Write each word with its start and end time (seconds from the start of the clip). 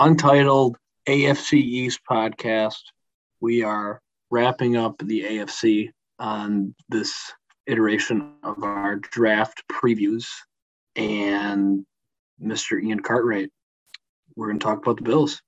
Untitled 0.00 0.78
AFC 1.06 1.58
East 1.58 2.00
podcast. 2.10 2.80
We 3.42 3.62
are 3.62 4.00
wrapping 4.30 4.74
up 4.74 4.96
the 4.96 5.24
AFC 5.24 5.90
on 6.18 6.74
this 6.88 7.14
iteration 7.66 8.32
of 8.42 8.62
our 8.62 8.96
draft 8.96 9.62
previews. 9.70 10.24
And 10.96 11.84
Mr. 12.42 12.82
Ian 12.82 13.00
Cartwright, 13.00 13.50
we're 14.36 14.46
going 14.46 14.58
to 14.58 14.64
talk 14.64 14.78
about 14.78 14.96
the 14.96 15.02
Bills. 15.02 15.42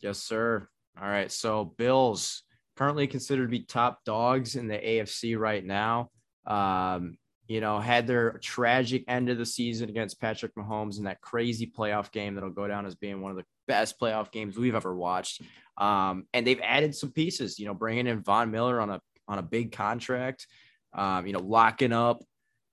Yes, 0.00 0.20
sir. 0.20 0.68
All 0.96 1.08
right. 1.08 1.32
So, 1.32 1.64
Bills 1.64 2.44
currently 2.76 3.08
considered 3.08 3.46
to 3.46 3.50
be 3.50 3.64
top 3.64 4.04
dogs 4.04 4.54
in 4.54 4.68
the 4.68 4.78
AFC 4.78 5.36
right 5.36 5.64
now. 5.64 6.10
Um, 6.46 7.18
you 7.48 7.62
know, 7.62 7.80
had 7.80 8.06
their 8.06 8.32
tragic 8.42 9.04
end 9.08 9.30
of 9.30 9.38
the 9.38 9.46
season 9.46 9.88
against 9.88 10.20
Patrick 10.20 10.54
Mahomes 10.54 10.98
in 10.98 11.04
that 11.04 11.22
crazy 11.22 11.66
playoff 11.66 12.12
game 12.12 12.34
that'll 12.34 12.50
go 12.50 12.68
down 12.68 12.84
as 12.84 12.94
being 12.94 13.22
one 13.22 13.30
of 13.30 13.38
the 13.38 13.44
best 13.66 13.98
playoff 13.98 14.30
games 14.30 14.56
we've 14.56 14.74
ever 14.74 14.94
watched. 14.94 15.40
Um, 15.78 16.26
and 16.34 16.46
they've 16.46 16.60
added 16.62 16.94
some 16.94 17.10
pieces, 17.10 17.58
you 17.58 17.66
know, 17.66 17.72
bringing 17.72 18.06
in 18.06 18.22
Von 18.22 18.50
Miller 18.50 18.80
on 18.80 18.90
a 18.90 19.00
on 19.26 19.38
a 19.38 19.42
big 19.42 19.72
contract, 19.72 20.46
um, 20.92 21.26
you 21.26 21.32
know, 21.32 21.40
locking 21.40 21.92
up 21.92 22.22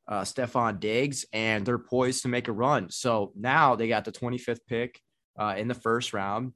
uh, 0.08 0.22
Stefon 0.22 0.80
Diggs, 0.80 1.26
and 1.32 1.66
they're 1.66 1.80
poised 1.80 2.24
to 2.24 2.28
make 2.28 2.48
a 2.48 2.54
run. 2.54 2.90
So 2.90 3.32
now 3.36 3.76
they 3.76 3.88
got 3.88 4.06
the 4.06 4.12
25th 4.12 4.60
pick 4.68 5.00
uh, 5.40 5.56
in 5.58 5.68
the 5.68 5.74
first 5.74 6.14
round, 6.14 6.54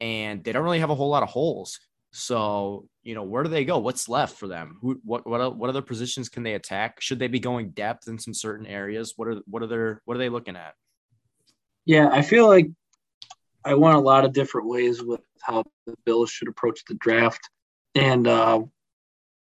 and 0.00 0.42
they 0.42 0.52
don't 0.52 0.64
really 0.64 0.80
have 0.80 0.90
a 0.90 0.94
whole 0.94 1.08
lot 1.08 1.22
of 1.22 1.28
holes. 1.28 1.78
So, 2.16 2.86
you 3.02 3.16
know, 3.16 3.24
where 3.24 3.42
do 3.42 3.48
they 3.48 3.64
go? 3.64 3.78
What's 3.78 4.08
left 4.08 4.38
for 4.38 4.46
them? 4.46 4.78
Who, 4.80 5.00
what, 5.02 5.26
what, 5.26 5.56
what 5.56 5.68
other 5.68 5.82
positions 5.82 6.28
can 6.28 6.44
they 6.44 6.54
attack? 6.54 7.00
Should 7.00 7.18
they 7.18 7.26
be 7.26 7.40
going 7.40 7.70
depth 7.70 8.06
in 8.06 8.20
some 8.20 8.32
certain 8.32 8.66
areas? 8.66 9.14
What 9.16 9.26
are, 9.26 9.40
what 9.46 9.64
are 9.64 9.66
their, 9.66 10.00
what 10.04 10.14
are 10.14 10.18
they 10.18 10.28
looking 10.28 10.54
at? 10.54 10.74
Yeah, 11.84 12.08
I 12.12 12.22
feel 12.22 12.46
like 12.46 12.70
I 13.64 13.74
went 13.74 13.96
a 13.96 14.00
lot 14.00 14.24
of 14.24 14.32
different 14.32 14.68
ways 14.68 15.02
with 15.02 15.22
how 15.42 15.64
the 15.86 15.96
Bills 16.06 16.30
should 16.30 16.46
approach 16.46 16.84
the 16.84 16.94
draft. 16.94 17.50
And 17.96 18.28
uh, 18.28 18.62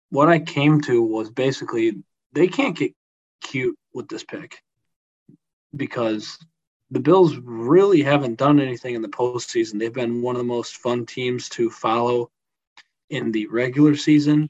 what 0.10 0.30
I 0.30 0.40
came 0.40 0.82
to 0.82 1.04
was 1.04 1.30
basically 1.30 2.02
they 2.34 2.48
can't 2.48 2.76
get 2.76 2.96
cute 3.42 3.78
with 3.94 4.08
this 4.08 4.24
pick 4.24 4.58
because 5.76 6.40
the 6.90 7.00
Bills 7.00 7.38
really 7.38 8.02
haven't 8.02 8.40
done 8.40 8.60
anything 8.60 8.96
in 8.96 9.04
the 9.04 9.08
postseason. 9.08 9.78
They've 9.78 9.94
been 9.94 10.24
one 10.24 10.36
of 10.36 10.40
the 10.40 10.46
most 10.46 10.78
fun 10.78 11.06
teams 11.06 11.48
to 11.50 11.70
follow 11.70 12.32
in 13.10 13.32
the 13.32 13.48
regular 13.48 13.96
season. 13.96 14.50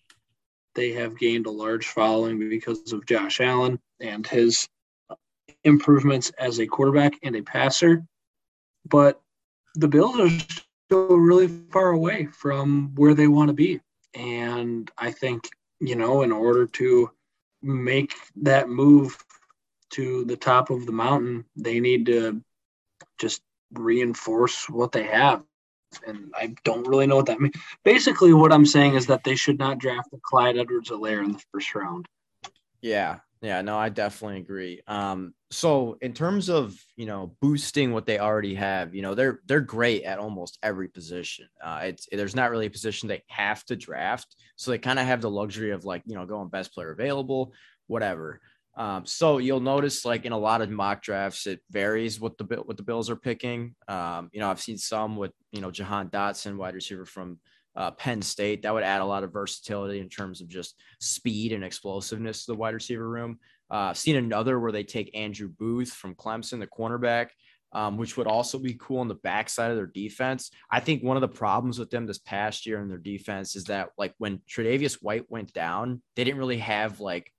They 0.75 0.91
have 0.93 1.17
gained 1.17 1.45
a 1.45 1.51
large 1.51 1.87
following 1.87 2.37
because 2.49 2.91
of 2.91 3.05
Josh 3.05 3.39
Allen 3.39 3.79
and 3.99 4.25
his 4.27 4.67
improvements 5.63 6.31
as 6.37 6.59
a 6.59 6.67
quarterback 6.67 7.13
and 7.23 7.35
a 7.35 7.41
passer. 7.41 8.03
But 8.87 9.21
the 9.75 9.87
Bills 9.87 10.19
are 10.19 10.45
still 10.85 11.17
really 11.17 11.47
far 11.71 11.89
away 11.89 12.27
from 12.27 12.93
where 12.95 13.13
they 13.13 13.27
want 13.27 13.49
to 13.49 13.53
be. 13.53 13.79
And 14.13 14.89
I 14.97 15.11
think, 15.11 15.49
you 15.79 15.95
know, 15.95 16.21
in 16.21 16.31
order 16.31 16.67
to 16.67 17.11
make 17.61 18.13
that 18.37 18.69
move 18.69 19.17
to 19.91 20.25
the 20.25 20.37
top 20.37 20.69
of 20.69 20.85
the 20.85 20.91
mountain, 20.91 21.45
they 21.55 21.79
need 21.79 22.05
to 22.07 22.41
just 23.17 23.41
reinforce 23.73 24.69
what 24.69 24.91
they 24.91 25.03
have 25.03 25.43
and 26.05 26.33
I 26.35 26.55
don't 26.63 26.87
really 26.87 27.07
know 27.07 27.15
what 27.15 27.25
that 27.27 27.39
means. 27.39 27.55
Basically, 27.83 28.33
what 28.33 28.53
I'm 28.53 28.65
saying 28.65 28.95
is 28.95 29.05
that 29.07 29.23
they 29.23 29.35
should 29.35 29.59
not 29.59 29.77
draft 29.77 30.11
the 30.11 30.19
Clyde 30.23 30.57
Edwards-Helaire 30.57 31.23
in 31.23 31.33
the 31.33 31.43
first 31.51 31.73
round. 31.75 32.07
Yeah, 32.81 33.19
yeah, 33.41 33.61
no, 33.61 33.77
I 33.77 33.89
definitely 33.89 34.39
agree. 34.39 34.81
Um, 34.87 35.33
so 35.51 35.97
in 36.01 36.13
terms 36.13 36.49
of 36.49 36.75
you 36.95 37.05
know 37.05 37.35
boosting 37.41 37.93
what 37.93 38.05
they 38.05 38.19
already 38.19 38.55
have, 38.55 38.95
you 38.95 39.01
know 39.01 39.13
they're 39.13 39.41
they're 39.45 39.61
great 39.61 40.03
at 40.03 40.19
almost 40.19 40.57
every 40.63 40.87
position. 40.87 41.47
Uh, 41.63 41.81
it's 41.83 42.07
there's 42.11 42.35
not 42.35 42.49
really 42.49 42.65
a 42.65 42.71
position 42.71 43.07
they 43.07 43.23
have 43.27 43.63
to 43.65 43.75
draft, 43.75 44.35
so 44.55 44.71
they 44.71 44.77
kind 44.77 44.99
of 44.99 45.05
have 45.05 45.21
the 45.21 45.29
luxury 45.29 45.71
of 45.71 45.85
like 45.85 46.01
you 46.05 46.15
know 46.15 46.25
going 46.25 46.49
best 46.49 46.73
player 46.73 46.91
available, 46.91 47.53
whatever. 47.87 48.41
Um, 48.77 49.05
so 49.05 49.37
you'll 49.37 49.61
notice 49.61 50.03
like 50.03 50.25
in 50.25 50.33
a 50.33 50.37
lot 50.37 50.61
of 50.61 50.69
mock 50.69 51.01
drafts, 51.01 51.47
it 51.47 51.61
varies 51.71 52.19
what 52.19 52.37
the 52.37 52.43
what 52.65 52.77
the 52.77 52.83
Bills 52.83 53.09
are 53.09 53.15
picking. 53.15 53.75
Um, 53.87 54.29
you 54.33 54.39
know, 54.39 54.49
I've 54.49 54.61
seen 54.61 54.77
some 54.77 55.15
with 55.15 55.31
you 55.51 55.61
know 55.61 55.71
Jahan 55.71 56.09
Dotson, 56.09 56.57
wide 56.57 56.75
receiver 56.75 57.05
from 57.05 57.39
uh, 57.75 57.91
Penn 57.91 58.21
State. 58.21 58.63
That 58.63 58.73
would 58.73 58.83
add 58.83 59.01
a 59.01 59.05
lot 59.05 59.23
of 59.23 59.31
versatility 59.31 59.99
in 59.99 60.09
terms 60.09 60.41
of 60.41 60.47
just 60.47 60.75
speed 60.99 61.53
and 61.53 61.63
explosiveness 61.63 62.45
to 62.45 62.51
the 62.51 62.57
wide 62.57 62.73
receiver 62.73 63.07
room. 63.07 63.39
Uh, 63.71 63.89
I've 63.89 63.97
seen 63.97 64.17
another 64.17 64.59
where 64.59 64.71
they 64.71 64.83
take 64.83 65.15
Andrew 65.17 65.47
Booth 65.47 65.91
from 65.91 66.15
Clemson, 66.15 66.59
the 66.59 66.67
cornerback, 66.67 67.29
um, 67.71 67.97
which 67.97 68.15
would 68.15 68.27
also 68.27 68.59
be 68.59 68.77
cool 68.79 68.99
on 68.99 69.07
the 69.07 69.15
backside 69.15 69.71
of 69.71 69.77
their 69.77 69.87
defense. 69.87 70.51
I 70.69 70.79
think 70.79 71.03
one 71.03 71.17
of 71.17 71.21
the 71.21 71.27
problems 71.27 71.79
with 71.79 71.89
them 71.89 72.05
this 72.05 72.19
past 72.19 72.65
year 72.65 72.81
in 72.81 72.87
their 72.87 72.97
defense 72.97 73.55
is 73.55 73.65
that 73.65 73.89
like 73.97 74.13
when 74.17 74.41
Tre'Davious 74.49 74.95
White 75.01 75.29
went 75.29 75.53
down, 75.53 76.01
they 76.15 76.23
didn't 76.23 76.39
really 76.39 76.59
have 76.59 76.99
like 76.99 77.31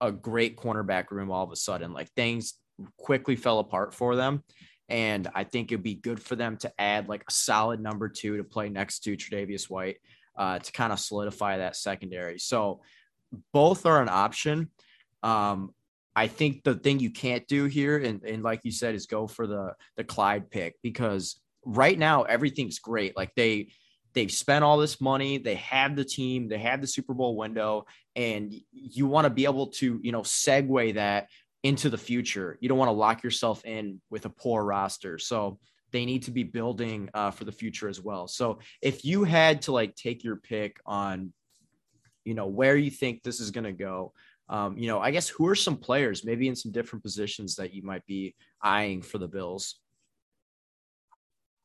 a 0.00 0.12
great 0.12 0.56
cornerback 0.56 1.10
room 1.10 1.30
all 1.30 1.44
of 1.44 1.52
a 1.52 1.56
sudden. 1.56 1.92
Like 1.92 2.10
things 2.12 2.54
quickly 2.96 3.36
fell 3.36 3.58
apart 3.58 3.94
for 3.94 4.16
them. 4.16 4.42
And 4.88 5.28
I 5.34 5.44
think 5.44 5.70
it'd 5.70 5.84
be 5.84 5.94
good 5.94 6.20
for 6.20 6.34
them 6.34 6.56
to 6.58 6.72
add 6.78 7.08
like 7.08 7.22
a 7.28 7.32
solid 7.32 7.80
number 7.80 8.08
two 8.08 8.36
to 8.38 8.44
play 8.44 8.68
next 8.68 9.00
to 9.00 9.16
Tre'Davious 9.16 9.70
White 9.70 9.98
uh, 10.36 10.58
to 10.58 10.72
kind 10.72 10.92
of 10.92 10.98
solidify 10.98 11.58
that 11.58 11.76
secondary. 11.76 12.38
So 12.38 12.80
both 13.52 13.86
are 13.86 14.02
an 14.02 14.08
option. 14.08 14.70
Um, 15.22 15.74
I 16.16 16.26
think 16.26 16.64
the 16.64 16.74
thing 16.74 16.98
you 16.98 17.10
can't 17.10 17.46
do 17.46 17.66
here, 17.66 17.98
and, 17.98 18.24
and 18.24 18.42
like 18.42 18.60
you 18.64 18.72
said, 18.72 18.96
is 18.96 19.06
go 19.06 19.28
for 19.28 19.46
the 19.46 19.74
the 19.96 20.02
Clyde 20.02 20.50
pick 20.50 20.74
because 20.82 21.40
right 21.64 21.96
now 21.96 22.22
everything's 22.22 22.80
great. 22.80 23.16
Like 23.16 23.32
they 23.36 23.68
they've 24.12 24.32
spent 24.32 24.64
all 24.64 24.78
this 24.78 25.00
money 25.00 25.38
they 25.38 25.54
have 25.54 25.96
the 25.96 26.04
team 26.04 26.48
they 26.48 26.58
have 26.58 26.80
the 26.80 26.86
super 26.86 27.14
bowl 27.14 27.36
window 27.36 27.84
and 28.16 28.52
you 28.72 29.06
want 29.06 29.24
to 29.24 29.30
be 29.30 29.44
able 29.44 29.68
to 29.68 30.00
you 30.02 30.12
know 30.12 30.22
segue 30.22 30.94
that 30.94 31.28
into 31.62 31.90
the 31.90 31.98
future. 31.98 32.56
You 32.60 32.68
don't 32.68 32.78
want 32.78 32.88
to 32.88 32.92
lock 32.92 33.22
yourself 33.22 33.64
in 33.64 34.00
with 34.10 34.24
a 34.24 34.30
poor 34.30 34.64
roster. 34.64 35.18
So 35.18 35.58
they 35.92 36.04
need 36.04 36.22
to 36.24 36.30
be 36.30 36.44
building 36.44 37.10
uh, 37.14 37.32
for 37.32 37.44
the 37.44 37.52
future 37.52 37.88
as 37.88 38.00
well. 38.00 38.28
So 38.28 38.60
if 38.80 39.04
you 39.04 39.24
had 39.24 39.62
to 39.62 39.72
like 39.72 39.94
take 39.96 40.24
your 40.24 40.36
pick 40.36 40.78
on 40.86 41.32
you 42.24 42.34
know 42.34 42.46
where 42.46 42.76
you 42.76 42.90
think 42.90 43.22
this 43.22 43.40
is 43.40 43.50
going 43.50 43.64
to 43.64 43.72
go 43.72 44.12
um, 44.50 44.76
you 44.76 44.86
know 44.88 45.00
i 45.00 45.10
guess 45.10 45.26
who 45.26 45.46
are 45.46 45.54
some 45.54 45.76
players 45.76 46.22
maybe 46.22 46.48
in 46.48 46.54
some 46.54 46.70
different 46.70 47.02
positions 47.02 47.56
that 47.56 47.72
you 47.72 47.82
might 47.82 48.04
be 48.04 48.34
eyeing 48.62 49.00
for 49.00 49.16
the 49.16 49.26
bills 49.26 49.79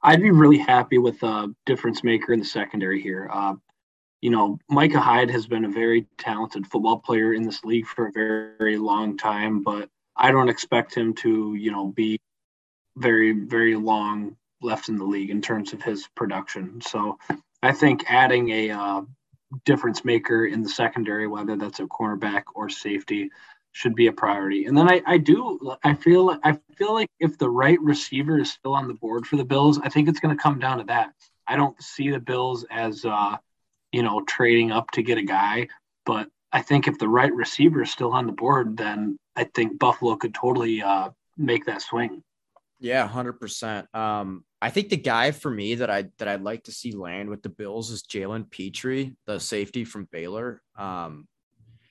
I'd 0.05 0.21
be 0.21 0.29
really 0.29 0.59
happy 0.59 0.99
with 0.99 1.23
a 1.23 1.47
difference 1.65 2.03
maker 2.03 2.31
in 2.31 2.37
the 2.37 2.45
secondary 2.45 3.01
here. 3.01 3.27
Uh, 3.33 3.55
you 4.21 4.29
know, 4.29 4.59
Micah 4.69 4.99
Hyde 4.99 5.31
has 5.31 5.47
been 5.47 5.65
a 5.65 5.69
very 5.69 6.05
talented 6.19 6.67
football 6.67 6.99
player 6.99 7.33
in 7.33 7.41
this 7.41 7.63
league 7.63 7.87
for 7.87 8.07
a 8.07 8.11
very, 8.11 8.77
long 8.77 9.17
time, 9.17 9.63
but 9.63 9.89
I 10.15 10.29
don't 10.31 10.47
expect 10.47 10.93
him 10.93 11.15
to, 11.15 11.55
you 11.55 11.71
know, 11.71 11.87
be 11.87 12.19
very, 12.95 13.31
very 13.31 13.75
long 13.75 14.37
left 14.61 14.89
in 14.89 14.97
the 14.97 15.03
league 15.03 15.31
in 15.31 15.41
terms 15.41 15.73
of 15.73 15.81
his 15.81 16.07
production. 16.15 16.81
So 16.81 17.17
I 17.63 17.71
think 17.71 18.05
adding 18.07 18.49
a 18.49 18.69
uh, 18.69 19.01
difference 19.65 20.05
maker 20.05 20.45
in 20.45 20.61
the 20.61 20.69
secondary, 20.69 21.27
whether 21.27 21.55
that's 21.55 21.79
a 21.79 21.85
cornerback 21.85 22.43
or 22.53 22.69
safety, 22.69 23.31
should 23.75 23.93
be 23.93 24.07
a 24.07 24.13
priority. 24.13 24.65
And 24.65 24.77
then 24.77 24.89
I, 24.89 25.01
I 25.05 25.17
do 25.17 25.59
I 25.83 25.95
feel 25.95 26.39
I 26.45 26.57
feel 26.77 26.93
like 26.93 27.09
if 27.19 27.37
the 27.37 27.49
right 27.49 27.79
receiver 27.81 28.39
is 28.39 28.49
still 28.49 28.73
on 28.73 28.87
the 28.87 28.93
board 28.93 29.27
for 29.27 29.35
the 29.35 29.43
Bills, 29.43 29.79
I 29.83 29.89
think 29.89 30.07
it's 30.07 30.21
going 30.21 30.35
to 30.35 30.41
come 30.41 30.59
down 30.59 30.77
to 30.77 30.85
that. 30.85 31.11
I 31.45 31.57
don't 31.57 31.79
see 31.83 32.09
the 32.09 32.21
Bills 32.21 32.65
as 32.71 33.03
uh, 33.03 33.35
you 33.91 34.01
know 34.01 34.21
trading 34.21 34.71
up 34.71 34.91
to 34.91 35.03
get 35.03 35.17
a 35.17 35.23
guy, 35.23 35.67
but 36.05 36.29
I 36.53 36.61
think 36.61 36.87
if 36.87 36.97
the 36.99 37.09
right 37.09 37.33
receiver 37.33 37.81
is 37.81 37.91
still 37.91 38.13
on 38.13 38.27
the 38.27 38.31
board, 38.31 38.77
then 38.77 39.19
I 39.35 39.43
think 39.43 39.77
Buffalo 39.77 40.15
could 40.15 40.33
totally 40.33 40.81
uh, 40.81 41.09
make 41.35 41.65
that 41.65 41.81
swing. 41.81 42.23
Yeah, 42.79 43.05
hundred 43.05 43.33
um, 43.33 43.39
percent. 43.39 43.87
I 43.93 44.69
think 44.69 44.87
the 44.87 44.97
guy 44.97 45.31
for 45.31 45.51
me 45.51 45.75
that 45.75 45.89
I 45.89 46.05
that 46.19 46.29
I'd 46.29 46.43
like 46.43 46.63
to 46.63 46.71
see 46.71 46.93
land 46.93 47.29
with 47.29 47.43
the 47.43 47.49
Bills 47.49 47.91
is 47.91 48.03
Jalen 48.03 48.49
Pitre, 48.49 49.11
the 49.25 49.37
safety 49.37 49.83
from 49.83 50.07
Baylor. 50.09 50.61
Um, 50.77 51.27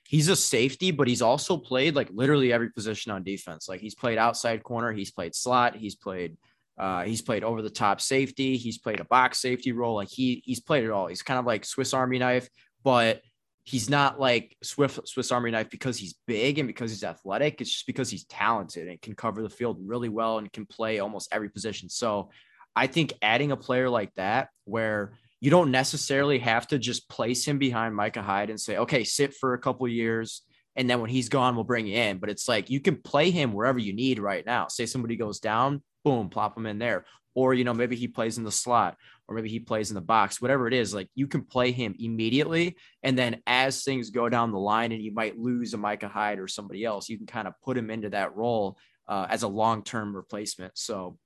he's 0.06 0.28
a 0.28 0.36
safety, 0.36 0.90
but 0.90 1.08
he's 1.08 1.22
also 1.22 1.56
played 1.56 1.94
like 1.94 2.08
literally 2.12 2.52
every 2.52 2.70
position 2.70 3.12
on 3.12 3.22
defense. 3.22 3.68
Like 3.68 3.80
he's 3.80 3.94
played 3.94 4.18
outside 4.18 4.62
corner, 4.62 4.92
he's 4.92 5.10
played 5.10 5.34
slot, 5.34 5.76
he's 5.76 5.96
played 5.96 6.36
uh, 6.76 7.04
he's 7.04 7.22
played 7.22 7.44
over 7.44 7.62
the 7.62 7.70
top 7.70 8.00
safety, 8.00 8.56
he's 8.56 8.78
played 8.78 9.00
a 9.00 9.04
box 9.04 9.38
safety 9.38 9.72
role. 9.72 9.94
Like 9.94 10.08
he 10.08 10.42
he's 10.44 10.60
played 10.60 10.84
it 10.84 10.90
all. 10.90 11.06
He's 11.06 11.22
kind 11.22 11.38
of 11.38 11.46
like 11.46 11.64
Swiss 11.64 11.94
Army 11.94 12.18
knife, 12.18 12.48
but 12.82 13.22
he's 13.64 13.88
not 13.88 14.20
like 14.20 14.56
Swift 14.62 15.08
Swiss 15.08 15.32
Army 15.32 15.50
knife 15.50 15.70
because 15.70 15.96
he's 15.96 16.14
big 16.26 16.58
and 16.58 16.66
because 16.66 16.90
he's 16.90 17.04
athletic. 17.04 17.60
It's 17.60 17.70
just 17.70 17.86
because 17.86 18.10
he's 18.10 18.24
talented 18.24 18.88
and 18.88 19.00
can 19.00 19.14
cover 19.14 19.42
the 19.42 19.48
field 19.48 19.78
really 19.84 20.10
well 20.10 20.38
and 20.38 20.52
can 20.52 20.66
play 20.66 20.98
almost 20.98 21.28
every 21.32 21.48
position. 21.48 21.88
So 21.88 22.30
I 22.76 22.88
think 22.88 23.14
adding 23.22 23.52
a 23.52 23.56
player 23.56 23.88
like 23.88 24.12
that 24.14 24.48
where 24.64 25.12
you 25.44 25.50
don't 25.50 25.70
necessarily 25.70 26.38
have 26.38 26.66
to 26.68 26.78
just 26.78 27.06
place 27.06 27.46
him 27.46 27.58
behind 27.58 27.94
Micah 27.94 28.22
Hyde 28.22 28.48
and 28.48 28.58
say, 28.58 28.78
okay, 28.78 29.04
sit 29.04 29.34
for 29.34 29.52
a 29.52 29.58
couple 29.58 29.86
years, 29.86 30.40
And 30.74 30.88
then 30.88 31.02
when 31.02 31.10
he's 31.10 31.28
gone, 31.28 31.54
we'll 31.54 31.64
bring 31.64 31.86
you 31.86 31.98
in. 31.98 32.16
But 32.16 32.30
it's 32.30 32.48
like 32.48 32.70
you 32.70 32.80
can 32.80 32.96
play 32.96 33.30
him 33.30 33.52
wherever 33.52 33.78
you 33.78 33.92
need 33.92 34.18
right 34.18 34.44
now. 34.44 34.68
Say 34.68 34.86
somebody 34.86 35.16
goes 35.16 35.40
down, 35.40 35.82
boom, 36.02 36.30
plop 36.30 36.56
him 36.56 36.64
in 36.64 36.78
there. 36.78 37.04
Or, 37.34 37.52
you 37.52 37.62
know, 37.62 37.74
maybe 37.74 37.94
he 37.94 38.08
plays 38.08 38.38
in 38.38 38.44
the 38.44 38.50
slot 38.50 38.96
or 39.28 39.36
maybe 39.36 39.50
he 39.50 39.60
plays 39.60 39.90
in 39.90 39.96
the 39.96 40.00
box, 40.00 40.40
whatever 40.40 40.66
it 40.66 40.72
is. 40.72 40.94
Like 40.94 41.10
you 41.14 41.26
can 41.26 41.42
play 41.42 41.72
him 41.72 41.94
immediately. 41.98 42.76
And 43.02 43.18
then 43.18 43.42
as 43.46 43.84
things 43.84 44.08
go 44.08 44.30
down 44.30 44.50
the 44.50 44.58
line 44.58 44.92
and 44.92 45.02
you 45.02 45.12
might 45.12 45.38
lose 45.38 45.74
a 45.74 45.76
Micah 45.76 46.08
Hyde 46.08 46.38
or 46.38 46.48
somebody 46.48 46.86
else, 46.86 47.10
you 47.10 47.18
can 47.18 47.26
kind 47.26 47.46
of 47.46 47.52
put 47.62 47.76
him 47.76 47.90
into 47.90 48.08
that 48.10 48.34
role 48.34 48.78
uh, 49.06 49.26
as 49.28 49.42
a 49.42 49.48
long 49.48 49.84
term 49.84 50.16
replacement. 50.16 50.78
So 50.78 51.18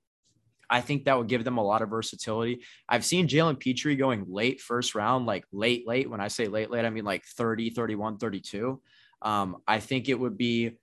I 0.69 0.81
think 0.81 1.05
that 1.05 1.17
would 1.17 1.27
give 1.27 1.43
them 1.43 1.57
a 1.57 1.63
lot 1.63 1.81
of 1.81 1.89
versatility. 1.89 2.63
I've 2.87 3.05
seen 3.05 3.27
Jalen 3.27 3.59
Pitre 3.59 3.95
going 3.95 4.25
late 4.27 4.61
first 4.61 4.95
round, 4.95 5.25
like 5.25 5.45
late, 5.51 5.87
late. 5.87 6.09
When 6.09 6.21
I 6.21 6.27
say 6.27 6.47
late, 6.47 6.69
late, 6.69 6.85
I 6.85 6.89
mean 6.89 7.05
like 7.05 7.25
30, 7.25 7.71
31, 7.71 8.17
32. 8.17 8.81
Um, 9.21 9.57
I 9.67 9.79
think 9.79 10.09
it 10.09 10.19
would 10.19 10.37
be 10.37 10.77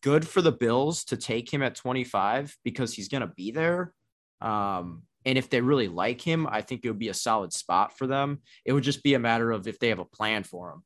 good 0.00 0.26
for 0.26 0.42
the 0.42 0.52
Bills 0.52 1.04
to 1.04 1.16
take 1.16 1.52
him 1.52 1.62
at 1.62 1.74
25 1.74 2.56
because 2.64 2.92
he's 2.92 3.08
going 3.08 3.20
to 3.20 3.32
be 3.36 3.50
there. 3.50 3.92
Um, 4.40 5.02
and 5.24 5.38
if 5.38 5.48
they 5.48 5.60
really 5.60 5.88
like 5.88 6.20
him, 6.20 6.48
I 6.50 6.62
think 6.62 6.84
it 6.84 6.88
would 6.88 6.98
be 6.98 7.08
a 7.08 7.14
solid 7.14 7.52
spot 7.52 7.96
for 7.96 8.06
them. 8.06 8.40
It 8.64 8.72
would 8.72 8.82
just 8.82 9.02
be 9.02 9.14
a 9.14 9.20
matter 9.20 9.52
of 9.52 9.68
if 9.68 9.78
they 9.78 9.88
have 9.88 10.00
a 10.00 10.04
plan 10.04 10.42
for 10.42 10.72
him. 10.72 10.82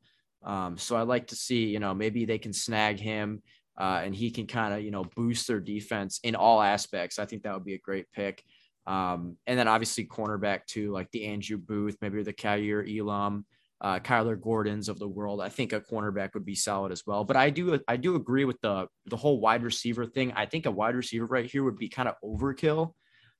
Um, 0.47 0.79
so 0.79 0.97
I'd 0.97 1.09
like 1.09 1.29
to 1.29 1.37
see, 1.37 1.67
you 1.67 1.81
know, 1.81 1.95
maybe 1.95 2.25
they 2.25 2.39
can 2.39 2.53
snag 2.53 3.01
him 3.01 3.43
uh, 3.79 4.01
and 4.05 4.15
he 4.15 4.31
can 4.31 4.47
kind 4.47 4.75
of 4.75 4.83
you 4.83 4.91
know 4.91 5.05
boost 5.17 5.47
their 5.47 5.61
defense 5.61 6.21
in 6.23 6.35
all 6.35 6.61
aspects. 6.61 7.19
I 7.19 7.25
think 7.27 7.43
that 7.43 7.55
would 7.55 7.65
be 7.65 7.75
a 7.75 7.79
great 7.79 8.11
pick. 8.13 8.43
Um, 8.87 9.37
and 9.47 9.59
then 9.59 9.69
obviously 9.69 10.07
cornerback 10.07 10.67
too, 10.67 10.93
like 10.93 11.11
the 11.11 11.27
Andrew 11.27 11.59
Booth, 11.59 11.97
maybe 12.01 12.23
the 12.23 12.33
Kaiir 12.33 12.87
Elam, 12.89 13.45
uh, 13.81 13.99
Kyler 13.99 14.41
Gordon's 14.41 14.89
of 14.89 14.99
the 14.99 15.09
world. 15.09 15.41
I 15.41 15.49
think 15.49 15.73
a 15.73 15.81
cornerback 15.81 16.35
would 16.35 16.47
be 16.47 16.55
solid 16.55 16.93
as 16.93 17.05
well. 17.07 17.25
But 17.25 17.37
I 17.37 17.51
do 17.51 17.79
I 17.89 17.97
do 17.97 18.15
agree 18.15 18.45
with 18.45 18.61
the 18.61 18.87
the 19.07 19.17
whole 19.17 19.41
wide 19.41 19.63
receiver 19.63 20.07
thing. 20.07 20.33
I 20.33 20.47
think 20.47 20.67
a 20.67 20.71
wide 20.71 20.95
receiver 20.95 21.27
right 21.27 21.51
here 21.51 21.65
would 21.65 21.77
be 21.77 21.89
kind 21.89 22.09
of 22.09 22.15
overkill. 22.25 22.93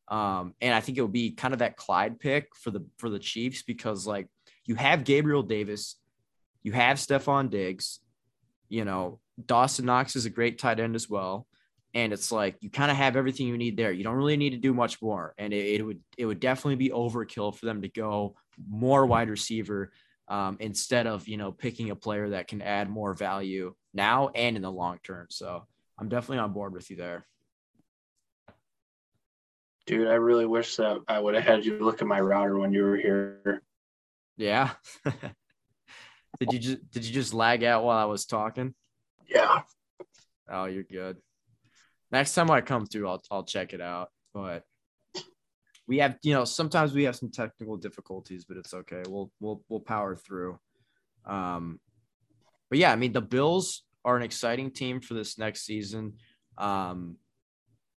Um, 0.09 0.55
and 0.61 0.75
I 0.75 0.81
think 0.81 0.99
it 0.99 1.03
would 1.03 1.13
be 1.13 1.33
kind 1.33 1.53
of 1.53 1.59
that 1.61 1.77
Clyde 1.77 2.21
pick 2.21 2.55
for 2.55 2.71
the 2.71 2.85
for 2.99 3.09
the 3.09 3.19
Chiefs 3.19 3.63
because 3.63 4.07
like 4.07 4.29
you 4.65 4.75
have 4.75 5.05
Gabriel 5.05 5.43
Davis, 5.43 5.97
you 6.63 6.73
have 6.73 6.99
Stefon 6.99 7.51
Diggs, 7.51 8.01
you 8.69 8.85
know, 8.85 9.21
Dawson 9.45 9.87
Knox 9.87 10.17
is 10.17 10.27
a 10.27 10.31
great 10.31 10.59
tight 10.59 10.81
end 10.81 10.95
as 10.95 11.09
well. 11.09 11.47
And 11.95 12.13
it's 12.13 12.31
like 12.31 12.57
you 12.61 12.71
kind 12.71 12.91
of 12.91 12.97
have 12.97 13.17
everything 13.17 13.47
you 13.47 13.57
need 13.57 13.77
there. 13.77 13.93
You 13.93 14.05
don't 14.05 14.17
really 14.17 14.37
need 14.37 14.51
to 14.51 14.59
do 14.59 14.75
much 14.75 15.01
more. 15.01 15.35
And 15.39 15.53
it, 15.53 15.81
it 15.81 15.83
would 15.83 16.01
it 16.19 16.27
would 16.27 16.41
definitely 16.41 16.77
be 16.77 16.91
overkill 16.91 17.55
for 17.57 17.67
them 17.67 17.83
to 17.83 17.89
go 17.89 18.35
more 18.69 19.07
wide 19.07 19.31
receiver 19.31 19.93
um, 20.29 20.57
instead 20.61 21.07
of 21.07 21.27
you 21.29 21.37
know 21.37 21.53
picking 21.53 21.91
a 21.91 21.97
player 21.97 22.31
that 22.31 22.49
can 22.49 22.61
add 22.61 22.91
more 22.91 23.15
value 23.15 23.75
now 23.95 24.29
and 24.35 24.57
in 24.57 24.63
the 24.63 24.71
long 24.71 24.99
term. 25.03 25.27
So 25.31 25.67
I'm 25.99 26.09
definitely 26.09 26.39
on 26.39 26.53
board 26.53 26.73
with 26.75 26.91
you 26.91 26.97
there. 26.97 27.27
Dude, 29.87 30.09
I 30.09 30.15
really 30.15 30.47
wish 30.47 30.77
that 30.77 30.99
I 31.07 31.19
would 31.19 31.35
have 31.35 31.45
had 31.45 31.65
you 31.65 31.79
look 31.79 32.03
at 32.03 32.09
my 32.09 32.21
router 32.21 32.59
when 32.59 32.73
you 32.73 32.83
were 32.83 32.97
here. 32.97 33.63
Yeah. 34.37 34.71
did 36.41 36.53
you 36.53 36.59
just 36.59 36.91
did 36.91 37.05
you 37.05 37.13
just 37.13 37.33
lag 37.33 37.63
out 37.63 37.85
while 37.85 37.97
I 37.97 38.05
was 38.05 38.27
talking? 38.27 38.75
Yeah. 39.29 39.63
Oh, 40.49 40.67
you're 40.67 40.85
good. 40.85 41.17
Next 42.13 42.35
time 42.35 42.51
I 42.51 42.61
come 42.61 42.87
through, 42.87 43.09
I'll 43.09 43.23
I'll 43.31 43.45
check 43.45 43.73
it 43.73 43.81
out. 43.81 44.11
But 44.33 44.65
we 45.89 45.99
have, 45.99 46.19
you 46.23 46.35
know, 46.35 46.45
sometimes 46.45 46.93
we 46.93 47.05
have 47.05 47.17
some 47.17 47.31
technical 47.31 47.77
difficulties, 47.77 48.45
but 48.45 48.57
it's 48.57 48.75
okay. 48.75 49.03
We'll 49.09 49.31
we'll 49.41 49.63
we'll 49.69 49.81
power 49.81 50.17
through. 50.17 50.59
Um, 51.25 51.81
but 52.69 52.79
yeah, 52.79 52.93
I 52.93 52.97
mean, 52.97 53.13
the 53.13 53.21
Bills 53.21 53.83
are 54.05 54.17
an 54.17 54.23
exciting 54.23 54.71
team 54.71 55.01
for 55.01 55.15
this 55.15 55.39
next 55.39 55.65
season. 55.65 56.15
Um, 56.59 57.17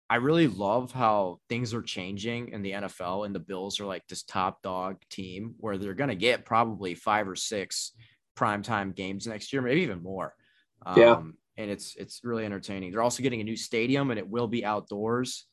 I 0.10 0.16
really 0.16 0.48
love 0.48 0.92
how 0.92 1.40
things 1.50 1.74
are 1.74 1.84
changing 1.84 2.50
in 2.50 2.64
the 2.64 2.72
NFL, 2.72 3.26
and 3.26 3.36
the 3.36 3.40
Bills 3.40 3.80
are 3.80 3.86
like 3.86 4.08
this 4.08 4.24
top 4.24 4.62
dog 4.64 4.98
team 5.10 5.54
where 5.60 5.78
they're 5.78 5.94
going 5.94 6.10
to 6.10 6.16
get 6.16 6.46
probably 6.46 6.96
five 6.96 7.28
or 7.28 7.36
six 7.36 7.92
primetime 8.36 8.96
games 8.96 9.28
next 9.28 9.54
year, 9.54 9.62
maybe 9.62 9.82
even 9.82 10.02
more. 10.02 10.34
Um, 10.86 11.00
yeah. 11.00 11.22
And 11.58 11.72
it's 11.72 11.96
it's 11.98 12.22
really 12.24 12.46
entertaining. 12.46 12.92
They're 12.92 13.02
also 13.02 13.22
getting 13.22 13.42
a 13.42 13.44
new 13.44 13.58
stadium, 13.58 14.12
and 14.12 14.20
it 14.20 14.28
will 14.28 14.48
be 14.48 14.64
outdoors. 14.64 15.46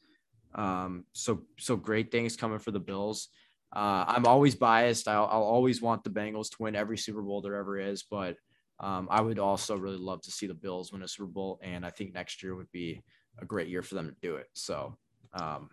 Um, 0.55 1.05
so 1.13 1.43
so 1.59 1.77
great 1.77 2.13
things 2.13 2.37
coming 2.37 2.61
for 2.61 2.71
the 2.71 2.81
Bills. 2.81 3.29
Uh, 3.75 4.05
I'm 4.07 4.27
always 4.27 4.55
biased. 4.55 5.09
I'll, 5.09 5.27
I'll, 5.27 5.43
always 5.43 5.83
want 5.83 6.05
the 6.05 6.11
Bengals 6.11 6.51
to 6.51 6.57
win 6.61 6.77
every 6.77 6.97
Super 6.97 7.21
Bowl 7.21 7.43
there 7.43 7.57
ever 7.57 7.79
is, 7.79 8.05
but 8.05 8.37
um, 8.79 9.09
I 9.11 9.21
would 9.21 9.39
also 9.39 9.77
really 9.77 9.99
love 9.99 10.23
to 10.23 10.31
see 10.31 10.47
the 10.47 10.55
Bills 10.55 10.93
win 10.93 11.03
a 11.03 11.09
Super 11.09 11.27
Bowl, 11.27 11.59
and 11.63 11.85
I 11.85 11.91
think 11.91 12.15
next 12.15 12.43
year 12.43 12.55
would 12.55 12.71
be 12.71 13.03
a 13.39 13.45
great 13.45 13.69
year 13.69 13.83
for 13.83 13.97
them 13.97 14.09
to 14.09 14.15
do 14.23 14.37
it. 14.37 14.47
So 14.55 14.97
um, 15.35 15.69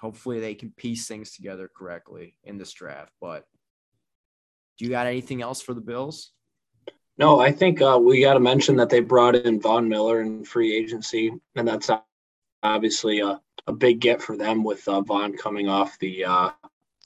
hopefully 0.00 0.40
they 0.40 0.54
can 0.54 0.72
piece 0.76 1.06
things 1.06 1.32
together 1.32 1.70
correctly 1.74 2.36
in 2.44 2.58
this 2.58 2.72
draft. 2.72 3.12
But 3.20 3.44
do 4.78 4.84
you 4.84 4.90
got 4.90 5.06
anything 5.06 5.42
else 5.42 5.60
for 5.60 5.74
the 5.74 5.80
Bills? 5.80 6.32
No, 7.20 7.38
I 7.38 7.52
think 7.52 7.82
uh, 7.82 8.00
we 8.02 8.22
got 8.22 8.32
to 8.32 8.40
mention 8.40 8.76
that 8.76 8.88
they 8.88 9.00
brought 9.00 9.36
in 9.36 9.60
Von 9.60 9.90
Miller 9.90 10.22
in 10.22 10.42
free 10.42 10.74
agency, 10.74 11.30
and 11.54 11.68
that's 11.68 11.90
obviously 12.62 13.20
a, 13.20 13.38
a 13.66 13.74
big 13.74 14.00
get 14.00 14.22
for 14.22 14.38
them 14.38 14.64
with 14.64 14.88
uh, 14.88 15.02
Von 15.02 15.36
coming 15.36 15.68
off 15.68 15.98
the 15.98 16.24
uh, 16.24 16.50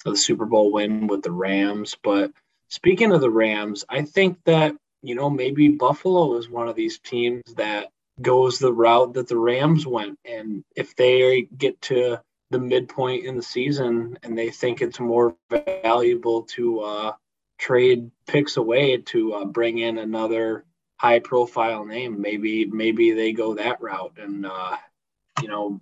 the 0.05 0.17
Super 0.17 0.47
Bowl 0.47 0.71
win 0.71 1.09
with 1.09 1.23
the 1.23 1.33
Rams. 1.33 1.97
But 2.01 2.31
speaking 2.69 3.11
of 3.11 3.23
the 3.23 3.31
Rams, 3.31 3.85
I 3.89 4.03
think 4.03 4.39
that 4.45 4.77
you 5.03 5.17
know 5.17 5.29
maybe 5.29 5.67
Buffalo 5.71 6.37
is 6.37 6.49
one 6.49 6.69
of 6.69 6.77
these 6.77 7.01
teams 7.01 7.43
that 7.57 7.89
goes 8.23 8.61
the 8.61 8.73
route 8.73 9.15
that 9.15 9.27
the 9.27 9.37
Rams 9.37 9.85
went, 9.85 10.21
and 10.25 10.63
if 10.77 10.95
they 10.95 11.49
get 11.59 11.83
to 11.83 12.21
the 12.51 12.61
midpoint 12.61 13.25
in 13.25 13.35
the 13.35 13.43
season 13.43 14.17
and 14.23 14.39
they 14.39 14.51
think 14.51 14.81
it's 14.81 15.01
more 15.01 15.35
valuable 15.51 16.43
to 16.43 16.81
uh, 16.83 17.13
trade 17.59 18.11
picks 18.27 18.57
away 18.57 18.99
to 18.99 19.35
uh, 19.35 19.45
bring 19.45 19.79
in 19.79 19.99
another 19.99 20.65
high 20.97 21.19
profile 21.19 21.85
name. 21.85 22.21
Maybe 22.21 22.65
maybe 22.65 23.13
they 23.13 23.33
go 23.33 23.55
that 23.55 23.81
route 23.81 24.19
and 24.19 24.47
uh, 24.47 24.77
you 25.43 25.49
know 25.49 25.81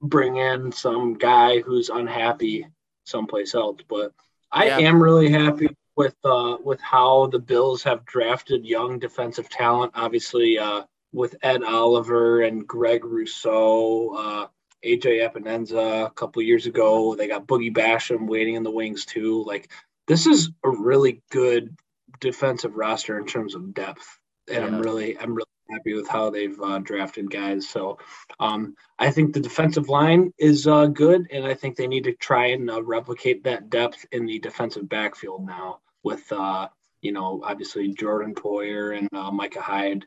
bring 0.00 0.36
in 0.36 0.72
some 0.72 1.14
guy 1.14 1.60
who's 1.60 1.88
unhappy 1.88 2.66
someplace 3.04 3.54
else. 3.54 3.80
But 3.88 4.12
I 4.50 4.66
yeah. 4.66 4.78
am 4.78 5.02
really 5.02 5.30
happy 5.30 5.68
with 5.96 6.16
uh, 6.24 6.58
with 6.62 6.80
how 6.80 7.26
the 7.26 7.38
Bills 7.38 7.82
have 7.84 8.04
drafted 8.04 8.64
young 8.64 8.98
defensive 8.98 9.48
talent. 9.48 9.92
Obviously, 9.94 10.58
uh, 10.58 10.82
with 11.12 11.36
Ed 11.42 11.62
Oliver 11.62 12.42
and 12.42 12.66
Greg 12.66 13.04
Rousseau, 13.04 14.14
uh, 14.16 14.46
AJ 14.84 15.28
Epenesa 15.28 16.06
a 16.06 16.10
couple 16.10 16.42
years 16.42 16.66
ago. 16.66 17.14
They 17.14 17.28
got 17.28 17.46
Boogie 17.46 17.74
Basham 17.74 18.26
waiting 18.26 18.54
in 18.54 18.62
the 18.62 18.70
wings 18.70 19.04
too. 19.04 19.44
Like 19.44 19.70
this 20.06 20.26
is 20.26 20.50
a 20.64 20.70
really 20.70 21.22
good 21.30 21.76
defensive 22.20 22.74
roster 22.74 23.18
in 23.18 23.26
terms 23.26 23.54
of 23.54 23.74
depth, 23.74 24.18
and 24.48 24.58
yeah. 24.58 24.66
I'm 24.66 24.80
really 24.80 25.18
I'm 25.18 25.34
really 25.34 25.48
happy 25.70 25.94
with 25.94 26.08
how 26.08 26.30
they've 26.30 26.60
uh, 26.60 26.78
drafted 26.78 27.30
guys. 27.30 27.68
So 27.68 27.98
um, 28.38 28.74
I 28.98 29.10
think 29.10 29.32
the 29.32 29.40
defensive 29.40 29.88
line 29.88 30.32
is 30.38 30.66
uh, 30.66 30.86
good, 30.86 31.26
and 31.30 31.44
I 31.44 31.54
think 31.54 31.76
they 31.76 31.86
need 31.86 32.04
to 32.04 32.12
try 32.12 32.48
and 32.48 32.70
uh, 32.70 32.82
replicate 32.82 33.44
that 33.44 33.70
depth 33.70 34.04
in 34.12 34.26
the 34.26 34.38
defensive 34.38 34.88
backfield 34.88 35.46
now 35.46 35.80
with 36.02 36.30
uh, 36.32 36.68
you 37.00 37.12
know 37.12 37.42
obviously 37.44 37.92
Jordan 37.92 38.34
Poyer 38.34 38.96
and 38.96 39.08
uh, 39.12 39.30
Micah 39.30 39.60
Hyde 39.60 40.04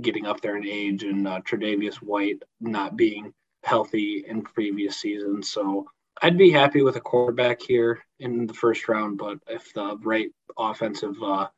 getting 0.00 0.26
up 0.26 0.40
there 0.40 0.56
in 0.56 0.66
age, 0.66 1.04
and 1.04 1.26
uh, 1.26 1.40
Tre'Davious 1.40 1.96
White 1.96 2.42
not 2.60 2.96
being 2.96 3.32
healthy 3.62 4.24
in 4.26 4.42
previous 4.42 4.96
seasons. 4.96 5.50
So 5.50 5.86
I'd 6.22 6.38
be 6.38 6.50
happy 6.50 6.82
with 6.82 6.96
a 6.96 7.00
quarterback 7.00 7.62
here 7.62 8.00
in 8.18 8.46
the 8.46 8.54
first 8.54 8.88
round, 8.88 9.18
but 9.18 9.38
if 9.46 9.72
the 9.74 9.96
right 10.02 10.30
offensive 10.56 11.14
uh, 11.22 11.48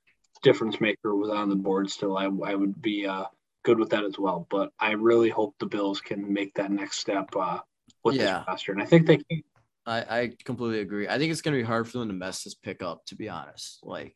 difference 0.43 0.81
maker 0.81 1.15
was 1.15 1.31
on 1.31 1.49
the 1.49 1.57
board 1.57 1.91
still, 1.91 2.17
I, 2.17 2.25
I 2.25 2.55
would 2.55 2.81
be 2.81 3.07
uh, 3.07 3.25
good 3.65 3.79
with 3.79 3.91
that 3.91 4.05
as 4.05 4.19
well. 4.19 4.47
But 4.51 4.71
I 4.79 4.93
really 4.93 5.31
hope 5.31 5.55
the 5.59 5.67
Bills 5.67 6.01
can 6.01 6.33
make 6.33 6.55
that 6.55 6.71
next 6.71 6.99
step 6.99 7.29
uh, 7.37 7.61
with 8.05 8.17
yeah. 8.17 8.39
this 8.39 8.49
roster, 8.49 8.73
and 8.73 8.83
I 8.83 8.87
think 8.87 9.07
they 9.07 9.19
can. 9.19 9.43
I, 9.87 10.21
I 10.21 10.33
completely 10.45 10.81
agree. 10.81 11.09
I 11.09 11.19
think 11.19 11.33
it's 11.33 11.41
going 11.41 11.57
to 11.57 11.63
be 11.63 11.67
hard 11.67 11.89
for 11.89 11.99
them 11.99 12.09
to 12.09 12.15
mess 12.15 12.45
this 12.45 12.55
pick 12.55 12.83
up, 12.83 13.05
to 13.07 13.17
be 13.17 13.29
honest. 13.29 13.81
Like, 13.83 14.15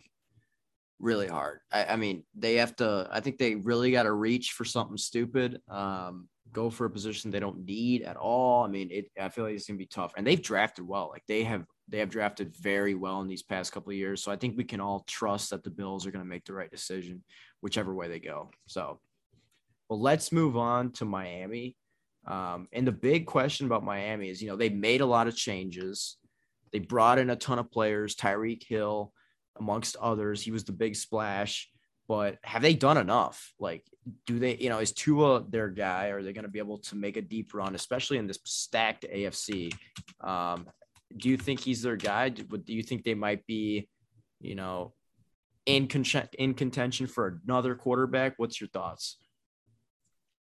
really 1.01 1.27
hard. 1.27 1.61
I, 1.73 1.87
I 1.87 1.97
mean, 1.97 2.25
they 2.35 2.57
have 2.57 2.77
to. 2.77 3.09
I 3.11 3.21
think 3.21 3.39
they 3.39 3.55
really 3.55 3.91
got 3.91 4.05
to 4.05 4.13
reach 4.13 4.53
for 4.53 4.65
something 4.65 4.99
stupid. 4.99 5.61
Um, 5.69 6.29
go 6.53 6.71
for 6.71 6.87
a 6.87 6.91
position 6.91 7.31
they 7.31 7.41
don't 7.41 7.65
need 7.65 8.03
at 8.03 8.17
all. 8.17 8.65
I 8.65 8.69
mean, 8.69 8.91
it. 8.91 9.07
I 9.21 9.29
feel 9.29 9.45
like 9.45 9.55
it's 9.55 9.67
gonna 9.67 9.79
be 9.79 9.87
tough, 9.87 10.13
and 10.17 10.27
they've 10.27 10.41
drafted 10.41 10.87
well. 10.87 11.09
Like 11.11 11.25
they 11.27 11.45
have, 11.45 11.65
they 11.89 11.99
have 11.99 12.11
drafted 12.11 12.55
very 12.57 12.95
well 12.95 13.21
in 13.21 13.29
these 13.29 13.43
past 13.43 13.73
couple 13.73 13.91
of 13.91 13.97
years. 13.97 14.23
So 14.23 14.31
I 14.31 14.37
think 14.37 14.57
we 14.57 14.65
can 14.65 14.81
all 14.81 15.05
trust 15.07 15.51
that 15.51 15.65
the 15.65 15.71
Bills 15.71 16.07
are 16.07 16.11
gonna 16.11 16.25
make 16.25 16.45
the 16.45 16.55
right 16.55 16.71
decision, 16.71 17.23
whichever 17.61 17.95
way 17.95 18.09
they 18.09 18.21
go. 18.21 18.51
So, 18.67 19.01
well, 19.89 20.01
let's 20.01 20.33
move 20.33 20.57
on 20.57 20.93
to 20.93 21.05
Miami. 21.05 21.77
Um, 22.27 22.69
and 22.73 22.87
the 22.87 22.93
big 22.93 23.27
question 23.27 23.67
about 23.67 23.85
Miami 23.85 24.31
is, 24.31 24.41
you 24.41 24.49
know, 24.49 24.57
they 24.57 24.71
made 24.71 25.03
a 25.03 25.07
lot 25.07 25.29
of 25.29 25.37
changes. 25.37 26.17
They 26.73 26.79
brought 26.79 27.19
in 27.19 27.31
a 27.31 27.37
ton 27.37 27.59
of 27.59 27.71
players, 27.71 28.17
Tyreek 28.17 28.65
Hill, 28.67 29.13
amongst 29.59 29.97
others. 29.97 30.43
He 30.43 30.51
was 30.51 30.65
the 30.65 30.73
big 30.73 30.97
splash. 30.97 31.71
But 32.09 32.39
have 32.43 32.63
they 32.63 32.75
done 32.75 32.99
enough? 32.99 33.53
Like, 33.59 33.85
do 34.27 34.39
they, 34.39 34.57
you 34.57 34.69
know, 34.69 34.79
is 34.79 34.93
Tua 34.93 35.45
their 35.49 35.69
guy? 35.69 36.09
Are 36.09 36.23
they 36.23 36.33
going 36.33 36.45
to 36.45 36.51
be 36.51 36.59
able 36.59 36.79
to 36.79 36.97
make 36.97 37.17
a 37.17 37.23
deep 37.23 37.55
run, 37.55 37.75
especially 37.75 38.19
in 38.19 38.27
this 38.27 38.39
stacked 38.45 39.07
AFC? 39.11 39.75
Um, 40.21 40.67
do 41.17 41.29
you 41.29 41.37
think 41.37 41.61
he's 41.61 41.83
their 41.83 41.97
guy? 41.97 42.29
Do, 42.29 42.43
do 42.43 42.75
you 42.75 42.83
think 42.83 43.05
they 43.05 43.15
might 43.15 43.47
be, 43.47 43.89
you 44.41 44.55
know, 44.55 44.93
in, 45.65 45.89
con- 45.89 46.29
in 46.39 46.55
contention 46.55 47.07
for 47.07 47.41
another 47.47 47.75
quarterback? 47.75 48.35
What's 48.37 48.61
your 48.61 48.69
thoughts? 48.69 49.17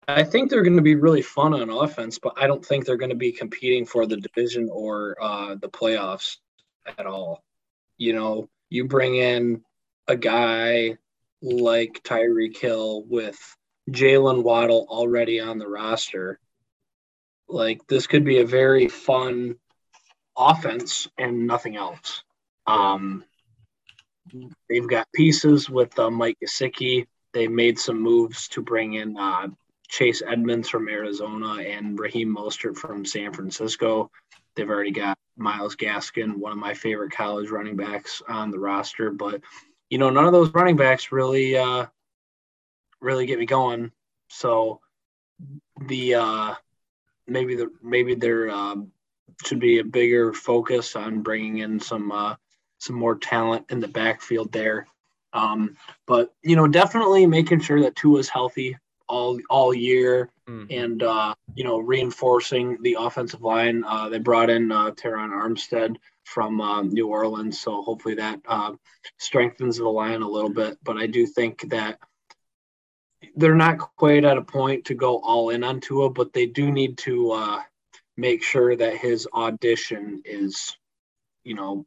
I 0.07 0.25
think 0.25 0.51
they're 0.51 0.63
going 0.63 0.77
to 0.77 0.83
be 0.83 0.97
really 0.97 1.23
fun 1.23 1.55
on 1.55 1.71
offense, 1.71 2.19
but 2.19 2.35
I 2.37 2.47
don't 2.47 2.65
think 2.65 2.85
they're 2.85 2.97
going 2.97 3.11
to 3.11 3.17
be 3.17 3.33
competing 3.33 3.87
for 3.87 4.07
the 4.07 4.17
division 4.17 4.69
or 4.71 5.17
uh, 5.21 5.55
the 5.55 5.69
playoffs 5.69 6.37
at 6.99 7.07
all. 7.07 7.43
You 7.97 8.13
know, 8.13 8.51
you 8.69 8.87
bring 8.87 9.15
in 9.15 9.63
a 10.07 10.17
guy 10.17 10.99
like 11.45 12.01
Tyreek 12.03 12.57
Hill 12.57 13.05
with 13.07 13.39
Jalen 13.91 14.43
Waddle 14.43 14.87
already 14.89 15.41
on 15.41 15.59
the 15.59 15.69
roster. 15.69 16.41
Like 17.49 17.87
this 17.87 18.07
could 18.07 18.25
be 18.25 18.41
a 18.41 18.47
very 18.47 18.89
fun 18.89 19.57
offense 20.37 21.07
and 21.19 21.47
nothing 21.47 21.77
else. 21.77 22.23
Um, 22.67 23.25
they've 24.71 24.89
got 24.89 25.13
pieces 25.13 25.69
with 25.69 25.99
uh, 25.99 26.11
Mike 26.11 26.39
Gesicki. 26.43 27.07
They 27.35 27.47
made 27.47 27.79
some 27.79 28.01
moves 28.01 28.49
to 28.49 28.63
bring 28.63 28.95
in 28.95 29.19
uh, 29.19 29.49
Chase 29.89 30.23
Edmonds 30.27 30.71
from 30.71 30.89
Arizona 30.89 31.63
and 31.63 31.99
Raheem 31.99 32.35
Mostert 32.35 32.79
from 32.79 33.05
San 33.05 33.35
Francisco. 33.35 34.11
They've 34.57 34.71
already 34.71 34.93
got 34.93 35.19
Myles 35.37 35.77
Gaskin, 35.77 36.37
one 36.37 36.53
of 36.53 36.59
my 36.59 36.73
favorite 36.73 37.13
college 37.13 37.51
running 37.51 37.77
backs, 37.77 38.23
on 38.29 38.51
the 38.51 38.59
roster. 38.59 39.11
But 39.11 39.43
you 39.91 39.99
know, 39.99 40.11
none 40.11 40.25
of 40.25 40.33
those 40.33 40.53
running 40.53 40.77
backs 40.77 41.13
really, 41.13 41.57
uh, 41.57 41.87
really 43.01 43.27
get 43.27 43.39
me 43.39 43.47
going. 43.47 43.93
So 44.29 44.81
the 45.81 46.15
uh, 46.15 46.55
maybe 47.27 47.57
the 47.57 47.71
maybe 47.83 48.15
there 48.15 48.51
um, 48.51 48.93
should 49.45 49.61
be 49.61 49.79
a 49.79 49.85
bigger 49.85 50.33
focus 50.33 50.97
on 50.97 51.23
bringing 51.23 51.59
in 51.59 51.81
some 51.81 52.11
uh, 52.13 52.37
some 52.79 52.97
more 52.97 53.17
talent 53.17 53.67
in 53.71 53.81
the 53.81 53.89
backfield 53.89 54.53
there. 54.53 54.87
Um, 55.33 55.77
but 56.07 56.33
you 56.43 56.57
know, 56.57 56.69
definitely 56.69 57.27
making 57.27 57.61
sure 57.61 57.81
that 57.83 57.97
Tua's 57.97 58.29
healthy 58.29 58.77
all 59.09 59.39
all 59.51 59.75
year 59.75 60.31
mm-hmm. 60.49 60.67
and 60.71 61.03
uh, 61.03 61.35
you 61.55 61.65
know 61.65 61.79
reinforcing 61.79 62.81
the 62.83 62.97
offensive 62.99 63.43
line. 63.43 63.85
Uh, 63.85 64.09
they 64.09 64.19
brought 64.19 64.51
in 64.51 64.73
uh, 64.73 64.91
Terron 64.93 65.31
Armstead 65.31 65.97
from 66.25 66.61
uh, 66.61 66.83
New 66.83 67.09
Orleans, 67.09 67.61
so 67.61 67.83
hopefully 67.83 68.17
that 68.17 68.41
uh, 68.47 68.73
strengthens 69.19 69.79
the 69.79 69.89
line 69.89 70.23
a 70.23 70.29
little 70.29 70.51
bit. 70.51 70.79
But 70.83 70.97
I 70.97 71.07
do 71.07 71.27
think 71.27 71.69
that 71.71 71.99
they're 73.37 73.55
not 73.55 73.79
quite 73.79 74.25
at 74.25 74.39
a 74.39 74.43
point 74.43 74.87
to 74.87 74.95
go 74.95 75.19
all 75.19 75.51
in 75.51 75.65
on 75.65 75.81
Tua, 75.81 76.11
but 76.11 76.33
they 76.33 76.47
do 76.47 76.71
need 76.71 76.99
to 76.99 77.33
uh, 77.33 77.61
make 78.17 78.43
sure 78.43 78.75
that 78.75 78.97
his 78.97 79.27
audition 79.33 80.23
is, 80.25 80.77
you 81.45 81.55
know, 81.55 81.87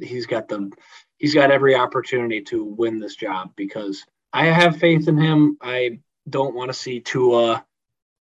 he's 0.00 0.26
got 0.26 0.48
the 0.48 0.70
he's 1.18 1.34
got 1.34 1.50
every 1.50 1.74
opportunity 1.74 2.42
to 2.42 2.64
win 2.64 2.98
this 2.98 3.16
job 3.16 3.52
because 3.56 4.04
I 4.32 4.46
have 4.46 4.76
faith 4.76 5.08
in 5.08 5.16
him. 5.16 5.58
I 5.60 6.00
don't 6.28 6.54
want 6.54 6.70
to 6.70 6.78
see 6.78 7.00
Tua 7.00 7.64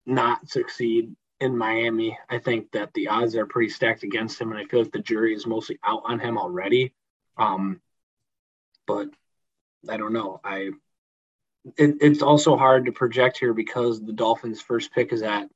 not 0.05 0.47
succeed 0.49 1.15
in 1.39 1.57
Miami. 1.57 2.17
I 2.29 2.39
think 2.39 2.71
that 2.71 2.93
the 2.93 3.09
odds 3.09 3.35
are 3.35 3.45
pretty 3.45 3.69
stacked 3.69 4.03
against 4.03 4.39
him, 4.39 4.51
and 4.51 4.59
I 4.59 4.65
feel 4.65 4.81
like 4.81 4.91
the 4.91 4.99
jury 4.99 5.33
is 5.33 5.45
mostly 5.45 5.79
out 5.83 6.03
on 6.05 6.19
him 6.19 6.37
already. 6.37 6.93
Um, 7.37 7.81
but 8.85 9.09
I 9.89 9.97
don't 9.97 10.13
know. 10.13 10.39
I 10.43 10.71
it, 11.77 11.97
it's 12.01 12.21
also 12.21 12.55
hard 12.55 12.85
to 12.85 12.91
project 12.91 13.37
here 13.37 13.53
because 13.53 14.01
the 14.01 14.13
Dolphins' 14.13 14.61
first 14.61 14.93
pick 14.93 15.11
is 15.11 15.21
at 15.21 15.49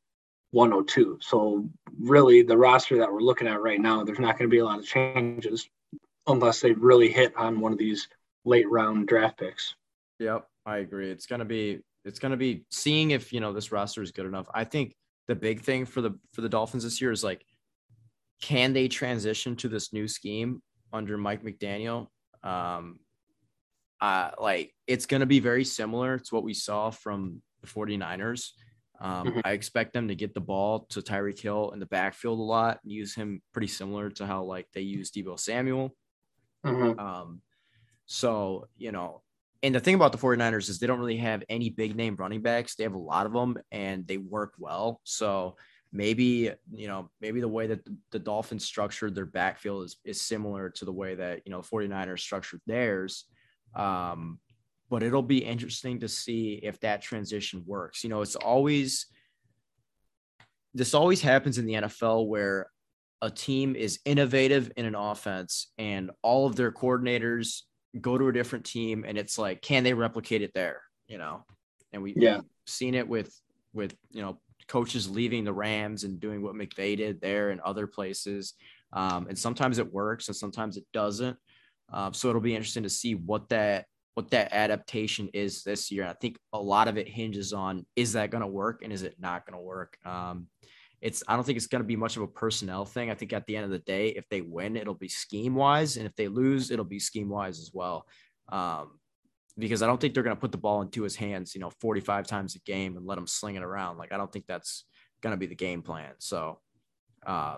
102. 0.51 1.19
So 1.21 1.69
really, 2.00 2.43
the 2.43 2.57
roster 2.57 2.97
that 2.97 3.11
we're 3.11 3.21
looking 3.21 3.47
at 3.47 3.61
right 3.61 3.79
now, 3.79 4.03
there's 4.03 4.19
not 4.19 4.38
going 4.38 4.50
to 4.50 4.53
be 4.53 4.59
a 4.59 4.65
lot 4.65 4.79
of 4.79 4.85
changes 4.85 5.67
unless 6.27 6.61
they 6.61 6.73
really 6.73 7.11
hit 7.11 7.35
on 7.35 7.59
one 7.59 7.71
of 7.71 7.77
these 7.77 8.07
late 8.45 8.69
round 8.69 9.07
draft 9.07 9.39
picks. 9.39 9.75
Yep, 10.19 10.47
I 10.65 10.77
agree. 10.77 11.09
It's 11.09 11.25
gonna 11.25 11.45
be 11.45 11.79
it's 12.03 12.19
going 12.19 12.31
to 12.31 12.38
be 12.38 12.63
seeing 12.69 13.11
if 13.11 13.31
you 13.31 13.39
know 13.39 13.53
this 13.53 13.71
roster 13.71 14.01
is 14.01 14.11
good 14.11 14.25
enough. 14.25 14.47
I 14.53 14.63
think 14.63 14.95
the 15.31 15.35
big 15.35 15.61
thing 15.61 15.85
for 15.85 16.01
the 16.01 16.11
for 16.33 16.41
the 16.41 16.50
Dolphins 16.50 16.83
this 16.83 17.00
year 17.00 17.09
is 17.09 17.23
like, 17.23 17.45
can 18.41 18.73
they 18.73 18.89
transition 18.89 19.55
to 19.55 19.69
this 19.69 19.93
new 19.93 20.05
scheme 20.05 20.61
under 20.91 21.17
Mike 21.17 21.41
McDaniel? 21.41 22.07
Um, 22.43 23.00
uh, 24.01 24.31
like 24.38 24.73
it's 24.88 25.05
going 25.05 25.21
to 25.21 25.25
be 25.25 25.39
very 25.39 25.63
similar 25.63 26.19
to 26.19 26.35
what 26.35 26.43
we 26.43 26.53
saw 26.53 26.89
from 26.89 27.41
the 27.61 27.67
49ers. 27.67 28.50
Um, 29.00 29.27
mm-hmm. 29.27 29.39
I 29.45 29.51
expect 29.51 29.93
them 29.93 30.09
to 30.09 30.15
get 30.15 30.33
the 30.33 30.41
ball 30.41 30.85
to 30.89 31.01
Tyreek 31.01 31.39
Hill 31.39 31.71
in 31.71 31.79
the 31.79 31.85
backfield 31.85 32.38
a 32.38 32.41
lot, 32.41 32.79
and 32.83 32.91
use 32.91 33.15
him 33.15 33.41
pretty 33.53 33.67
similar 33.67 34.09
to 34.09 34.25
how 34.25 34.43
like 34.43 34.67
they 34.73 34.81
use 34.81 35.11
Deebo 35.11 35.39
Samuel. 35.39 35.95
Mm-hmm. 36.65 37.00
Um, 37.00 37.41
so 38.05 38.67
you 38.75 38.91
know, 38.91 39.21
and 39.63 39.75
the 39.75 39.80
thing 39.80 39.96
about 39.96 40.12
the 40.12 40.18
49ers 40.18 40.70
is 40.70 40.80
they 40.80 40.88
don't 40.88 41.00
really 41.00 41.18
have 41.18 41.44
any 41.48 41.70
big 41.70 41.96
name 41.96 42.15
running 42.15 42.41
backs. 42.41 42.75
They 42.75 42.84
have 42.84 42.96
a 42.96 43.00
lot 43.00 43.25
of 43.25 43.34
them 43.34 43.58
and 43.72 44.08
they 44.08 44.18
work 44.18 44.53
well. 44.58 45.01
So 45.03 45.56
maybe, 45.94 46.51
you 46.72 46.88
know, 46.88 47.10
maybe 47.20 47.41
the 47.41 47.48
way 47.48 47.68
that 47.68 47.88
the, 48.12 48.20
Dolphins 48.20 48.65
structured 48.65 49.13
their 49.13 49.25
backfield 49.25 49.86
is, 49.86 49.98
is 50.03 50.22
similar 50.22 50.70
to 50.72 50.86
the 50.86 50.91
way 50.91 51.15
that, 51.15 51.41
you 51.46 51.51
know, 51.51 51.60
49ers 51.60 52.20
structured 52.20 52.62
theirs. 52.65 53.25
Um, 53.75 54.39
but 54.89 55.03
it'll 55.03 55.22
be 55.22 55.44
interesting 55.44 56.00
to 56.00 56.08
see 56.08 56.60
if 56.63 56.80
that 56.80 57.01
transition 57.01 57.63
works. 57.65 58.03
You 58.03 58.10
know, 58.10 58.22
it's 58.22 58.36
always, 58.36 59.06
this 60.74 60.94
always 60.94 61.22
happens 61.22 61.58
in 61.58 61.65
the 61.65 61.74
NFL 61.74 62.27
where 62.27 62.68
a 63.22 63.30
team 63.30 63.75
is 63.75 64.00
innovative 64.06 64.72
in 64.75 64.86
an 64.86 64.96
offense 64.96 65.72
and 65.77 66.10
all 66.24 66.48
of 66.48 66.56
their 66.56 66.72
coordinators 66.72 67.62
go 68.00 68.17
to 68.17 68.27
a 68.27 68.33
different 68.33 68.65
team 68.65 69.03
and 69.07 69.17
it's 69.17 69.38
like 69.38 69.62
can 69.62 69.83
they 69.83 69.93
replicate 69.93 70.41
it 70.41 70.53
there 70.53 70.81
you 71.12 71.17
know? 71.17 71.43
And 71.91 72.01
we 72.01 72.13
yeah. 72.15 72.39
seen 72.65 72.95
it 72.95 73.07
with 73.07 73.38
with 73.74 73.93
you 74.12 74.21
know 74.21 74.39
coaches 74.67 75.10
leaving 75.10 75.43
the 75.43 75.53
rams 75.53 76.05
and 76.05 76.19
doing 76.19 76.41
what 76.41 76.55
mcvay 76.55 76.95
did 76.95 77.19
there 77.19 77.50
and 77.50 77.60
other 77.62 77.86
places. 77.86 78.53
Um, 78.93 79.27
and 79.27 79.38
sometimes 79.38 79.77
it 79.77 79.91
works 79.91 80.27
and 80.27 80.36
sometimes 80.36 80.77
it 80.77 80.86
doesn't. 80.93 81.38
Um, 81.91 82.13
so 82.13 82.29
it'll 82.29 82.41
be 82.41 82.55
interesting 82.55 82.83
to 82.83 82.89
see 82.89 83.15
what 83.15 83.50
that 83.50 83.86
what 84.13 84.31
that 84.31 84.53
adaptation 84.53 85.29
is 85.33 85.63
this 85.63 85.91
year. 85.91 86.03
And 86.03 86.12
i 86.12 86.13
think 86.13 86.38
a 86.53 86.60
lot 86.60 86.88
of 86.88 86.98
it 86.98 87.10
hinges 87.10 87.51
on 87.51 87.86
is 87.95 88.13
that 88.13 88.31
going 88.31 88.41
to 88.41 88.48
work 88.48 88.81
and 88.81 88.93
is 88.93 89.03
it 89.03 89.15
not 89.19 89.45
going 89.45 89.57
to 89.57 89.63
work? 89.63 89.98
Um, 90.05 90.48
it's 91.01 91.24
I 91.27 91.36
don't 91.36 91.43
think 91.43 91.58
it's 91.58 91.67
going 91.67 91.81
to 91.81 91.88
be 91.88 91.96
much 91.96 92.15
of 92.15 92.24
a 92.24 92.27
personnel 92.27 92.86
thing. 92.86 93.10
I 93.10 93.15
think 93.15 93.34
at 93.34 93.46
the 93.48 93.55
end 93.55 93.65
of 93.65 93.72
the 93.72 93.79
day, 93.79 94.10
if 94.10 94.29
they 94.29 94.41
win, 94.41 94.77
it'll 94.77 94.93
be 94.93 95.08
scheme 95.08 95.55
wise, 95.55 95.98
and 95.98 96.05
if 96.05 96.15
they 96.15 96.27
lose, 96.27 96.70
it'll 96.70 96.86
be 96.86 97.00
scheme 97.00 97.29
wise 97.29 97.60
as 97.60 97.72
well. 97.74 98.05
Um, 98.50 99.00
because 99.58 99.81
I 99.81 99.88
don't 99.88 100.00
think 100.00 100.13
they're 100.13 100.24
going 100.24 100.36
to 100.36 100.39
put 100.39 100.51
the 100.51 100.58
ball 100.58 100.81
into 100.81 101.03
his 101.03 101.15
hands, 101.15 101.53
you 101.53 101.62
know, 101.62 101.72
45 101.81 102.25
times 102.25 102.55
a 102.55 102.60
game 102.60 102.98
and 102.98 103.05
let 103.05 103.17
him 103.17 103.27
sling 103.27 103.55
it 103.55 103.63
around. 103.63 103.98
Like 103.98 104.13
I 104.13 104.17
don't 104.17 104.31
think 104.31 104.46
that's 104.48 104.86
going 105.22 105.34
to 105.34 105.38
be 105.38 105.48
the 105.48 105.55
game 105.55 105.81
plan. 105.81 106.13
So 106.20 106.60
uh, 107.25 107.58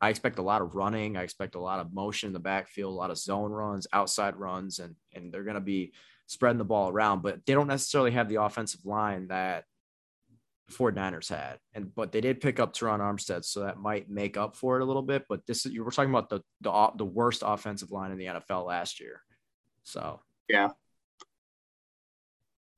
I 0.00 0.10
expect 0.10 0.38
a 0.38 0.42
lot 0.42 0.60
of 0.60 0.74
running. 0.74 1.16
I 1.16 1.22
expect 1.22 1.54
a 1.54 1.60
lot 1.60 1.80
of 1.80 1.94
motion 1.94 2.28
in 2.28 2.32
the 2.32 2.40
backfield, 2.40 2.92
a 2.92 2.96
lot 2.96 3.10
of 3.10 3.18
zone 3.18 3.52
runs, 3.52 3.86
outside 3.92 4.36
runs, 4.36 4.78
and 4.78 4.96
and 5.14 5.32
they're 5.32 5.44
going 5.44 5.54
to 5.54 5.60
be 5.60 5.92
spreading 6.26 6.58
the 6.58 6.64
ball 6.64 6.90
around. 6.90 7.22
But 7.22 7.46
they 7.46 7.54
don't 7.54 7.68
necessarily 7.68 8.10
have 8.12 8.28
the 8.28 8.42
offensive 8.42 8.84
line 8.84 9.28
that 9.28 9.64
49ers 10.72 11.28
had. 11.28 11.58
And 11.74 11.94
but 11.94 12.12
they 12.12 12.20
did 12.20 12.40
pick 12.40 12.58
up 12.58 12.74
Terron 12.74 13.00
Armstead, 13.00 13.44
so 13.44 13.60
that 13.60 13.78
might 13.78 14.08
make 14.08 14.36
up 14.36 14.56
for 14.56 14.78
it 14.78 14.82
a 14.82 14.86
little 14.86 15.02
bit. 15.02 15.24
But 15.28 15.46
this 15.46 15.66
is 15.66 15.72
you 15.72 15.84
were 15.84 15.90
talking 15.90 16.10
about 16.10 16.28
the 16.28 16.40
the 16.60 16.90
the 16.96 17.04
worst 17.04 17.42
offensive 17.44 17.90
line 17.90 18.10
in 18.10 18.18
the 18.18 18.26
NFL 18.26 18.66
last 18.66 19.00
year. 19.00 19.20
So 19.84 20.20
yeah. 20.48 20.70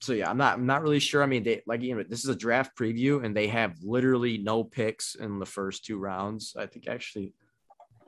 So 0.00 0.12
yeah, 0.12 0.28
I'm 0.28 0.37
not 0.37 0.55
I'm 0.55 0.66
not 0.66 0.83
really 0.83 0.99
sure. 0.99 1.23
I 1.23 1.26
mean, 1.26 1.45
they 1.45 1.62
like 1.66 1.83
you 1.83 1.97
know, 1.97 2.02
this 2.02 2.25
is 2.25 2.31
a 2.31 2.37
draft 2.37 2.76
preview 2.76 3.25
and 3.25 3.37
they 3.37 3.47
have 3.49 3.76
literally 3.83 4.38
no 4.38 4.64
picks 4.64 5.14
in 5.14 5.38
the 5.38 5.47
first 5.47 5.85
two 5.85 5.99
rounds. 5.99 6.55
I 6.59 6.66
think 6.66 6.88
actually 6.88 7.35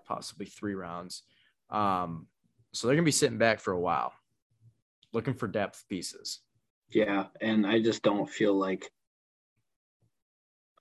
possibly 0.06 0.46
three 0.46 0.74
rounds. 0.74 1.22
Um, 1.70 2.26
so 2.72 2.86
they're 2.86 2.96
gonna 2.96 3.04
be 3.04 3.10
sitting 3.10 3.38
back 3.38 3.60
for 3.60 3.72
a 3.72 3.80
while, 3.80 4.12
looking 5.12 5.34
for 5.34 5.46
depth 5.46 5.84
pieces. 5.88 6.40
Yeah, 6.90 7.26
and 7.40 7.66
I 7.66 7.80
just 7.80 8.02
don't 8.02 8.28
feel 8.28 8.54
like 8.54 8.90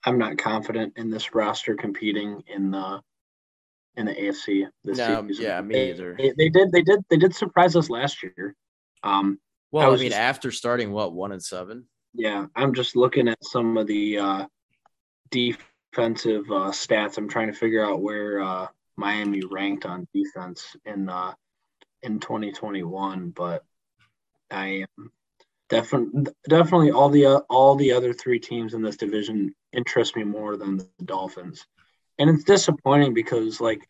I'm 0.05 0.17
not 0.17 0.37
confident 0.37 0.93
in 0.97 1.09
this 1.09 1.33
roster 1.33 1.75
competing 1.75 2.43
in 2.47 2.71
the 2.71 3.01
in 3.95 4.05
the 4.05 4.13
AFC 4.13 4.67
this 4.83 4.97
no, 4.97 5.25
season. 5.27 5.45
Yeah, 5.45 5.61
me 5.61 5.73
they, 5.73 5.89
either. 5.91 6.15
They, 6.17 6.33
they, 6.37 6.49
did 6.49 6.71
they 6.71 6.81
did 6.81 6.99
they 7.09 7.17
did 7.17 7.35
surprise 7.35 7.75
us 7.75 7.89
last 7.89 8.23
year. 8.23 8.55
Um 9.03 9.39
well, 9.71 9.91
I, 9.91 9.93
I 9.93 9.97
mean, 9.97 10.09
just, 10.09 10.19
after 10.19 10.51
starting 10.51 10.91
what 10.91 11.13
one 11.13 11.31
and 11.31 11.43
seven. 11.43 11.85
Yeah, 12.13 12.45
I'm 12.55 12.73
just 12.73 12.95
looking 12.95 13.27
at 13.27 13.43
some 13.43 13.77
of 13.77 13.87
the 13.87 14.17
uh 14.19 14.45
defensive 15.29 16.45
uh 16.49 16.71
stats. 16.71 17.17
I'm 17.17 17.29
trying 17.29 17.47
to 17.47 17.57
figure 17.57 17.85
out 17.85 18.01
where 18.01 18.41
uh 18.41 18.67
Miami 18.95 19.41
ranked 19.49 19.85
on 19.85 20.07
defense 20.13 20.75
in 20.85 21.09
uh 21.09 21.33
in 22.03 22.19
2021, 22.19 23.31
but 23.31 23.63
I 24.51 24.85
am 24.97 25.11
definitely 25.69 26.31
definitely 26.47 26.91
all 26.91 27.09
the 27.09 27.25
uh, 27.25 27.39
all 27.49 27.75
the 27.75 27.91
other 27.91 28.13
three 28.13 28.39
teams 28.39 28.73
in 28.73 28.81
this 28.81 28.97
division 28.97 29.53
interest 29.73 30.15
me 30.15 30.23
more 30.23 30.57
than 30.57 30.77
the 30.77 30.87
Dolphins, 31.05 31.65
and 32.17 32.29
it's 32.29 32.43
disappointing 32.43 33.13
because 33.13 33.59
like, 33.61 33.87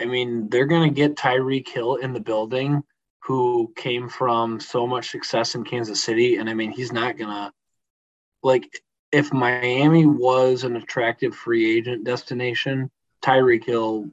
I 0.00 0.04
mean, 0.04 0.48
they're 0.48 0.66
gonna 0.66 0.90
get 0.90 1.16
Tyreek 1.16 1.68
Hill 1.68 1.96
in 1.96 2.12
the 2.12 2.20
building, 2.20 2.82
who 3.20 3.72
came 3.76 4.08
from 4.08 4.60
so 4.60 4.86
much 4.86 5.10
success 5.10 5.54
in 5.54 5.64
Kansas 5.64 6.02
City, 6.02 6.36
and 6.36 6.48
I 6.48 6.54
mean, 6.54 6.70
he's 6.70 6.92
not 6.92 7.16
gonna 7.16 7.52
like 8.42 8.82
if 9.12 9.32
Miami 9.32 10.06
was 10.06 10.64
an 10.64 10.76
attractive 10.76 11.34
free 11.34 11.76
agent 11.76 12.04
destination, 12.04 12.90
Tyreek 13.22 13.64
Hill, 13.64 14.10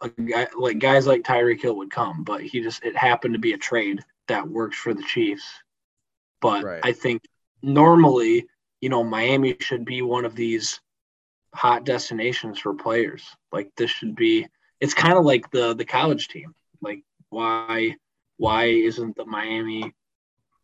a 0.00 0.08
guy 0.08 0.46
like 0.56 0.78
guys 0.78 1.06
like 1.06 1.22
Tyreek 1.22 1.62
Hill 1.62 1.76
would 1.76 1.90
come, 1.90 2.22
but 2.22 2.42
he 2.42 2.60
just 2.60 2.84
it 2.84 2.96
happened 2.96 3.34
to 3.34 3.40
be 3.40 3.54
a 3.54 3.58
trade 3.58 4.00
that 4.28 4.48
works 4.48 4.78
for 4.78 4.94
the 4.94 5.02
Chiefs. 5.02 5.44
But 6.42 6.64
right. 6.64 6.80
I 6.82 6.92
think 6.92 7.22
normally, 7.62 8.46
you 8.82 8.90
know, 8.90 9.02
Miami 9.02 9.56
should 9.60 9.86
be 9.86 10.02
one 10.02 10.26
of 10.26 10.34
these 10.34 10.80
hot 11.54 11.84
destinations 11.84 12.58
for 12.58 12.74
players. 12.74 13.24
Like 13.52 13.70
this 13.76 13.90
should 13.90 14.16
be 14.16 14.46
it's 14.80 14.94
kind 14.94 15.16
of 15.16 15.24
like 15.24 15.50
the 15.52 15.74
the 15.74 15.84
college 15.84 16.28
team. 16.28 16.54
Like 16.82 17.04
why 17.30 17.94
why 18.36 18.64
isn't 18.64 19.16
the 19.16 19.24
Miami 19.24 19.94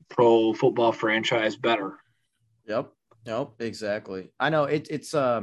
pro 0.08 0.52
football 0.52 0.92
franchise 0.92 1.56
better? 1.56 1.96
Yep. 2.66 2.92
Yep, 3.24 3.50
exactly. 3.60 4.32
I 4.40 4.50
know 4.50 4.64
it, 4.64 4.88
it's 4.90 5.14
uh 5.14 5.42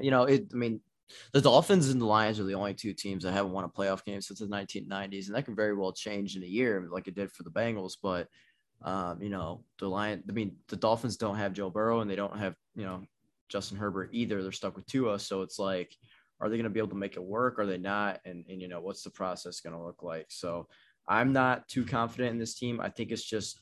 you 0.00 0.10
know, 0.10 0.24
it 0.24 0.48
I 0.52 0.56
mean 0.56 0.80
the 1.32 1.40
Dolphins 1.40 1.90
and 1.90 2.00
the 2.00 2.06
Lions 2.06 2.40
are 2.40 2.44
the 2.44 2.54
only 2.54 2.74
two 2.74 2.94
teams 2.94 3.24
that 3.24 3.32
haven't 3.32 3.52
won 3.52 3.64
a 3.64 3.68
playoff 3.68 4.04
game 4.04 4.20
since 4.20 4.38
the 4.38 4.46
1990s, 4.46 5.26
and 5.26 5.34
that 5.34 5.44
can 5.44 5.54
very 5.54 5.74
well 5.74 5.92
change 5.92 6.36
in 6.36 6.42
a 6.42 6.46
year, 6.46 6.88
like 6.90 7.08
it 7.08 7.14
did 7.14 7.30
for 7.30 7.42
the 7.42 7.50
Bengals. 7.50 7.96
But 8.02 8.28
um, 8.84 9.20
you 9.22 9.30
know, 9.30 9.64
the 9.78 9.88
Lion, 9.88 10.22
I 10.28 10.32
mean, 10.32 10.56
the 10.68 10.76
Dolphins 10.76 11.16
don't 11.16 11.36
have 11.36 11.54
Joe 11.54 11.70
Burrow, 11.70 12.00
and 12.00 12.10
they 12.10 12.16
don't 12.16 12.38
have 12.38 12.54
you 12.74 12.84
know 12.84 13.02
Justin 13.48 13.78
Herbert 13.78 14.10
either. 14.12 14.42
They're 14.42 14.52
stuck 14.52 14.76
with 14.76 14.86
Tua, 14.86 15.18
so 15.18 15.42
it's 15.42 15.58
like, 15.58 15.96
are 16.40 16.48
they 16.48 16.56
going 16.56 16.64
to 16.64 16.70
be 16.70 16.80
able 16.80 16.90
to 16.90 16.94
make 16.94 17.16
it 17.16 17.24
work? 17.24 17.58
Are 17.58 17.66
they 17.66 17.78
not? 17.78 18.20
And 18.24 18.44
and 18.48 18.60
you 18.60 18.68
know, 18.68 18.80
what's 18.80 19.02
the 19.02 19.10
process 19.10 19.60
going 19.60 19.74
to 19.74 19.82
look 19.82 20.02
like? 20.02 20.26
So 20.28 20.68
I'm 21.08 21.32
not 21.32 21.66
too 21.66 21.84
confident 21.84 22.32
in 22.32 22.38
this 22.38 22.54
team. 22.54 22.80
I 22.80 22.90
think 22.90 23.10
it's 23.10 23.24
just 23.24 23.60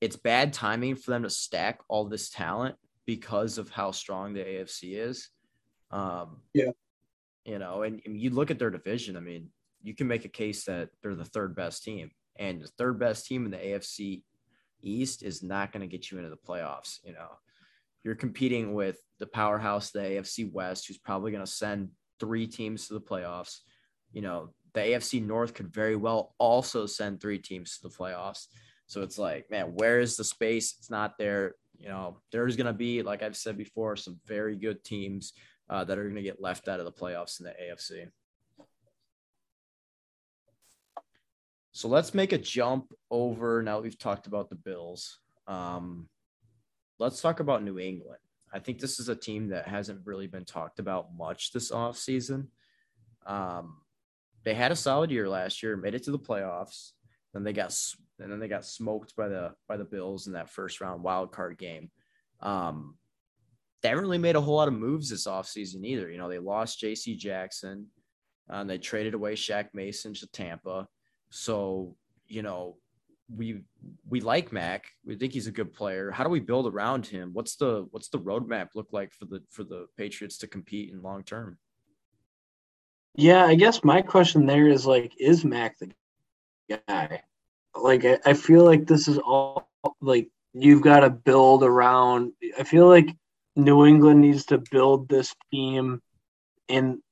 it's 0.00 0.16
bad 0.16 0.52
timing 0.52 0.96
for 0.96 1.12
them 1.12 1.22
to 1.22 1.30
stack 1.30 1.78
all 1.88 2.04
this 2.04 2.28
talent 2.28 2.74
because 3.06 3.58
of 3.58 3.70
how 3.70 3.92
strong 3.92 4.32
the 4.32 4.40
AFC 4.40 4.98
is. 4.98 5.28
Um, 5.92 6.40
yeah. 6.54 6.70
You 7.44 7.60
know, 7.60 7.82
and, 7.82 8.00
and 8.04 8.20
you 8.20 8.30
look 8.30 8.50
at 8.50 8.58
their 8.58 8.70
division, 8.70 9.16
I 9.16 9.20
mean, 9.20 9.50
you 9.82 9.94
can 9.94 10.08
make 10.08 10.24
a 10.24 10.28
case 10.28 10.64
that 10.64 10.90
they're 11.02 11.14
the 11.14 11.24
third 11.24 11.54
best 11.54 11.84
team. 11.84 12.10
And 12.36 12.60
the 12.60 12.68
third 12.78 12.98
best 12.98 13.26
team 13.26 13.44
in 13.44 13.50
the 13.50 13.58
AFC 13.58 14.22
East 14.82 15.22
is 15.22 15.42
not 15.42 15.72
going 15.72 15.80
to 15.80 15.86
get 15.86 16.10
you 16.10 16.18
into 16.18 16.30
the 16.30 16.36
playoffs. 16.36 16.98
You 17.04 17.12
know, 17.12 17.28
you're 18.04 18.14
competing 18.14 18.74
with 18.74 18.98
the 19.18 19.26
powerhouse, 19.26 19.90
the 19.90 20.00
AFC 20.00 20.50
West, 20.50 20.86
who's 20.86 20.98
probably 20.98 21.30
going 21.30 21.44
to 21.44 21.50
send 21.50 21.90
three 22.20 22.46
teams 22.46 22.88
to 22.88 22.94
the 22.94 23.00
playoffs. 23.00 23.58
You 24.12 24.22
know, 24.22 24.50
the 24.74 24.80
AFC 24.80 25.24
North 25.24 25.54
could 25.54 25.72
very 25.72 25.96
well 25.96 26.34
also 26.38 26.86
send 26.86 27.20
three 27.20 27.38
teams 27.38 27.78
to 27.78 27.88
the 27.88 27.94
playoffs. 27.94 28.46
So 28.86 29.02
it's 29.02 29.18
like, 29.18 29.50
man, 29.50 29.72
where 29.74 30.00
is 30.00 30.16
the 30.16 30.24
space? 30.24 30.74
It's 30.78 30.90
not 30.90 31.16
there. 31.18 31.54
You 31.78 31.88
know, 31.88 32.18
there's 32.30 32.56
going 32.56 32.66
to 32.66 32.72
be, 32.72 33.02
like 33.02 33.22
I've 33.22 33.36
said 33.36 33.56
before, 33.56 33.96
some 33.96 34.18
very 34.26 34.56
good 34.56 34.84
teams 34.84 35.32
uh, 35.70 35.84
that 35.84 35.98
are 35.98 36.04
going 36.04 36.16
to 36.16 36.22
get 36.22 36.42
left 36.42 36.68
out 36.68 36.78
of 36.78 36.84
the 36.84 36.92
playoffs 36.92 37.40
in 37.40 37.46
the 37.46 37.52
AFC. 37.52 38.06
So 41.72 41.88
let's 41.88 42.14
make 42.14 42.32
a 42.32 42.38
jump 42.38 42.92
over. 43.10 43.62
Now 43.62 43.80
we've 43.80 43.98
talked 43.98 44.26
about 44.26 44.50
the 44.50 44.56
Bills. 44.56 45.18
Um, 45.46 46.08
let's 46.98 47.20
talk 47.20 47.40
about 47.40 47.62
New 47.62 47.78
England. 47.78 48.20
I 48.52 48.58
think 48.58 48.78
this 48.78 49.00
is 49.00 49.08
a 49.08 49.16
team 49.16 49.48
that 49.48 49.66
hasn't 49.66 50.06
really 50.06 50.26
been 50.26 50.44
talked 50.44 50.78
about 50.78 51.14
much 51.16 51.52
this 51.52 51.70
offseason. 51.70 52.48
Um, 53.26 53.78
they 54.44 54.54
had 54.54 54.72
a 54.72 54.76
solid 54.76 55.10
year 55.10 55.28
last 55.28 55.62
year, 55.62 55.76
made 55.76 55.94
it 55.94 56.02
to 56.04 56.10
the 56.10 56.18
playoffs. 56.18 56.90
Then 57.32 57.44
they 57.44 57.54
got 57.54 57.74
and 58.20 58.30
then 58.30 58.38
they 58.38 58.48
got 58.48 58.66
smoked 58.66 59.16
by 59.16 59.28
the 59.28 59.54
by 59.66 59.78
the 59.78 59.84
Bills 59.84 60.26
in 60.26 60.34
that 60.34 60.50
first 60.50 60.80
round 60.80 61.02
wild 61.02 61.32
card 61.32 61.56
game. 61.56 61.90
Um, 62.40 62.98
they 63.82 63.88
haven't 63.88 64.04
really 64.04 64.18
made 64.18 64.36
a 64.36 64.40
whole 64.40 64.56
lot 64.56 64.68
of 64.68 64.74
moves 64.74 65.08
this 65.08 65.26
offseason 65.26 65.84
either. 65.84 66.10
You 66.10 66.18
know, 66.18 66.28
they 66.28 66.38
lost 66.38 66.80
JC 66.80 67.16
Jackson 67.16 67.86
uh, 68.50 68.56
and 68.56 68.70
they 68.70 68.78
traded 68.78 69.14
away 69.14 69.34
Shaq 69.34 69.68
Mason 69.72 70.12
to 70.14 70.26
Tampa. 70.28 70.86
So, 71.32 71.96
you 72.26 72.42
know, 72.42 72.76
we 73.34 73.62
we 74.06 74.20
like 74.20 74.52
Mac. 74.52 74.84
We 75.04 75.16
think 75.16 75.32
he's 75.32 75.46
a 75.46 75.52
good 75.52 75.72
player. 75.72 76.10
How 76.10 76.24
do 76.24 76.30
we 76.30 76.40
build 76.40 76.66
around 76.66 77.06
him? 77.06 77.30
What's 77.32 77.56
the 77.56 77.86
what's 77.90 78.08
the 78.08 78.18
roadmap 78.18 78.68
look 78.74 78.88
like 78.92 79.14
for 79.14 79.24
the 79.24 79.42
for 79.50 79.64
the 79.64 79.86
Patriots 79.96 80.36
to 80.38 80.46
compete 80.46 80.92
in 80.92 81.02
long 81.02 81.24
term? 81.24 81.58
Yeah, 83.14 83.46
I 83.46 83.54
guess 83.54 83.82
my 83.82 84.02
question 84.02 84.44
there 84.44 84.68
is 84.68 84.86
like, 84.86 85.14
is 85.18 85.42
Mac 85.44 85.78
the 85.78 85.90
guy? 86.88 87.22
Like, 87.74 88.04
I, 88.04 88.18
I 88.26 88.34
feel 88.34 88.64
like 88.64 88.86
this 88.86 89.08
is 89.08 89.18
all 89.18 89.70
like 90.02 90.28
you've 90.52 90.82
got 90.82 91.00
to 91.00 91.10
build 91.10 91.62
around. 91.62 92.32
I 92.58 92.64
feel 92.64 92.88
like 92.88 93.16
New 93.56 93.86
England 93.86 94.20
needs 94.20 94.44
to 94.46 94.62
build 94.70 95.08
this 95.08 95.34
team 95.50 96.02
in 96.68 97.02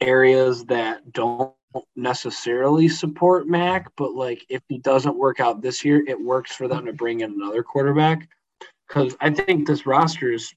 areas 0.00 0.64
that 0.66 1.12
don't 1.12 1.52
necessarily 1.96 2.88
support 2.88 3.46
Mac, 3.46 3.90
but 3.96 4.12
like 4.12 4.44
if 4.48 4.62
he 4.68 4.78
doesn't 4.78 5.18
work 5.18 5.40
out 5.40 5.60
this 5.60 5.84
year, 5.84 6.02
it 6.06 6.20
works 6.20 6.54
for 6.54 6.68
them 6.68 6.86
to 6.86 6.92
bring 6.92 7.20
in 7.20 7.32
another 7.32 7.62
quarterback. 7.62 8.28
Because 8.86 9.16
I 9.20 9.30
think 9.30 9.66
this 9.66 9.86
roster 9.86 10.32
is 10.32 10.52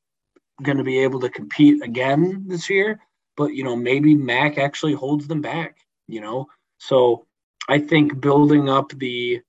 going 0.64 0.78
to 0.78 0.84
be 0.84 1.00
able 1.00 1.20
to 1.22 1.30
compete 1.30 1.84
again 1.84 2.46
this 2.48 2.70
year, 2.70 3.02
but 3.36 3.54
you 3.54 3.64
know 3.64 3.76
maybe 3.76 4.16
Mac 4.16 4.58
actually 4.58 4.94
holds 4.94 5.28
them 5.28 5.42
back. 5.42 5.78
You 6.08 6.22
know, 6.22 6.48
so 6.78 7.26
I 7.68 7.80
think 7.80 8.20
building 8.22 8.70
up 8.70 8.92
the 8.92 9.42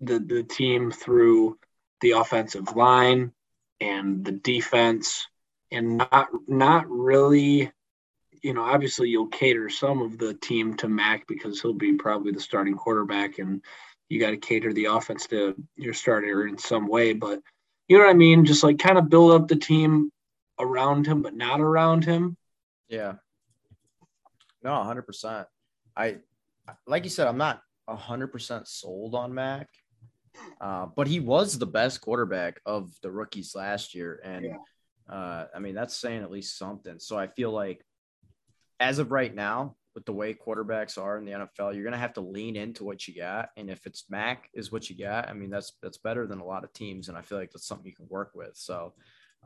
the 0.00 0.18
the 0.18 0.42
team 0.42 0.90
through 0.90 1.58
the 2.00 2.12
offensive 2.12 2.74
line 2.76 3.32
and 3.80 4.24
the 4.24 4.32
defense 4.32 5.26
and 5.70 5.98
not 5.98 6.28
not 6.46 6.88
really 6.88 7.70
you 8.42 8.54
know 8.54 8.62
obviously 8.62 9.08
you'll 9.08 9.28
cater 9.28 9.68
some 9.68 10.02
of 10.02 10.18
the 10.18 10.34
team 10.34 10.74
to 10.76 10.88
Mac 10.88 11.26
because 11.26 11.60
he'll 11.60 11.74
be 11.74 11.94
probably 11.94 12.32
the 12.32 12.40
starting 12.40 12.74
quarterback 12.74 13.38
and 13.38 13.62
you 14.08 14.18
got 14.20 14.30
to 14.30 14.36
cater 14.36 14.72
the 14.72 14.86
offense 14.86 15.26
to 15.28 15.54
your 15.76 15.94
starter 15.94 16.46
in 16.46 16.58
some 16.58 16.88
way 16.88 17.12
but 17.12 17.40
you 17.88 17.98
know 17.98 18.04
what 18.04 18.10
I 18.10 18.14
mean 18.14 18.44
just 18.44 18.62
like 18.62 18.78
kind 18.78 18.98
of 18.98 19.08
build 19.08 19.32
up 19.32 19.48
the 19.48 19.56
team 19.56 20.10
around 20.58 21.06
him 21.06 21.22
but 21.22 21.34
not 21.34 21.60
around 21.60 22.04
him 22.04 22.36
yeah 22.88 23.14
no 24.62 24.70
100% 24.70 25.46
I 25.96 26.16
like 26.86 27.04
you 27.04 27.10
said 27.10 27.26
I'm 27.26 27.38
not 27.38 27.62
100% 27.88 28.66
sold 28.66 29.14
on 29.14 29.34
Mac 29.34 29.68
uh, 30.60 30.86
but 30.94 31.06
he 31.06 31.20
was 31.20 31.58
the 31.58 31.66
best 31.66 32.00
quarterback 32.00 32.60
of 32.66 32.92
the 33.02 33.10
rookies 33.10 33.54
last 33.54 33.94
year. 33.94 34.20
And 34.24 34.44
yeah. 34.44 35.14
uh, 35.14 35.46
I 35.54 35.58
mean, 35.58 35.74
that's 35.74 35.96
saying 35.96 36.22
at 36.22 36.30
least 36.30 36.58
something. 36.58 36.98
So 36.98 37.18
I 37.18 37.28
feel 37.28 37.50
like 37.50 37.84
as 38.80 38.98
of 38.98 39.12
right 39.12 39.34
now, 39.34 39.76
with 39.94 40.04
the 40.06 40.12
way 40.12 40.34
quarterbacks 40.34 40.96
are 40.98 41.18
in 41.18 41.24
the 41.24 41.32
NFL, 41.32 41.74
you're 41.74 41.84
gonna 41.84 41.96
have 41.96 42.14
to 42.14 42.20
lean 42.20 42.56
into 42.56 42.84
what 42.84 43.06
you 43.06 43.14
got. 43.14 43.50
And 43.56 43.68
if 43.68 43.86
it's 43.86 44.06
Mac 44.08 44.48
is 44.54 44.72
what 44.72 44.88
you 44.88 44.96
got, 44.96 45.28
I 45.28 45.34
mean 45.34 45.50
that's 45.50 45.72
that's 45.82 45.98
better 45.98 46.26
than 46.26 46.40
a 46.40 46.44
lot 46.44 46.64
of 46.64 46.72
teams, 46.72 47.08
and 47.08 47.18
I 47.18 47.22
feel 47.22 47.38
like 47.38 47.50
that's 47.50 47.66
something 47.66 47.86
you 47.86 47.94
can 47.94 48.08
work 48.08 48.32
with. 48.34 48.52
So, 48.54 48.94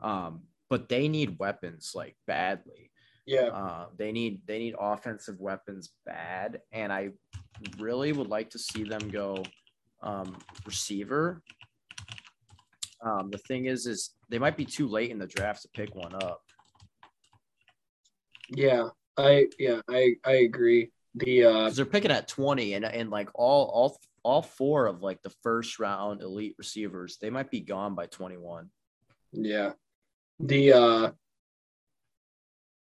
um, 0.01 0.43
but 0.69 0.87
they 0.87 1.07
need 1.07 1.39
weapons 1.39 1.91
like 1.95 2.15
badly. 2.27 2.91
Yeah, 3.25 3.47
uh, 3.47 3.87
they 3.97 4.11
need 4.11 4.41
they 4.45 4.59
need 4.59 4.75
offensive 4.79 5.39
weapons 5.39 5.91
bad, 6.05 6.61
and 6.71 6.93
I 6.93 7.09
really 7.79 8.11
would 8.11 8.27
like 8.27 8.51
to 8.51 8.59
see 8.59 8.83
them 8.83 9.09
go 9.09 9.43
um, 10.03 10.37
receiver. 10.65 11.41
Um, 13.01 13.29
the 13.31 13.39
thing 13.39 13.65
is, 13.65 13.87
is 13.87 14.11
they 14.29 14.39
might 14.39 14.57
be 14.57 14.65
too 14.65 14.87
late 14.87 15.11
in 15.11 15.19
the 15.19 15.27
draft 15.27 15.63
to 15.63 15.67
pick 15.69 15.93
one 15.95 16.15
up. 16.15 16.41
Yeah, 18.49 18.89
I 19.17 19.47
yeah 19.59 19.81
I 19.89 20.15
I 20.23 20.33
agree. 20.33 20.91
The 21.15 21.45
uh, 21.45 21.69
they're 21.69 21.85
picking 21.85 22.11
at 22.11 22.27
twenty, 22.27 22.73
and 22.73 22.85
and 22.85 23.09
like 23.09 23.29
all 23.33 23.65
all 23.65 23.97
all 24.23 24.41
four 24.41 24.87
of 24.87 25.01
like 25.01 25.21
the 25.21 25.33
first 25.43 25.79
round 25.79 26.21
elite 26.21 26.55
receivers, 26.57 27.17
they 27.21 27.29
might 27.29 27.49
be 27.49 27.61
gone 27.61 27.95
by 27.95 28.07
twenty 28.07 28.37
one. 28.37 28.69
Yeah, 29.31 29.71
the 30.39 30.73
uh, 30.73 31.11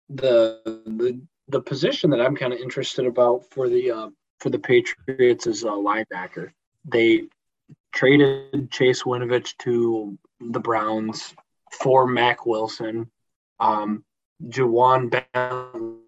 the 0.09 0.61
the 0.65 1.21
the 1.49 1.61
position 1.61 2.11
that 2.11 2.21
I'm 2.21 2.37
kind 2.37 2.53
of 2.53 2.61
interested 2.61 3.07
about 3.07 3.45
for 3.51 3.69
the 3.69 3.91
uh, 3.91 4.09
for 4.41 4.51
the 4.51 4.59
Patriots 4.59 5.47
is 5.47 5.63
a 5.65 5.67
linebacker 5.67 6.51
they 6.85 7.25
traded 7.93 8.71
Chase 8.71 9.03
Winovich 9.03 9.57
to 9.59 10.19
the 10.41 10.61
Browns 10.61 11.35
for 11.81 12.07
Mack 12.07 12.47
Wilson. 12.47 13.11
Um, 13.61 14.05
Ja'Whaun 14.43 15.11
Bentley 15.11 15.99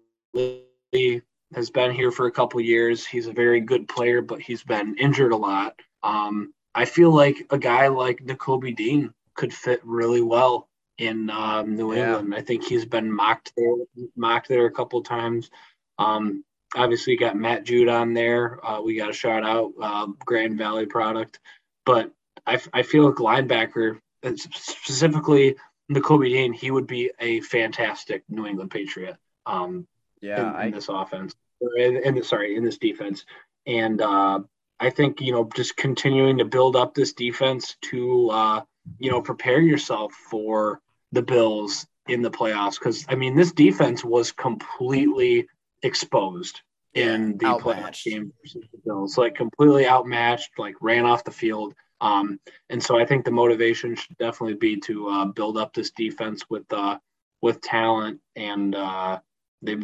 has 1.53 1.69
been 1.69 1.91
here 1.91 2.11
for 2.11 2.27
a 2.27 2.31
couple 2.31 2.59
years. 2.61 3.05
He's 3.05 3.27
a 3.27 3.33
very 3.33 3.61
good 3.61 3.87
player, 3.87 4.21
but 4.21 4.41
he's 4.41 4.63
been 4.63 4.97
injured 4.97 5.31
a 5.31 5.37
lot. 5.37 5.79
Um, 6.03 6.53
I 6.75 6.85
feel 6.85 7.11
like 7.11 7.47
a 7.49 7.57
guy 7.57 7.87
like 7.87 8.23
Nakobe 8.23 8.75
Dean 8.75 9.13
could 9.35 9.53
fit 9.53 9.81
really 9.83 10.21
well 10.21 10.67
in 10.97 11.29
um, 11.29 11.75
New 11.75 11.93
yeah. 11.93 12.17
England. 12.17 12.35
I 12.35 12.41
think 12.41 12.63
he's 12.63 12.85
been 12.85 13.11
mocked 13.11 13.53
there, 13.55 13.73
mocked 14.15 14.49
there 14.49 14.65
a 14.65 14.71
couple 14.71 15.01
times. 15.01 15.49
Um, 15.97 16.43
obviously, 16.75 17.15
got 17.17 17.35
Matt 17.37 17.65
Judon 17.65 18.13
there. 18.13 18.63
Uh, 18.65 18.81
we 18.81 18.95
got 18.95 19.09
a 19.09 19.13
shout 19.13 19.43
out 19.43 19.71
uh, 19.81 20.07
Grand 20.25 20.57
Valley 20.57 20.85
product, 20.85 21.39
but 21.85 22.11
I, 22.45 22.59
I 22.73 22.83
feel 22.83 23.05
like 23.05 23.15
linebacker, 23.15 23.99
specifically 24.35 25.55
Nakobe 25.91 26.29
Dean, 26.29 26.53
he 26.53 26.71
would 26.71 26.87
be 26.87 27.11
a 27.19 27.41
fantastic 27.41 28.23
New 28.29 28.45
England 28.45 28.71
Patriot. 28.71 29.17
Um, 29.45 29.87
yeah, 30.21 30.41
in, 30.41 30.47
in 30.47 30.55
I, 30.55 30.71
this 30.71 30.89
offense, 30.89 31.33
in, 31.77 31.97
in 31.97 32.23
sorry, 32.23 32.55
in 32.55 32.63
this 32.63 32.77
defense, 32.77 33.25
and 33.65 34.01
uh, 34.01 34.39
I 34.79 34.89
think 34.89 35.21
you 35.21 35.31
know 35.31 35.49
just 35.55 35.75
continuing 35.77 36.37
to 36.39 36.45
build 36.45 36.75
up 36.75 36.93
this 36.93 37.13
defense 37.13 37.75
to 37.83 38.29
uh, 38.29 38.61
you 38.99 39.11
know 39.11 39.21
prepare 39.21 39.59
yourself 39.59 40.13
for 40.13 40.81
the 41.11 41.21
Bills 41.21 41.87
in 42.07 42.21
the 42.21 42.31
playoffs 42.31 42.79
because 42.79 43.05
I 43.09 43.15
mean 43.15 43.35
this 43.35 43.51
defense 43.51 44.03
was 44.03 44.31
completely 44.31 45.47
exposed 45.83 46.61
in 46.93 47.37
the 47.37 47.45
outmatched. 47.45 48.05
playoff 48.05 48.11
game 48.11 48.33
versus 48.41 48.67
the 48.71 48.79
Bills, 48.85 49.17
like 49.17 49.35
completely 49.35 49.87
outmatched, 49.87 50.51
like 50.57 50.75
ran 50.81 51.05
off 51.05 51.23
the 51.23 51.31
field. 51.31 51.73
Um, 51.99 52.39
and 52.69 52.81
so 52.81 52.99
I 52.99 53.05
think 53.05 53.25
the 53.25 53.31
motivation 53.31 53.95
should 53.95 54.17
definitely 54.17 54.55
be 54.55 54.79
to 54.81 55.07
uh, 55.07 55.25
build 55.25 55.57
up 55.57 55.73
this 55.73 55.91
defense 55.91 56.43
with 56.49 56.71
uh, 56.71 56.97
with 57.41 57.61
talent 57.61 58.19
and 58.35 58.75
uh, 58.75 59.19
they 59.61 59.75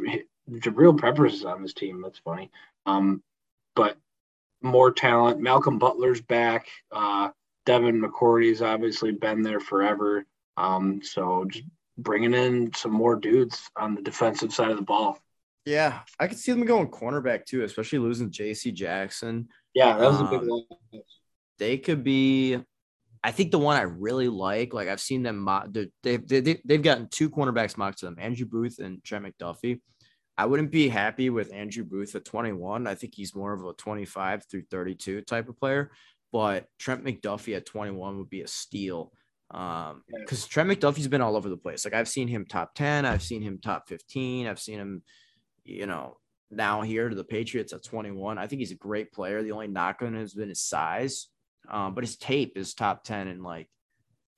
Jabril 0.49 0.99
Peppers 0.99 1.35
is 1.35 1.45
on 1.45 1.61
this 1.61 1.73
team. 1.73 2.01
That's 2.01 2.19
funny. 2.19 2.51
Um, 2.85 3.23
but 3.75 3.97
more 4.61 4.91
talent. 4.91 5.39
Malcolm 5.39 5.79
Butler's 5.79 6.21
back. 6.21 6.67
Uh, 6.91 7.29
Devin 7.65 8.01
McCourty's 8.01 8.61
obviously 8.61 9.11
been 9.11 9.41
there 9.41 9.59
forever. 9.59 10.25
Um, 10.57 11.01
so 11.01 11.45
just 11.45 11.65
bringing 11.97 12.33
in 12.33 12.73
some 12.73 12.91
more 12.91 13.15
dudes 13.15 13.69
on 13.75 13.95
the 13.95 14.01
defensive 14.01 14.53
side 14.53 14.71
of 14.71 14.77
the 14.77 14.83
ball. 14.83 15.19
Yeah, 15.65 16.01
I 16.19 16.27
could 16.27 16.37
see 16.37 16.51
them 16.51 16.65
going 16.65 16.89
cornerback 16.89 17.45
too, 17.45 17.63
especially 17.63 17.99
losing 17.99 18.31
J.C. 18.31 18.71
Jackson. 18.71 19.47
Yeah, 19.73 19.97
that 19.97 20.11
was 20.11 20.19
um, 20.19 20.27
a 20.27 20.29
big 20.29 20.41
um, 20.41 20.49
one. 20.49 21.01
They 21.57 21.77
could 21.77 22.03
be. 22.03 22.59
I 23.23 23.31
think 23.31 23.51
the 23.51 23.59
one 23.59 23.77
I 23.77 23.83
really 23.83 24.27
like, 24.27 24.73
like 24.73 24.89
I've 24.89 24.99
seen 24.99 25.23
them, 25.23 25.47
they've 26.03 26.27
they, 26.27 26.59
they've 26.65 26.81
gotten 26.81 27.07
two 27.07 27.29
cornerbacks 27.29 27.77
mocked 27.77 27.99
to 27.99 28.05
them, 28.05 28.17
Andrew 28.19 28.45
Booth 28.45 28.79
and 28.79 29.03
Trent 29.03 29.25
McDuffie. 29.25 29.79
I 30.37 30.45
wouldn't 30.45 30.71
be 30.71 30.89
happy 30.89 31.29
with 31.29 31.53
Andrew 31.53 31.83
Booth 31.83 32.15
at 32.15 32.25
21. 32.25 32.87
I 32.87 32.95
think 32.95 33.13
he's 33.15 33.35
more 33.35 33.53
of 33.53 33.63
a 33.63 33.73
25 33.73 34.45
through 34.49 34.63
32 34.69 35.21
type 35.21 35.47
of 35.47 35.59
player, 35.59 35.91
but 36.31 36.65
Trent 36.79 37.03
McDuffie 37.05 37.55
at 37.55 37.65
21 37.65 38.17
would 38.17 38.29
be 38.29 38.41
a 38.41 38.47
steal. 38.47 39.11
Um, 39.51 40.03
because 40.09 40.47
Trent 40.47 40.69
McDuffie's 40.69 41.07
been 41.07 41.21
all 41.21 41.37
over 41.37 41.47
the 41.47 41.57
place. 41.57 41.85
Like 41.85 41.93
I've 41.93 42.09
seen 42.09 42.27
him 42.27 42.45
top 42.45 42.73
10, 42.73 43.05
I've 43.05 43.21
seen 43.21 43.43
him 43.43 43.59
top 43.59 43.87
15, 43.87 44.47
I've 44.47 44.59
seen 44.59 44.79
him, 44.79 45.03
you 45.63 45.85
know, 45.85 46.17
now 46.49 46.81
here 46.81 47.09
to 47.09 47.15
the 47.15 47.23
Patriots 47.23 47.71
at 47.71 47.83
21. 47.83 48.37
I 48.37 48.47
think 48.47 48.59
he's 48.59 48.71
a 48.71 48.75
great 48.75 49.11
player. 49.13 49.43
The 49.43 49.51
only 49.51 49.67
knock 49.67 50.01
on 50.01 50.09
him 50.09 50.21
has 50.21 50.33
been 50.33 50.49
his 50.49 50.61
size. 50.61 51.27
Um, 51.69 51.93
but 51.93 52.03
his 52.03 52.17
tape 52.17 52.57
is 52.57 52.73
top 52.73 53.03
10 53.03 53.27
and 53.27 53.43
like 53.43 53.67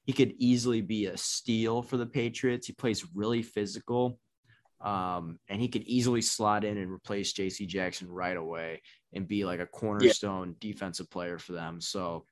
he 0.06 0.14
could 0.14 0.34
easily 0.38 0.82
be 0.82 1.08
a 1.08 1.18
steal 1.18 1.82
for 1.82 1.98
the 1.98 2.06
Patriots. 2.06 2.68
He 2.68 2.74
plays 2.74 3.06
really 3.16 3.42
physical. 3.42 4.20
Um, 4.82 5.40
and 5.50 5.60
he 5.60 5.68
could 5.68 5.84
easily 5.84 6.22
slot 6.22 6.64
in 6.64 6.78
and 6.78 6.92
replace 6.92 7.34
JC 7.34 7.66
Jackson 7.66 8.08
right 8.08 8.38
away 8.38 8.82
and 9.14 9.28
be 9.28 9.44
like 9.44 9.60
a 9.60 9.66
cornerstone 9.66 10.50
yeah. 10.50 10.72
defensive 10.72 11.10
player 11.10 11.40
for 11.40 11.54
them. 11.54 11.82
So 11.82 12.26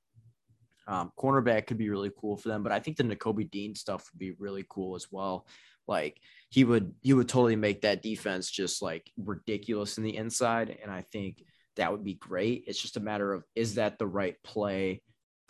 um, 0.87 1.11
cornerback 1.17 1.67
could 1.67 1.77
be 1.77 1.89
really 1.89 2.11
cool 2.19 2.37
for 2.37 2.49
them, 2.49 2.61
but 2.61 2.71
I 2.71 2.79
think 2.79 2.97
the 2.97 3.03
Nakobe 3.03 3.49
Dean 3.49 3.73
stuff 3.73 4.09
would 4.11 4.19
be 4.19 4.31
really 4.31 4.65
cool 4.69 4.95
as 4.95 5.07
well. 5.11 5.47
Like 5.87 6.19
he 6.49 6.63
would 6.63 6.93
he 7.01 7.13
would 7.13 7.27
totally 7.27 7.55
make 7.55 7.81
that 7.81 8.01
defense 8.01 8.49
just 8.49 8.81
like 8.81 9.11
ridiculous 9.17 9.97
in 9.97 10.03
the 10.03 10.15
inside, 10.15 10.77
and 10.81 10.91
I 10.91 11.01
think 11.01 11.43
that 11.75 11.91
would 11.91 12.03
be 12.03 12.15
great. 12.15 12.65
It's 12.67 12.81
just 12.81 12.97
a 12.97 13.01
matter 13.01 13.33
of 13.33 13.43
is 13.55 13.75
that 13.75 13.99
the 13.99 14.07
right 14.07 14.35
play 14.43 15.01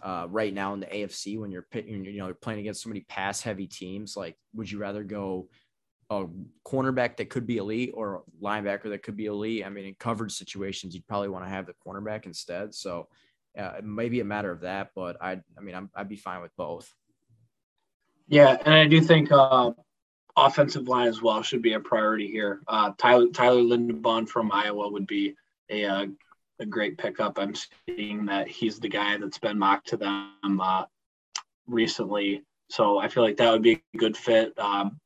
uh, 0.03 0.27
right 0.29 0.53
now 0.53 0.73
in 0.73 0.81
the 0.81 0.85
AFC 0.87 1.39
when 1.39 1.51
you're 1.51 1.67
pitting, 1.71 2.03
you 2.05 2.17
know, 2.17 2.25
you're 2.25 2.35
playing 2.35 2.59
against 2.59 2.83
so 2.83 2.89
many 2.89 3.01
pass 3.01 3.41
heavy 3.41 3.67
teams. 3.67 4.17
Like, 4.17 4.37
would 4.53 4.69
you 4.69 4.77
rather 4.77 5.03
go 5.03 5.47
a 6.09 6.25
cornerback 6.67 7.17
that 7.17 7.29
could 7.29 7.47
be 7.47 7.57
elite 7.57 7.91
or 7.93 8.15
a 8.15 8.43
linebacker 8.43 8.89
that 8.89 9.03
could 9.03 9.15
be 9.15 9.27
elite? 9.27 9.65
I 9.65 9.69
mean, 9.69 9.85
in 9.85 9.95
coverage 9.97 10.33
situations, 10.33 10.93
you'd 10.93 11.07
probably 11.07 11.29
want 11.29 11.45
to 11.45 11.49
have 11.49 11.65
the 11.65 11.73
cornerback 11.85 12.25
instead. 12.25 12.75
So 12.75 13.07
uh, 13.57 13.75
it 13.77 13.85
may 13.85 14.09
be 14.09 14.19
a 14.19 14.25
matter 14.25 14.51
of 14.51 14.61
that, 14.61 14.91
but 14.93 15.15
I, 15.21 15.39
I 15.57 15.61
mean, 15.61 15.75
i 15.75 16.01
would 16.01 16.09
be 16.09 16.17
fine 16.17 16.41
with 16.41 16.55
both. 16.57 16.93
Yeah, 18.27 18.57
and 18.65 18.73
I 18.73 18.87
do 18.87 18.99
think 18.99 19.31
uh, 19.31 19.71
offensive 20.35 20.87
line 20.87 21.07
as 21.07 21.21
well 21.21 21.41
should 21.41 21.61
be 21.61 21.73
a 21.73 21.79
priority 21.79 22.27
here. 22.27 22.61
Uh, 22.67 22.91
Tyler 22.97 23.27
Tyler 23.27 23.61
Linderbaum 23.61 24.27
from 24.27 24.51
Iowa 24.51 24.89
would 24.91 25.07
be 25.07 25.35
a 25.73 25.85
uh, 25.85 26.05
a 26.59 26.65
great 26.65 26.97
pickup. 26.97 27.39
I'm 27.39 27.53
seeing 27.87 28.25
that 28.27 28.47
he's 28.47 28.79
the 28.79 28.89
guy 28.89 29.17
that's 29.17 29.39
been 29.39 29.57
mocked 29.57 29.87
to 29.89 29.97
them 29.97 30.61
uh, 30.61 30.85
recently, 31.67 32.43
so 32.69 32.99
I 32.99 33.07
feel 33.07 33.23
like 33.23 33.37
that 33.37 33.51
would 33.51 33.63
be 33.63 33.81
a 33.93 33.97
good 33.97 34.15
fit. 34.15 34.57
Um, 34.59 34.99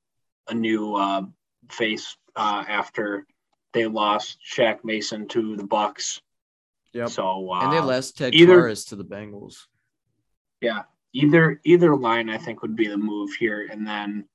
a 0.50 0.54
new 0.54 0.96
uh, 0.96 1.24
face 1.70 2.18
uh, 2.36 2.64
after 2.68 3.26
they 3.74 3.86
lost 3.86 4.40
Shaq 4.46 4.84
Mason 4.84 5.28
to 5.30 5.56
the 5.56 5.64
Bucs. 5.64 6.22
Yep. 6.94 7.10
So 7.10 7.52
uh, 7.52 7.62
and 7.64 7.74
they 7.74 7.80
lost 7.80 8.18
Ted 8.18 8.34
either, 8.34 8.62
Karras 8.62 8.88
to 8.90 8.96
the 8.96 9.06
Bengals. 9.06 9.66
Yeah, 10.62 10.84
either 11.14 11.60
either 11.64 11.96
line 11.96 12.30
I 12.30 12.38
think 12.38 12.62
would 12.62 12.76
be 12.76 12.88
the 12.88 12.98
move 12.98 13.34
here, 13.34 13.68
and 13.72 13.86
then 13.86 14.26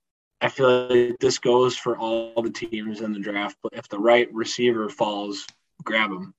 I 0.40 0.48
feel 0.48 0.88
like 0.88 1.18
this 1.20 1.38
goes 1.38 1.76
for 1.76 1.96
all 1.96 2.40
the 2.42 2.50
teams 2.50 3.00
in 3.00 3.12
the 3.12 3.20
draft. 3.20 3.56
But 3.62 3.74
if 3.74 3.88
the 3.88 3.98
right 3.98 4.32
receiver 4.32 4.88
falls, 4.88 5.46
grab 5.82 6.10
him. 6.10 6.34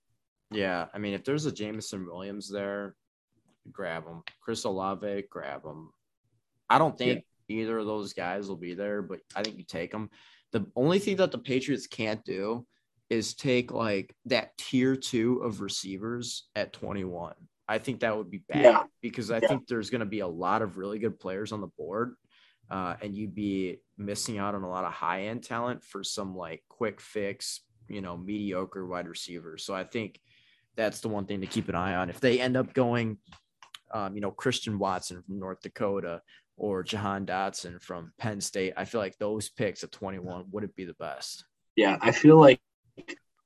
Yeah, 0.51 0.86
I 0.93 0.99
mean, 0.99 1.13
if 1.13 1.23
there's 1.23 1.45
a 1.45 1.51
Jameson 1.51 2.06
Williams 2.06 2.49
there, 2.49 2.95
grab 3.71 4.06
him. 4.06 4.23
Chris 4.41 4.63
Olave, 4.63 5.23
grab 5.29 5.65
him. 5.65 5.89
I 6.69 6.77
don't 6.77 6.97
think 6.97 7.23
yeah. 7.47 7.58
either 7.58 7.79
of 7.79 7.86
those 7.86 8.13
guys 8.13 8.47
will 8.47 8.58
be 8.58 8.73
there, 8.73 9.01
but 9.01 9.19
I 9.36 9.43
think 9.43 9.58
you 9.58 9.63
take 9.63 9.91
them. 9.91 10.10
The 10.51 10.65
only 10.75 10.99
thing 10.99 11.17
that 11.17 11.32
the 11.32 11.38
Patriots 11.39 11.88
can't 11.88 12.23
do 12.23 12.65
is 13.10 13.34
take 13.34 13.71
like 13.71 14.15
that 14.25 14.58
tier 14.58 14.95
two 14.95 15.39
of 15.39 15.62
receivers 15.62 16.47
at 16.56 16.73
21. 16.73 17.34
I 17.67 17.77
think 17.77 18.01
that 18.01 18.15
would 18.15 18.29
be 18.29 18.43
bad 18.47 18.63
yeah. 18.63 18.84
because 19.01 19.32
I 19.32 19.39
yeah. 19.39 19.47
think 19.47 19.67
there's 19.67 19.89
going 19.89 19.99
to 19.99 20.06
be 20.06 20.19
a 20.19 20.27
lot 20.27 20.62
of 20.62 20.77
really 20.77 20.99
good 20.99 21.19
players 21.19 21.51
on 21.51 21.62
the 21.62 21.69
board. 21.77 22.15
Uh, 22.69 22.95
and 23.01 23.13
you'd 23.13 23.36
be 23.36 23.79
missing 23.97 24.38
out 24.38 24.56
on 24.56 24.63
a 24.63 24.69
lot 24.69 24.84
of 24.84 24.91
high 24.91 25.23
end 25.23 25.43
talent 25.43 25.84
for 25.84 26.03
some 26.03 26.36
like 26.36 26.63
quick 26.69 26.99
fix, 27.01 27.62
you 27.88 28.02
know, 28.02 28.17
mediocre 28.17 28.86
wide 28.86 29.08
receivers. 29.08 29.63
So 29.65 29.74
I 29.74 29.84
think 29.84 30.19
that's 30.76 31.02
the 31.02 31.10
one 31.10 31.26
thing 31.26 31.41
to 31.41 31.48
keep 31.48 31.69
an 31.69 31.76
eye 31.76 31.96
on. 31.96 32.10
If 32.10 32.19
they 32.19 32.39
end 32.39 32.58
up 32.58 32.74
going, 32.74 33.17
um, 33.93 34.15
you 34.15 34.22
know, 34.22 34.32
Christian 34.32 34.80
Watson 34.80 35.22
from 35.22 35.39
North 35.39 35.62
Dakota 35.62 36.22
or 36.58 36.84
Jahan 36.84 37.26
Dotson 37.26 37.82
from 37.82 38.12
Penn 38.17 38.41
State, 38.41 38.74
I 38.76 38.86
feel 38.86 39.02
like 39.02 39.17
those 39.17 39.50
picks 39.50 39.84
at 39.84 39.91
21 39.91 40.46
wouldn't 40.52 40.76
be 40.76 40.86
the 40.86 40.96
best. 40.96 41.46
Yeah, 41.76 41.98
I 42.02 42.12
feel 42.12 42.39
like 42.39 42.60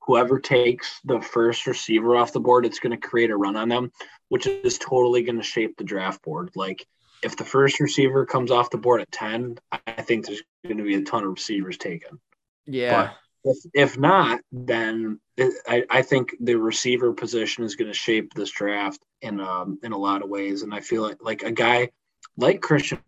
whoever 0.02 0.39
takes 0.39 1.00
the 1.04 1.19
first 1.19 1.67
receiver 1.67 2.15
off 2.15 2.34
the 2.34 2.39
board, 2.39 2.65
it's 2.65 2.80
going 2.80 2.97
to 2.97 3.08
create 3.08 3.30
a 3.30 3.38
run 3.38 3.58
on 3.58 3.69
them, 3.69 3.91
which 4.30 4.47
is 4.47 4.78
totally 4.78 5.23
going 5.23 5.38
to 5.38 5.43
shape 5.43 5.76
the 5.78 5.84
draft 5.84 6.23
board. 6.23 6.50
Like 6.56 6.86
if 7.23 7.36
the 7.36 7.43
first 7.43 7.80
receiver 7.80 8.26
comes 8.26 8.50
off 8.50 8.69
the 8.69 8.78
board 8.78 9.02
at 9.02 9.12
10, 9.12 9.58
I 9.71 10.02
think 10.02 10.26
there's 10.26 10.43
going 10.65 10.78
to 10.78 10.84
be 10.84 10.95
a 10.95 11.04
ton 11.04 11.23
of 11.23 11.32
receivers 11.32 11.78
taken. 11.78 12.19
Yeah. 12.65 13.04
But 13.08 13.15
if, 13.47 13.57
if 13.73 13.97
not, 13.97 14.41
then 14.51 15.19
I, 15.67 15.86
I 15.89 16.01
think 16.01 16.36
the 16.39 16.55
receiver 16.55 17.13
position 17.13 17.63
is 17.63 17.75
going 17.75 17.89
to 17.89 17.97
shape 17.97 18.33
this 18.33 18.51
draft 18.51 19.03
in 19.21 19.39
um, 19.39 19.79
in 19.83 19.91
a 19.91 19.97
lot 19.97 20.23
of 20.23 20.29
ways. 20.29 20.63
And 20.63 20.73
I 20.73 20.81
feel 20.81 21.01
like 21.01 21.17
like 21.21 21.43
a 21.43 21.51
guy 21.51 21.89
like 22.38 22.62
Christian 22.62 22.99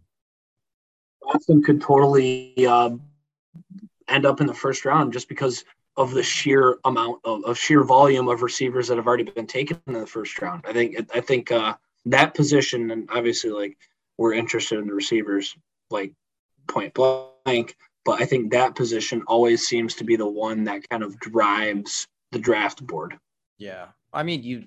Watson 1.22 1.62
could 1.62 1.82
totally 1.82 2.66
uh, 2.66 2.92
end 4.08 4.26
up 4.26 4.42
in 4.42 4.48
the 4.48 4.54
first 4.54 4.86
round 4.86 5.14
just 5.14 5.30
because 5.30 5.64
of 5.98 6.12
the 6.12 6.24
sheer 6.24 6.78
amount 6.86 7.20
of, 7.26 7.44
of, 7.44 7.58
sheer 7.58 7.84
volume 7.84 8.30
of 8.30 8.42
receivers 8.42 8.88
that 8.88 8.96
have 8.96 9.06
already 9.06 9.24
been 9.24 9.46
taken 9.46 9.82
in 9.88 9.94
the 9.94 10.08
first 10.08 10.42
round. 10.42 10.64
I 10.66 10.74
think 10.74 10.96
I 11.14 11.20
think 11.20 11.52
uh, 11.52 11.76
that 12.06 12.34
position, 12.34 12.92
and 12.92 13.10
obviously, 13.12 13.50
like 13.50 13.78
we're 14.18 14.34
interested 14.34 14.80
in 14.80 14.88
the 14.88 14.94
receivers, 14.94 15.56
like 15.90 16.14
point 16.68 16.94
blank. 16.94 17.76
But 18.06 18.22
I 18.22 18.26
think 18.26 18.52
that 18.52 18.76
position 18.76 19.24
always 19.28 19.68
seems 19.68 19.96
to 19.96 20.04
be 20.04 20.16
the 20.16 20.28
one 20.28 20.64
that 20.66 20.88
kind 20.90 21.04
of 21.04 21.20
drives 21.20 22.08
the 22.32 22.40
draft 22.40 22.86
board. 22.86 23.18
Yeah, 23.58 23.88
I 24.14 24.24
mean, 24.24 24.44
you 24.44 24.66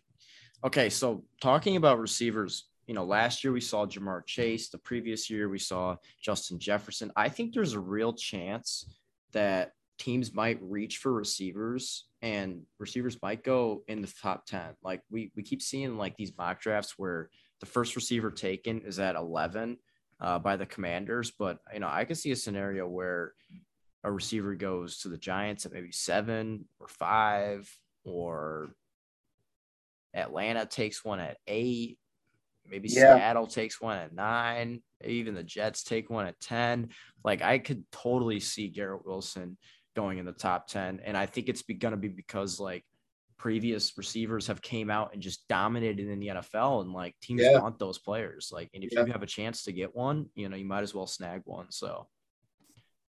okay? 0.64 0.90
So 0.90 1.24
talking 1.40 1.76
about 1.76 1.98
receivers, 1.98 2.68
you 2.86 2.94
know, 2.94 3.04
last 3.04 3.42
year 3.42 3.52
we 3.52 3.60
saw 3.60 3.86
Ja'Marr 3.86 4.26
Chase. 4.26 4.68
The 4.68 4.78
previous 4.78 5.30
year 5.30 5.48
we 5.48 5.58
saw 5.58 5.96
Justin 6.22 6.58
Jefferson. 6.58 7.10
I 7.16 7.28
think 7.28 7.54
there's 7.54 7.72
a 7.72 7.80
real 7.80 8.12
chance 8.12 8.86
that 9.32 9.72
teams 9.98 10.34
might 10.34 10.58
reach 10.60 10.98
for 10.98 11.12
receivers 11.12 12.06
and 12.22 12.62
receivers 12.78 13.18
might 13.22 13.44
go 13.44 13.82
in 13.88 14.02
the 14.02 14.12
top 14.20 14.46
10. 14.46 14.62
Like 14.82 15.00
we 15.10 15.30
we 15.36 15.42
keep 15.42 15.62
seeing 15.62 15.96
like 15.96 16.16
these 16.16 16.32
mock 16.36 16.60
drafts 16.60 16.94
where 16.98 17.30
the 17.60 17.66
first 17.66 17.94
receiver 17.96 18.30
taken 18.30 18.82
is 18.82 18.98
at 18.98 19.16
11 19.16 19.78
uh, 20.22 20.38
by 20.38 20.56
the 20.56 20.64
Commanders, 20.64 21.32
but 21.36 21.58
you 21.74 21.80
know 21.80 21.90
I 21.90 22.04
could 22.04 22.16
see 22.16 22.30
a 22.30 22.36
scenario 22.36 22.86
where 22.86 23.34
a 24.04 24.10
receiver 24.10 24.54
goes 24.54 24.98
to 24.98 25.08
the 25.08 25.18
Giants 25.18 25.66
at 25.66 25.72
maybe 25.72 25.92
seven 25.92 26.64
or 26.80 26.88
five, 26.88 27.70
or 28.04 28.74
Atlanta 30.14 30.64
takes 30.64 31.04
one 31.04 31.20
at 31.20 31.36
eight, 31.46 31.98
maybe 32.68 32.88
yeah. 32.88 33.16
Seattle 33.16 33.46
takes 33.46 33.80
one 33.80 33.98
at 33.98 34.14
nine, 34.14 34.82
even 35.04 35.34
the 35.34 35.42
Jets 35.42 35.82
take 35.82 36.10
one 36.10 36.26
at 36.26 36.40
10. 36.40 36.90
Like 37.24 37.42
I 37.42 37.58
could 37.58 37.84
totally 37.90 38.40
see 38.40 38.68
Garrett 38.68 39.04
Wilson 39.04 39.56
going 39.94 40.18
in 40.18 40.26
the 40.26 40.32
top 40.32 40.68
10. 40.68 41.00
And 41.04 41.16
I 41.16 41.26
think 41.26 41.48
it's 41.48 41.62
going 41.62 41.92
to 41.92 41.98
be 41.98 42.08
because 42.08 42.58
like 42.60 42.84
previous 43.42 43.98
receivers 43.98 44.46
have 44.46 44.62
came 44.62 44.88
out 44.88 45.12
and 45.12 45.20
just 45.20 45.48
dominated 45.48 46.06
in 46.06 46.20
the 46.20 46.28
NFL 46.28 46.82
and 46.82 46.92
like 46.92 47.16
teams 47.20 47.42
yeah. 47.42 47.58
want 47.58 47.76
those 47.76 47.98
players. 47.98 48.50
Like, 48.52 48.70
and 48.72 48.84
if 48.84 48.90
yeah. 48.92 49.04
you 49.04 49.10
have 49.10 49.24
a 49.24 49.26
chance 49.26 49.64
to 49.64 49.72
get 49.72 49.96
one, 49.96 50.26
you 50.36 50.48
know, 50.48 50.54
you 50.56 50.64
might 50.64 50.84
as 50.84 50.94
well 50.94 51.08
snag 51.08 51.42
one. 51.44 51.66
So, 51.70 52.06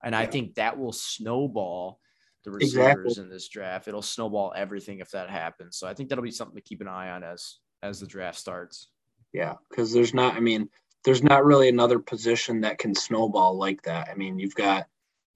and 0.05 0.13
yeah. 0.13 0.21
I 0.21 0.27
think 0.27 0.55
that 0.55 0.79
will 0.79 0.93
snowball 0.93 1.99
the 2.45 2.53
receivers 2.53 2.75
exactly. 2.75 3.25
in 3.25 3.29
this 3.29 3.49
draft. 3.49 3.89
It'll 3.89 4.03
snowball 4.03 4.53
everything 4.55 5.01
if 5.01 5.11
that 5.11 5.31
happens. 5.31 5.77
So 5.77 5.89
I 5.89 5.95
think 5.95 6.09
that'll 6.09 6.23
be 6.23 6.31
something 6.31 6.55
to 6.55 6.63
keep 6.63 6.81
an 6.81 6.87
eye 6.87 7.11
on 7.11 7.25
as 7.25 7.57
as 7.83 7.99
the 7.99 8.07
draft 8.07 8.39
starts. 8.39 8.89
Yeah, 9.33 9.55
because 9.69 9.93
there's 9.93 10.15
not. 10.15 10.37
I 10.37 10.41
mean, 10.41 10.69
there's 11.05 11.25
not 11.25 11.45
really 11.45 11.69
another 11.69 11.99
position 11.99 12.61
that 12.61 12.79
can 12.79 12.95
snowball 12.95 13.59
like 13.59 13.83
that. 13.83 14.09
I 14.09 14.15
mean, 14.15 14.39
you've 14.39 14.55
got 14.55 14.87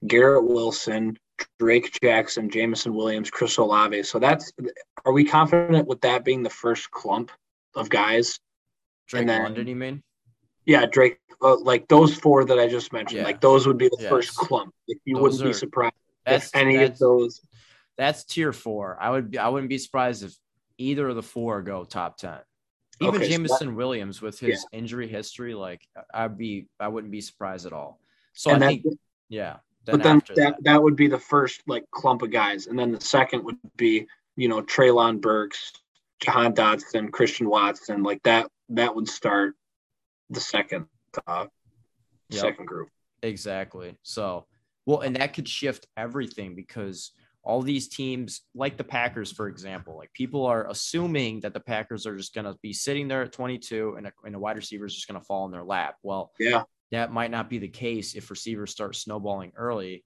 Garrett 0.06 0.44
Wilson, 0.44 1.18
Drake 1.58 1.98
Jackson, 2.02 2.50
Jameson 2.50 2.94
Williams, 2.94 3.30
Chris 3.30 3.56
Olave. 3.56 4.02
So 4.04 4.18
that's 4.18 4.52
are 5.04 5.12
we 5.12 5.24
confident 5.24 5.86
with 5.86 6.00
that 6.02 6.24
being 6.24 6.42
the 6.42 6.50
first 6.50 6.90
clump 6.90 7.30
of 7.74 7.88
guys? 7.88 8.38
Drake 9.06 9.26
then, 9.26 9.42
London, 9.42 9.66
you 9.66 9.76
mean? 9.76 10.02
Yeah, 10.64 10.86
Drake. 10.86 11.18
Uh, 11.42 11.58
like 11.58 11.88
those 11.88 12.14
four 12.14 12.44
that 12.44 12.58
I 12.58 12.68
just 12.68 12.92
mentioned, 12.92 13.18
yeah. 13.18 13.24
like 13.24 13.40
those 13.40 13.66
would 13.66 13.76
be 13.76 13.88
the 13.88 13.98
yes. 14.00 14.08
first 14.08 14.34
clump. 14.34 14.72
Like 14.88 14.98
you 15.04 15.16
those 15.16 15.22
wouldn't 15.22 15.42
are, 15.42 15.46
be 15.46 15.52
surprised 15.52 15.94
if 16.26 16.50
any 16.54 16.82
of 16.82 16.98
those. 16.98 17.42
That's 17.98 18.24
tier 18.24 18.52
four. 18.52 18.96
I 19.00 19.10
would. 19.10 19.32
Be, 19.32 19.38
I 19.38 19.48
wouldn't 19.48 19.68
be 19.68 19.78
surprised 19.78 20.22
if 20.22 20.34
either 20.78 21.08
of 21.08 21.16
the 21.16 21.22
four 21.22 21.60
go 21.62 21.84
top 21.84 22.16
ten. 22.16 22.38
Even 23.00 23.16
okay, 23.16 23.28
Jameson 23.28 23.68
so 23.68 23.74
Williams 23.74 24.22
with 24.22 24.38
his 24.38 24.64
yeah. 24.72 24.78
injury 24.78 25.08
history, 25.08 25.54
like 25.54 25.86
I'd 26.12 26.38
be, 26.38 26.68
I 26.78 26.88
wouldn't 26.88 27.10
be 27.10 27.20
surprised 27.20 27.66
at 27.66 27.72
all. 27.72 28.00
So 28.34 28.52
and 28.52 28.62
I 28.62 28.68
think, 28.68 28.84
yeah. 29.28 29.56
Then 29.84 29.96
but 29.96 30.02
then 30.02 30.22
that, 30.28 30.36
that, 30.36 30.64
that 30.64 30.82
would 30.82 30.96
be 30.96 31.08
the 31.08 31.18
first 31.18 31.62
like 31.66 31.84
clump 31.90 32.22
of 32.22 32.30
guys, 32.30 32.66
and 32.66 32.78
then 32.78 32.92
the 32.92 33.00
second 33.00 33.44
would 33.44 33.58
be 33.76 34.06
you 34.36 34.48
know 34.48 34.62
Treylon 34.62 35.20
Burks, 35.20 35.72
Jahan 36.20 36.54
Dotson, 36.54 37.10
Christian 37.10 37.48
Watson, 37.48 38.02
like 38.02 38.22
that. 38.22 38.48
That 38.70 38.94
would 38.94 39.08
start 39.08 39.54
the 40.30 40.40
second 40.40 40.86
uh, 41.26 41.46
yep. 42.30 42.40
second 42.40 42.66
group. 42.66 42.88
Exactly. 43.22 43.96
So 44.02 44.46
well, 44.86 45.00
and 45.00 45.16
that 45.16 45.34
could 45.34 45.48
shift 45.48 45.86
everything 45.96 46.54
because 46.54 47.12
all 47.42 47.60
these 47.60 47.88
teams, 47.88 48.42
like 48.54 48.76
the 48.76 48.84
Packers, 48.84 49.30
for 49.30 49.48
example, 49.48 49.96
like 49.96 50.12
people 50.14 50.46
are 50.46 50.68
assuming 50.70 51.40
that 51.40 51.52
the 51.52 51.60
Packers 51.60 52.06
are 52.06 52.16
just 52.16 52.34
going 52.34 52.46
to 52.46 52.58
be 52.62 52.72
sitting 52.72 53.06
there 53.06 53.22
at 53.22 53.32
22 53.32 53.96
and 53.96 54.06
a, 54.06 54.12
and 54.24 54.34
a 54.34 54.38
wide 54.38 54.56
receiver 54.56 54.86
is 54.86 54.94
just 54.94 55.06
going 55.06 55.20
to 55.20 55.26
fall 55.26 55.44
in 55.44 55.52
their 55.52 55.62
lap. 55.62 55.96
Well, 56.02 56.32
yeah, 56.38 56.62
that 56.90 57.12
might 57.12 57.30
not 57.30 57.50
be 57.50 57.58
the 57.58 57.68
case 57.68 58.14
if 58.14 58.30
receivers 58.30 58.70
start 58.70 58.96
snowballing 58.96 59.52
early. 59.56 60.04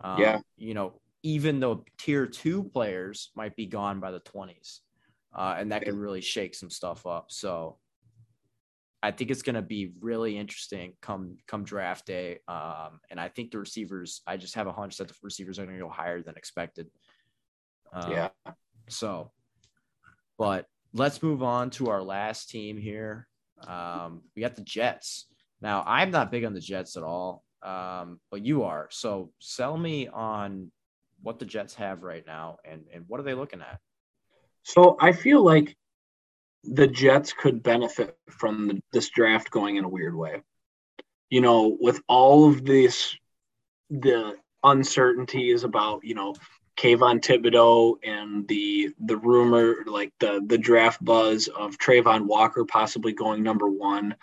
Um, 0.00 0.20
yeah. 0.20 0.40
You 0.56 0.74
know, 0.74 1.00
even 1.22 1.60
though 1.60 1.84
tier 1.98 2.26
two 2.26 2.64
players 2.64 3.30
might 3.34 3.56
be 3.56 3.66
gone 3.66 4.00
by 4.00 4.10
the 4.10 4.20
20s, 4.20 4.80
uh, 5.34 5.56
and 5.58 5.72
that 5.72 5.84
could 5.84 5.94
really 5.94 6.20
shake 6.20 6.54
some 6.54 6.70
stuff 6.70 7.06
up. 7.06 7.26
So 7.28 7.78
I 9.02 9.10
think 9.10 9.30
it's 9.30 9.42
going 9.42 9.54
to 9.54 9.62
be 9.62 9.92
really 10.00 10.36
interesting 10.36 10.94
come 11.00 11.36
come 11.46 11.64
draft 11.64 12.06
day. 12.06 12.40
Um, 12.48 13.00
and 13.10 13.20
I 13.20 13.28
think 13.28 13.50
the 13.50 13.58
receivers, 13.58 14.22
I 14.26 14.36
just 14.36 14.54
have 14.54 14.66
a 14.66 14.72
hunch 14.72 14.96
that 14.96 15.08
the 15.08 15.14
receivers 15.22 15.58
are 15.58 15.64
going 15.64 15.76
to 15.76 15.82
go 15.82 15.90
higher 15.90 16.22
than 16.22 16.36
expected. 16.36 16.88
Um, 17.92 18.10
yeah. 18.10 18.28
So, 18.88 19.30
but 20.36 20.66
let's 20.92 21.22
move 21.22 21.42
on 21.42 21.70
to 21.70 21.90
our 21.90 22.02
last 22.02 22.50
team 22.50 22.76
here. 22.76 23.28
Um, 23.66 24.22
we 24.34 24.42
got 24.42 24.56
the 24.56 24.62
Jets. 24.62 25.26
Now, 25.60 25.82
I'm 25.86 26.10
not 26.10 26.30
big 26.30 26.44
on 26.44 26.54
the 26.54 26.60
Jets 26.60 26.96
at 26.96 27.02
all, 27.02 27.44
um, 27.62 28.20
but 28.30 28.44
you 28.44 28.64
are. 28.64 28.88
So, 28.90 29.32
sell 29.40 29.76
me 29.76 30.08
on 30.08 30.70
what 31.22 31.38
the 31.38 31.44
Jets 31.44 31.74
have 31.74 32.02
right 32.02 32.24
now 32.26 32.58
and 32.64 32.84
and 32.92 33.04
what 33.08 33.18
are 33.20 33.24
they 33.24 33.34
looking 33.34 33.60
at? 33.60 33.80
So, 34.62 34.96
I 35.00 35.12
feel 35.12 35.44
like 35.44 35.76
the 36.64 36.86
Jets 36.86 37.32
could 37.32 37.62
benefit 37.62 38.16
from 38.30 38.68
the, 38.68 38.82
this 38.92 39.08
draft 39.10 39.50
going 39.50 39.76
in 39.76 39.84
a 39.84 39.88
weird 39.88 40.14
way. 40.14 40.42
You 41.30 41.40
know, 41.40 41.76
with 41.80 42.00
all 42.08 42.48
of 42.48 42.64
this, 42.64 43.16
the 43.90 44.34
uncertainties 44.64 45.64
about 45.64 46.04
you 46.04 46.14
know 46.14 46.34
Kayvon 46.78 47.20
Thibodeaux 47.20 47.96
and 48.04 48.46
the 48.48 48.90
the 49.04 49.16
rumor, 49.16 49.84
like 49.86 50.12
the 50.20 50.40
the 50.46 50.58
draft 50.58 51.04
buzz 51.04 51.48
of 51.48 51.76
Travon 51.76 52.26
Walker 52.26 52.64
possibly 52.64 53.12
going 53.12 53.42
number 53.42 53.68
one. 53.68 54.14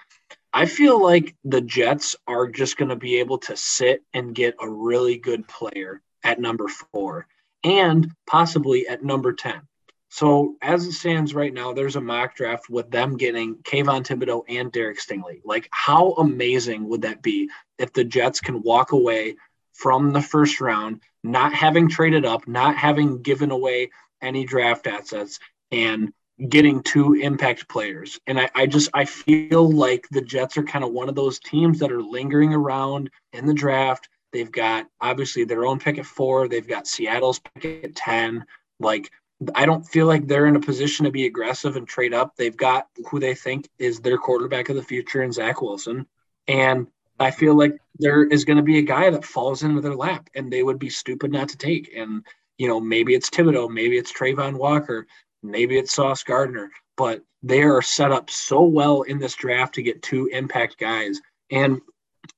I 0.57 0.67
feel 0.67 1.03
like 1.03 1.35
the 1.43 1.59
Jets 1.59 2.15
are 2.25 2.47
just 2.47 2.77
going 2.77 2.87
to 2.87 2.95
be 2.95 3.19
able 3.19 3.39
to 3.39 3.57
sit 3.57 4.03
and 4.13 4.33
get 4.33 4.55
a 4.61 4.69
really 4.69 5.17
good 5.17 5.49
player 5.49 6.01
at 6.23 6.39
number 6.39 6.69
four 6.69 7.27
and 7.65 8.09
possibly 8.25 8.87
at 8.87 9.03
number 9.03 9.33
10. 9.33 9.63
So 10.07 10.55
as 10.61 10.85
it 10.85 10.93
stands 10.93 11.35
right 11.35 11.53
now, 11.53 11.73
there's 11.73 11.97
a 11.97 12.01
mock 12.01 12.37
draft 12.37 12.69
with 12.69 12.89
them 12.89 13.17
getting 13.17 13.55
Kayvon 13.55 14.07
Thibodeaux 14.07 14.43
and 14.47 14.71
Derek 14.71 15.01
Stingley. 15.01 15.41
Like, 15.43 15.67
how 15.71 16.13
amazing 16.13 16.87
would 16.87 17.01
that 17.01 17.21
be 17.21 17.49
if 17.77 17.91
the 17.91 18.05
Jets 18.05 18.39
can 18.39 18.61
walk 18.61 18.93
away 18.93 19.35
from 19.73 20.13
the 20.13 20.21
first 20.21 20.61
round, 20.61 21.01
not 21.21 21.53
having 21.53 21.89
traded 21.89 22.25
up, 22.25 22.47
not 22.47 22.77
having 22.77 23.21
given 23.21 23.51
away 23.51 23.89
any 24.21 24.45
draft 24.45 24.87
assets, 24.87 25.37
and 25.69 26.13
getting 26.49 26.83
two 26.83 27.13
impact 27.13 27.69
players. 27.69 28.19
And 28.27 28.39
I, 28.39 28.49
I 28.55 28.65
just 28.65 28.89
I 28.93 29.05
feel 29.05 29.71
like 29.71 30.07
the 30.11 30.21
Jets 30.21 30.57
are 30.57 30.63
kind 30.63 30.83
of 30.83 30.91
one 30.91 31.09
of 31.09 31.15
those 31.15 31.39
teams 31.39 31.79
that 31.79 31.91
are 31.91 32.01
lingering 32.01 32.53
around 32.53 33.09
in 33.33 33.45
the 33.45 33.53
draft. 33.53 34.09
They've 34.33 34.51
got 34.51 34.87
obviously 34.99 35.45
their 35.45 35.65
own 35.65 35.79
pick 35.79 35.97
at 35.97 36.05
four. 36.05 36.47
They've 36.47 36.67
got 36.67 36.87
Seattle's 36.87 37.39
pick 37.39 37.83
at 37.85 37.95
ten. 37.95 38.45
Like 38.79 39.11
I 39.53 39.65
don't 39.65 39.83
feel 39.83 40.07
like 40.07 40.27
they're 40.27 40.45
in 40.47 40.55
a 40.55 40.61
position 40.61 41.05
to 41.05 41.11
be 41.11 41.25
aggressive 41.25 41.75
and 41.75 41.87
trade 41.87 42.13
up. 42.13 42.35
They've 42.35 42.55
got 42.55 42.87
who 43.09 43.19
they 43.19 43.35
think 43.35 43.69
is 43.79 43.99
their 43.99 44.17
quarterback 44.17 44.69
of 44.69 44.75
the 44.75 44.83
future 44.83 45.23
in 45.23 45.31
Zach 45.31 45.61
Wilson. 45.61 46.05
And 46.47 46.87
I 47.19 47.31
feel 47.31 47.55
like 47.55 47.77
there 47.97 48.25
is 48.25 48.45
going 48.45 48.57
to 48.57 48.63
be 48.63 48.77
a 48.77 48.83
guy 48.83 49.09
that 49.09 49.25
falls 49.25 49.63
into 49.63 49.81
their 49.81 49.95
lap 49.95 50.29
and 50.35 50.51
they 50.51 50.63
would 50.63 50.79
be 50.79 50.89
stupid 50.89 51.31
not 51.31 51.49
to 51.49 51.57
take. 51.57 51.91
And, 51.95 52.25
you 52.57 52.67
know, 52.67 52.79
maybe 52.79 53.13
it's 53.13 53.29
Thibodeaux, 53.29 53.69
maybe 53.69 53.97
it's 53.97 54.11
Travon 54.11 54.57
Walker, 54.57 55.07
maybe 55.49 55.77
it's 55.77 55.93
Sauce 55.93 56.23
Gardner, 56.23 56.71
but 56.97 57.21
they 57.43 57.61
are 57.61 57.81
set 57.81 58.11
up 58.11 58.29
so 58.29 58.63
well 58.63 59.03
in 59.03 59.19
this 59.19 59.35
draft 59.35 59.75
to 59.75 59.83
get 59.83 60.01
two 60.01 60.27
impact 60.27 60.77
guys. 60.77 61.19
And 61.51 61.81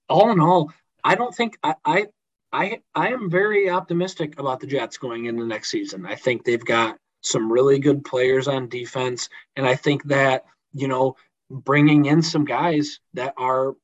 all 0.09 0.31
in 0.31 0.39
all, 0.39 0.71
I 1.03 1.15
don't 1.15 1.33
think 1.33 1.57
I, 1.63 1.75
I 1.85 2.07
I 2.51 2.81
I 2.95 3.09
am 3.09 3.29
very 3.29 3.69
optimistic 3.69 4.39
about 4.39 4.59
the 4.59 4.67
Jets 4.67 4.97
going 4.97 5.25
into 5.25 5.45
next 5.45 5.69
season. 5.69 6.05
I 6.05 6.15
think 6.15 6.43
they've 6.43 6.63
got 6.63 6.97
some 7.21 7.51
really 7.51 7.79
good 7.79 8.03
players 8.03 8.47
on 8.47 8.69
defense, 8.69 9.29
and 9.55 9.65
I 9.65 9.75
think 9.75 10.03
that 10.05 10.45
you 10.73 10.87
know 10.87 11.15
bringing 11.49 12.05
in 12.05 12.21
some 12.21 12.45
guys 12.45 12.99
that 13.13 13.33
are 13.37 13.75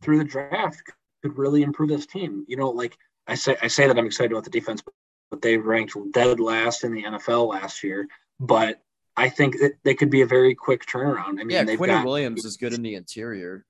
through 0.00 0.18
the 0.18 0.24
draft 0.24 0.82
could 1.22 1.36
really 1.38 1.62
improve 1.62 1.88
this 1.88 2.06
team. 2.06 2.44
You 2.48 2.56
know, 2.56 2.70
like 2.70 2.96
I 3.26 3.34
say, 3.34 3.56
I 3.62 3.68
say 3.68 3.86
that 3.86 3.98
I'm 3.98 4.06
excited 4.06 4.32
about 4.32 4.44
the 4.44 4.50
defense, 4.50 4.82
but 5.30 5.42
they 5.42 5.56
ranked 5.56 5.96
dead 6.12 6.40
last 6.40 6.84
in 6.84 6.92
the 6.92 7.04
NFL 7.04 7.48
last 7.48 7.82
year. 7.82 8.08
But 8.42 8.82
I 9.16 9.28
think 9.28 9.60
that 9.60 9.74
they 9.84 9.94
could 9.94 10.10
be 10.10 10.22
a 10.22 10.26
very 10.26 10.54
quick 10.54 10.84
turnaround. 10.84 11.40
I 11.40 11.44
mean, 11.44 11.50
yeah, 11.50 11.64
Quinnen 11.64 11.86
got, 11.86 12.04
Williams 12.04 12.44
is 12.44 12.56
good 12.56 12.72
in 12.72 12.82
the 12.82 12.96
interior. 12.96 13.64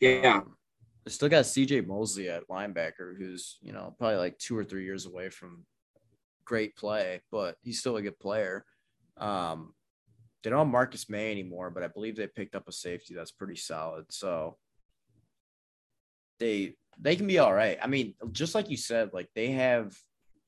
Yeah, 0.00 0.42
um, 0.42 0.56
they 1.04 1.10
still 1.10 1.30
got 1.30 1.46
CJ 1.46 1.86
Mosley 1.86 2.28
at 2.28 2.46
linebacker, 2.48 3.16
who's, 3.16 3.58
you 3.62 3.72
know, 3.72 3.94
probably 3.98 4.18
like 4.18 4.38
two 4.38 4.56
or 4.56 4.64
three 4.64 4.84
years 4.84 5.06
away 5.06 5.30
from 5.30 5.64
great 6.44 6.76
play, 6.76 7.22
but 7.30 7.56
he's 7.62 7.78
still 7.78 7.96
a 7.96 8.02
good 8.02 8.18
player. 8.18 8.66
Um, 9.16 9.72
they 10.42 10.50
don't 10.50 10.58
have 10.58 10.68
Marcus 10.68 11.08
Maye 11.08 11.30
anymore, 11.30 11.70
but 11.70 11.82
I 11.82 11.88
believe 11.88 12.16
they 12.16 12.26
picked 12.26 12.54
up 12.54 12.68
a 12.68 12.72
safety 12.72 13.14
that's 13.14 13.30
pretty 13.30 13.56
solid. 13.56 14.04
So 14.10 14.58
they 16.38 16.74
they 17.00 17.16
can 17.16 17.26
be 17.26 17.38
all 17.38 17.54
right. 17.54 17.78
I 17.82 17.86
mean, 17.86 18.14
just 18.32 18.54
like 18.54 18.68
you 18.68 18.76
said, 18.76 19.10
like 19.14 19.30
they 19.34 19.52
have 19.52 19.96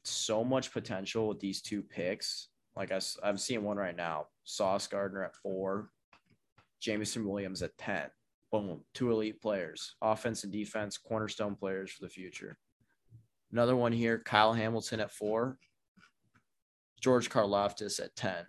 so 0.03 0.45
much 0.45 0.71
potential 0.73 1.29
with 1.29 1.41
these 1.41 1.63
two 1.63 1.83
picks. 1.83 2.49
Like 2.77 2.93
I, 2.93 3.01
I'm 3.23 3.39
seeing 3.39 3.63
one 3.63 3.77
right 3.77 3.97
now: 3.97 4.27
Sauce 4.45 4.87
Gardner 4.87 5.25
at 5.25 5.37
four, 5.37 5.91
Jameson 6.81 7.27
Williams 7.27 7.63
at 7.63 7.77
ten. 7.79 8.11
Boom, 8.51 8.83
two 8.95 9.11
elite 9.11 9.41
players, 9.41 9.97
offense 10.01 10.45
and 10.45 10.53
defense, 10.53 10.97
cornerstone 10.97 11.57
players 11.57 11.91
for 11.91 12.05
the 12.05 12.11
future. 12.11 12.57
Another 13.55 13.77
one 13.77 13.93
here, 13.93 14.19
Kyle 14.19 14.53
Hamilton 14.53 15.01
at 15.01 15.13
four, 15.13 15.59
George 17.01 17.31
Karlaftis 17.31 18.01
at 18.01 18.17
10. 18.17 18.47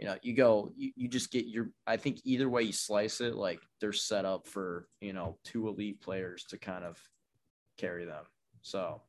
You 0.00 0.06
know, 0.06 0.16
you 0.22 0.34
go, 0.34 0.72
you, 0.74 0.90
you 0.96 1.06
just 1.06 1.30
get 1.30 1.46
your, 1.46 1.70
I 1.86 1.96
think 1.96 2.20
either 2.24 2.48
way 2.48 2.62
you 2.62 2.72
slice 2.72 3.20
it, 3.20 3.36
like 3.36 3.60
they're 3.80 3.92
set 3.92 4.24
up 4.24 4.48
for, 4.48 4.88
you 5.00 5.12
know, 5.12 5.38
two 5.44 5.68
elite 5.68 6.00
players 6.00 6.44
to 6.46 6.58
kind 6.58 6.82
of 6.82 6.98
carry 7.78 8.04
them. 8.04 8.24
So, 8.62 9.02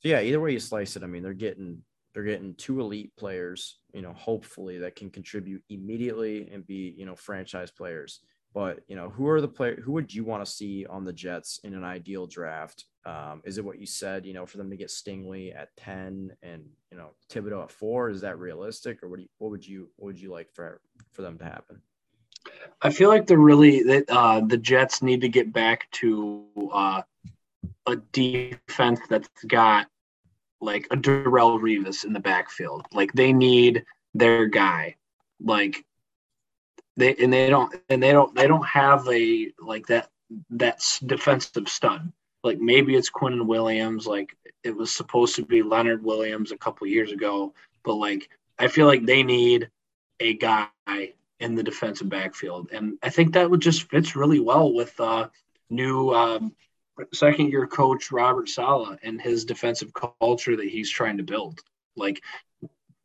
so 0.00 0.08
yeah, 0.08 0.20
either 0.20 0.40
way 0.40 0.52
you 0.52 0.60
slice 0.60 0.96
it, 0.96 1.02
I 1.02 1.06
mean, 1.06 1.22
they're 1.22 1.32
getting, 1.32 1.82
they're 2.14 2.22
getting 2.22 2.54
two 2.54 2.80
elite 2.80 3.12
players, 3.16 3.78
you 3.92 4.02
know, 4.02 4.12
hopefully 4.12 4.78
that 4.78 4.96
can 4.96 5.10
contribute 5.10 5.62
immediately 5.68 6.48
and 6.52 6.66
be, 6.66 6.94
you 6.96 7.06
know, 7.06 7.16
franchise 7.16 7.70
players. 7.70 8.20
But 8.54 8.80
you 8.88 8.96
know, 8.96 9.10
who 9.10 9.28
are 9.28 9.40
the 9.40 9.48
player? 9.48 9.80
Who 9.80 9.92
would 9.92 10.12
you 10.12 10.24
want 10.24 10.44
to 10.44 10.50
see 10.50 10.86
on 10.86 11.04
the 11.04 11.12
Jets 11.12 11.60
in 11.64 11.74
an 11.74 11.84
ideal 11.84 12.26
draft? 12.26 12.86
Um, 13.04 13.42
is 13.44 13.58
it 13.58 13.64
what 13.64 13.78
you 13.78 13.86
said? 13.86 14.24
You 14.24 14.32
know, 14.32 14.46
for 14.46 14.56
them 14.56 14.70
to 14.70 14.76
get 14.76 14.88
Stingley 14.88 15.54
at 15.54 15.76
ten 15.76 16.32
and 16.42 16.64
you 16.90 16.96
know 16.96 17.10
Thibodeaux 17.30 17.64
at 17.64 17.70
four? 17.70 18.08
Is 18.08 18.22
that 18.22 18.38
realistic, 18.38 19.02
or 19.02 19.08
what? 19.08 19.16
Do 19.16 19.22
you, 19.22 19.28
what 19.38 19.50
would 19.50 19.66
you 19.66 19.90
what 19.96 20.06
would 20.06 20.20
you 20.20 20.32
like 20.32 20.50
for 20.54 20.80
for 21.12 21.22
them 21.22 21.38
to 21.38 21.44
happen? 21.44 21.82
I 22.80 22.90
feel 22.90 23.10
like 23.10 23.26
the 23.26 23.36
really 23.36 23.82
that 23.82 24.04
uh, 24.08 24.40
the 24.40 24.56
Jets 24.56 25.02
need 25.02 25.20
to 25.20 25.28
get 25.28 25.52
back 25.52 25.90
to 25.92 26.46
uh, 26.72 27.02
a 27.88 27.96
defense 28.12 29.00
that's 29.08 29.28
got 29.46 29.88
like 30.60 30.86
a 30.90 30.96
Darrelle 30.96 31.60
Revis 31.60 32.04
in 32.04 32.12
the 32.12 32.20
backfield. 32.20 32.86
Like 32.92 33.12
they 33.12 33.32
need 33.32 33.84
their 34.14 34.46
guy. 34.46 34.96
Like 35.40 35.84
they 36.96 37.14
and 37.16 37.32
they 37.32 37.48
don't 37.48 37.74
and 37.88 38.02
they 38.02 38.12
don't 38.12 38.34
they 38.34 38.46
don't 38.46 38.66
have 38.66 39.08
a 39.08 39.52
like 39.60 39.86
that 39.86 40.10
that 40.50 40.80
defensive 41.06 41.68
stud. 41.68 42.12
Like 42.42 42.58
maybe 42.58 42.94
it's 42.94 43.10
Quinnen 43.10 43.46
Williams. 43.46 44.06
Like 44.06 44.36
it 44.64 44.76
was 44.76 44.92
supposed 44.92 45.36
to 45.36 45.44
be 45.44 45.62
Leonard 45.62 46.04
Williams 46.04 46.52
a 46.52 46.58
couple 46.58 46.86
years 46.86 47.12
ago, 47.12 47.54
but 47.84 47.94
like 47.94 48.28
I 48.58 48.68
feel 48.68 48.86
like 48.86 49.06
they 49.06 49.22
need 49.22 49.70
a 50.20 50.34
guy 50.34 50.68
in 51.40 51.54
the 51.54 51.62
defensive 51.62 52.08
backfield, 52.08 52.70
and 52.72 52.98
I 53.02 53.10
think 53.10 53.32
that 53.32 53.48
would 53.48 53.60
just 53.60 53.88
fits 53.88 54.16
really 54.16 54.40
well 54.40 54.74
with 54.74 54.98
uh, 54.98 55.28
new 55.70 56.10
um, 56.10 56.56
second 57.12 57.50
year 57.50 57.66
coach 57.66 58.10
Robert 58.10 58.48
Saleh 58.48 58.98
and 59.02 59.20
his 59.20 59.44
defensive 59.44 59.92
culture 59.92 60.56
that 60.56 60.68
he's 60.68 60.90
trying 60.90 61.16
to 61.18 61.22
build. 61.22 61.60
Like 61.96 62.22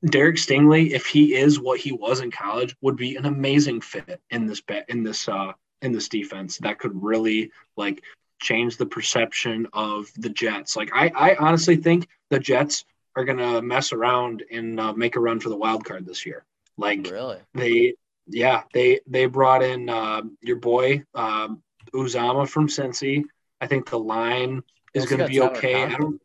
Derek 0.05 0.35
Stingley, 0.35 0.91
if 0.91 1.05
he 1.05 1.35
is 1.35 1.59
what 1.59 1.79
he 1.79 1.91
was 1.91 2.19
in 2.19 2.31
college, 2.31 2.75
would 2.81 2.97
be 2.97 3.15
an 3.15 3.25
amazing 3.25 3.81
fit 3.81 4.21
in 4.29 4.45
this 4.45 4.61
bet 4.61 4.85
in 4.89 5.03
this 5.03 5.27
uh 5.27 5.53
in 5.81 5.91
this 5.91 6.09
defense. 6.09 6.57
That 6.59 6.79
could 6.79 7.01
really 7.01 7.51
like 7.77 8.03
change 8.41 8.77
the 8.77 8.85
perception 8.85 9.67
of 9.73 10.11
the 10.17 10.29
Jets. 10.29 10.75
Like 10.75 10.91
I, 10.93 11.11
I 11.15 11.35
honestly 11.35 11.77
think 11.77 12.07
the 12.29 12.39
Jets 12.39 12.85
are 13.15 13.23
gonna 13.23 13.61
mess 13.61 13.93
around 13.93 14.43
and 14.51 14.79
uh, 14.79 14.93
make 14.93 15.15
a 15.15 15.19
run 15.19 15.39
for 15.39 15.49
the 15.49 15.55
wild 15.55 15.85
card 15.85 16.05
this 16.05 16.25
year. 16.25 16.45
Like 16.77 17.07
really, 17.09 17.39
they 17.53 17.95
yeah 18.27 18.63
they 18.73 18.99
they 19.07 19.27
brought 19.27 19.63
in 19.63 19.89
uh, 19.89 20.23
your 20.41 20.57
boy 20.57 21.03
um, 21.15 21.61
Uzomah 21.93 22.49
from 22.49 22.67
Cincy. 22.67 23.23
I 23.63 23.67
think 23.67 23.89
the 23.89 23.97
line 23.97 24.61
is 24.93 25.05
going 25.05 25.19
to 25.19 25.27
be 25.27 25.39
okay. 25.41 25.85
I 25.85 25.95
don't. 25.95 26.21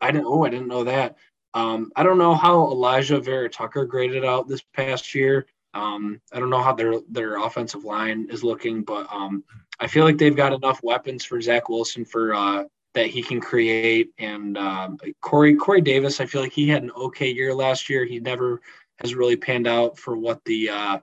I 0.00 0.12
didn't. 0.12 0.26
Oh, 0.26 0.44
I 0.44 0.50
didn't 0.50 0.68
know 0.68 0.84
that. 0.84 1.16
Um, 1.52 1.90
I 1.96 2.04
don't 2.04 2.18
know 2.18 2.34
how 2.34 2.58
Alijah 2.66 3.24
Vera-Tucker 3.24 3.86
graded 3.86 4.24
out 4.24 4.46
this 4.46 4.62
past 4.72 5.16
year. 5.16 5.46
Um, 5.74 6.20
I 6.32 6.38
don't 6.38 6.50
know 6.50 6.62
how 6.62 6.74
their 6.74 7.00
their 7.10 7.44
offensive 7.44 7.82
line 7.82 8.28
is 8.30 8.44
looking, 8.44 8.84
but 8.84 9.12
um, 9.12 9.42
I 9.80 9.88
feel 9.88 10.04
like 10.04 10.16
they've 10.16 10.36
got 10.36 10.52
enough 10.52 10.80
weapons 10.84 11.24
for 11.24 11.40
Zach 11.40 11.68
Wilson 11.68 12.04
for 12.04 12.34
uh, 12.34 12.64
that 12.94 13.06
he 13.08 13.20
can 13.20 13.40
create. 13.40 14.10
And 14.18 14.56
uh, 14.56 14.90
Corey 15.20 15.56
Corey 15.56 15.80
Davis, 15.80 16.20
I 16.20 16.26
feel 16.26 16.40
like 16.40 16.52
he 16.52 16.68
had 16.68 16.84
an 16.84 16.92
okay 16.92 17.32
year 17.32 17.52
last 17.52 17.90
year. 17.90 18.04
He 18.04 18.20
never 18.20 18.60
has 19.00 19.16
really 19.16 19.36
panned 19.36 19.66
out 19.66 19.98
for 19.98 20.16
what 20.16 20.44
the 20.44 20.70
uh, 20.70 20.98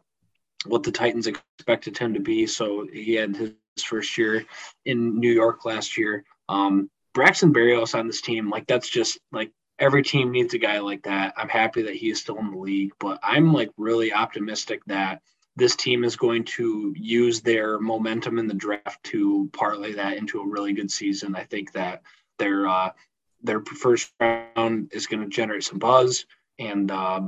what 0.66 0.84
the 0.84 0.94
Titans 0.94 1.28
expected 1.28 1.98
him 1.98 2.14
to 2.14 2.22
be. 2.22 2.48
So 2.48 2.88
he 2.90 3.16
had 3.16 3.36
his 3.36 3.52
first 3.84 4.18
year 4.18 4.46
in 4.86 5.20
New 5.20 5.32
York 5.32 5.66
last 5.66 5.98
year. 5.98 6.24
Um, 6.50 6.90
Braxton 7.14 7.54
Berrios 7.54 7.98
on 7.98 8.08
this 8.08 8.22
team, 8.22 8.50
like 8.50 8.68
that's 8.68 8.90
just 8.90 9.18
like 9.32 9.52
every 9.80 10.04
team 10.04 10.32
needs 10.32 10.54
a 10.54 10.58
guy 10.58 10.80
like 10.80 11.04
that. 11.04 11.34
I'm 11.38 11.50
happy 11.50 11.84
that 11.84 11.96
he 11.96 12.10
is 12.10 12.20
still 12.20 12.38
in 12.40 12.52
the 12.52 12.58
league, 12.58 12.92
but 13.00 13.20
I'm 13.24 13.54
like 13.54 13.72
really 13.78 14.14
optimistic 14.14 14.82
that 14.88 15.22
this 15.56 15.76
team 15.76 16.04
is 16.04 16.16
going 16.16 16.44
to 16.44 16.94
use 16.98 17.42
their 17.42 17.80
momentum 17.80 18.40
in 18.40 18.48
the 18.48 18.54
draft 18.54 19.02
to 19.06 19.50
parlay 19.54 19.94
that 19.94 20.18
into 20.18 20.42
a 20.42 20.48
really 20.48 20.74
good 20.74 20.92
season. 20.92 21.36
I 21.36 21.44
think 21.44 21.72
that 21.74 22.02
their 22.38 22.68
uh, 22.68 22.92
their 23.42 23.62
first 23.62 24.12
round 24.20 24.92
is 24.92 25.08
going 25.08 25.24
to 25.24 25.30
generate 25.30 25.64
some 25.64 25.80
buzz, 25.80 26.26
and 26.60 26.92
uh, 26.92 27.22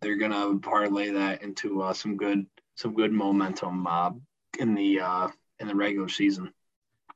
they're 0.00 0.16
going 0.16 0.32
to 0.32 0.58
parlay 0.58 1.10
that 1.10 1.42
into 1.42 1.82
uh, 1.82 1.92
some 1.92 2.16
good 2.16 2.46
some 2.74 2.94
good 2.94 3.12
momentum 3.12 3.86
uh, 3.86 4.10
in 4.58 4.74
the 4.74 5.00
uh, 5.00 5.28
in 5.60 5.68
the 5.68 5.74
regular 5.74 6.08
season. 6.08 6.52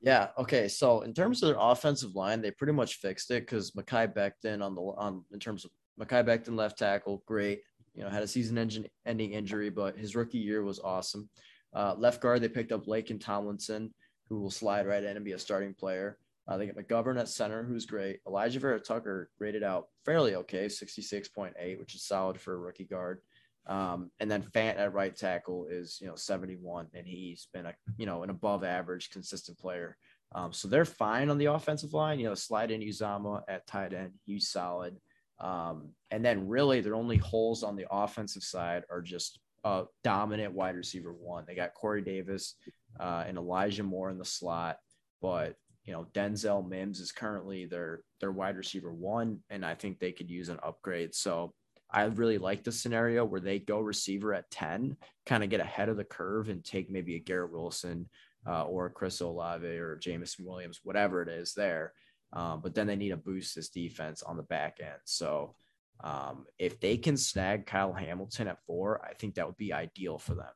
Yeah. 0.00 0.28
Okay. 0.38 0.68
So 0.68 1.00
in 1.00 1.14
terms 1.14 1.42
of 1.42 1.48
their 1.48 1.58
offensive 1.58 2.14
line, 2.14 2.42
they 2.42 2.50
pretty 2.50 2.74
much 2.74 2.96
fixed 2.96 3.30
it 3.30 3.46
because 3.46 3.70
Mekhi 3.72 4.14
Becton 4.14 4.62
on 4.62 4.74
the 4.74 4.82
on 4.82 5.24
in 5.32 5.40
terms 5.40 5.64
of 5.64 5.70
Mekhi 5.98 6.24
Becton 6.24 6.56
left 6.56 6.78
tackle, 6.78 7.22
great. 7.26 7.62
You 7.94 8.02
know, 8.02 8.10
had 8.10 8.24
a 8.24 8.28
season-ending 8.28 9.32
injury, 9.32 9.70
but 9.70 9.96
his 9.96 10.16
rookie 10.16 10.38
year 10.38 10.64
was 10.64 10.80
awesome. 10.80 11.28
Uh, 11.72 11.94
left 11.96 12.20
guard, 12.20 12.42
they 12.42 12.48
picked 12.48 12.72
up 12.72 12.86
Laken 12.86 13.20
Tomlinson, 13.20 13.94
who 14.28 14.40
will 14.40 14.50
slide 14.50 14.86
right 14.88 15.04
in 15.04 15.16
and 15.16 15.24
be 15.24 15.32
a 15.32 15.38
starting 15.38 15.74
player. 15.74 16.18
Uh, 16.46 16.56
they 16.56 16.66
get 16.66 16.76
McGovern 16.76 17.20
at 17.20 17.28
center, 17.28 17.62
who's 17.62 17.86
great. 17.86 18.22
Alijah 18.24 18.60
Vera-Tucker 18.60 19.30
rated 19.38 19.62
out 19.62 19.88
fairly 20.04 20.34
okay, 20.34 20.66
66.8, 20.66 21.78
which 21.78 21.94
is 21.94 22.04
solid 22.04 22.40
for 22.40 22.54
a 22.54 22.58
rookie 22.58 22.84
guard. 22.84 23.20
Um, 23.66 24.10
and 24.20 24.30
then 24.30 24.42
Fant 24.42 24.78
at 24.78 24.92
right 24.92 25.16
tackle 25.16 25.66
is, 25.70 25.98
you 26.00 26.06
know, 26.06 26.16
71, 26.16 26.88
and 26.94 27.06
he's 27.06 27.48
been 27.52 27.66
a, 27.66 27.74
you 27.96 28.06
know, 28.06 28.22
an 28.22 28.30
above 28.30 28.62
average 28.62 29.10
consistent 29.10 29.58
player. 29.58 29.96
Um, 30.34 30.52
so 30.52 30.68
they're 30.68 30.84
fine 30.84 31.30
on 31.30 31.38
the 31.38 31.46
offensive 31.46 31.94
line. 31.94 32.18
You 32.18 32.26
know, 32.26 32.34
slide 32.34 32.70
in 32.70 32.82
Uzomah 32.82 33.42
at 33.48 33.66
tight 33.66 33.94
end, 33.94 34.12
he's 34.24 34.48
solid. 34.48 34.96
Um, 35.40 35.90
and 36.10 36.24
then 36.24 36.48
really 36.48 36.80
their 36.80 36.94
only 36.94 37.16
holes 37.16 37.62
on 37.62 37.76
the 37.76 37.86
offensive 37.90 38.42
side 38.42 38.84
are 38.90 39.02
just 39.02 39.38
a 39.64 39.84
dominant 40.02 40.52
wide 40.52 40.76
receiver 40.76 41.12
one. 41.12 41.44
They 41.46 41.54
got 41.54 41.74
Corey 41.74 42.02
Davis 42.02 42.54
uh, 43.00 43.24
and 43.26 43.38
Elijah 43.38 43.82
Moore 43.82 44.10
in 44.10 44.18
the 44.18 44.24
slot, 44.24 44.78
but 45.22 45.56
you 45.84 45.92
know 45.92 46.06
Denzel 46.12 46.66
Mims 46.66 47.00
is 47.00 47.12
currently 47.12 47.64
their 47.64 48.02
their 48.20 48.32
wide 48.32 48.56
receiver 48.56 48.92
one, 48.92 49.40
and 49.50 49.64
I 49.64 49.74
think 49.74 49.98
they 49.98 50.12
could 50.12 50.30
use 50.30 50.48
an 50.48 50.60
upgrade. 50.62 51.14
So 51.14 51.54
I 51.94 52.06
really 52.06 52.38
like 52.38 52.64
the 52.64 52.72
scenario 52.72 53.24
where 53.24 53.40
they 53.40 53.60
go 53.60 53.78
receiver 53.78 54.34
at 54.34 54.50
10, 54.50 54.96
kind 55.26 55.44
of 55.44 55.48
get 55.48 55.60
ahead 55.60 55.88
of 55.88 55.96
the 55.96 56.02
curve 56.02 56.48
and 56.48 56.64
take 56.64 56.90
maybe 56.90 57.14
a 57.14 57.20
Garrett 57.20 57.52
Wilson 57.52 58.08
uh, 58.44 58.64
or 58.64 58.86
a 58.86 58.90
Chris 58.90 59.20
Olave 59.20 59.64
or 59.64 59.96
Jameson 59.96 60.44
Williams, 60.44 60.80
whatever 60.82 61.22
it 61.22 61.28
is 61.28 61.54
there. 61.54 61.92
Um, 62.32 62.60
but 62.60 62.74
then 62.74 62.88
they 62.88 62.96
need 62.96 63.10
to 63.10 63.16
boost 63.16 63.54
this 63.54 63.68
defense 63.68 64.24
on 64.24 64.36
the 64.36 64.42
back 64.42 64.78
end. 64.80 64.98
So 65.04 65.54
um, 66.02 66.46
if 66.58 66.80
they 66.80 66.96
can 66.96 67.16
snag 67.16 67.64
Kyle 67.64 67.92
Hamilton 67.92 68.48
at 68.48 68.58
four, 68.66 69.00
I 69.08 69.14
think 69.14 69.36
that 69.36 69.46
would 69.46 69.56
be 69.56 69.72
ideal 69.72 70.18
for 70.18 70.34
them. 70.34 70.52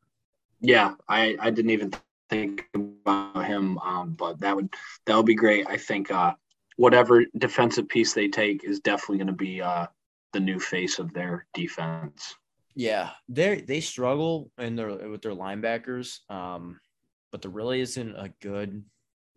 Yeah, 0.60 0.94
I, 1.08 1.36
I 1.38 1.50
didn't 1.50 1.70
even 1.70 1.92
think 2.30 2.64
about 2.74 3.46
him, 3.46 3.78
um, 3.78 4.14
but 4.14 4.40
that 4.40 4.56
would 4.56 4.74
that 5.06 5.16
would 5.16 5.24
be 5.24 5.36
great. 5.36 5.68
I 5.68 5.76
think 5.76 6.10
uh, 6.10 6.34
whatever 6.76 7.24
defensive 7.36 7.88
piece 7.88 8.12
they 8.12 8.26
take 8.26 8.64
is 8.64 8.80
definitely 8.80 9.18
going 9.18 9.28
to 9.28 9.32
be 9.34 9.62
uh, 9.62 9.86
the 10.32 10.40
new 10.40 10.58
face 10.58 10.98
of 10.98 11.12
their 11.12 11.46
defense. 11.54 12.34
Yeah, 12.74 13.10
they 13.28 13.62
they 13.62 13.80
struggle 13.80 14.50
in 14.58 14.76
their 14.76 15.08
with 15.08 15.22
their 15.22 15.32
linebackers, 15.32 16.18
um, 16.30 16.78
but 17.32 17.42
there 17.42 17.50
really 17.50 17.80
isn't 17.80 18.14
a 18.14 18.32
good 18.40 18.84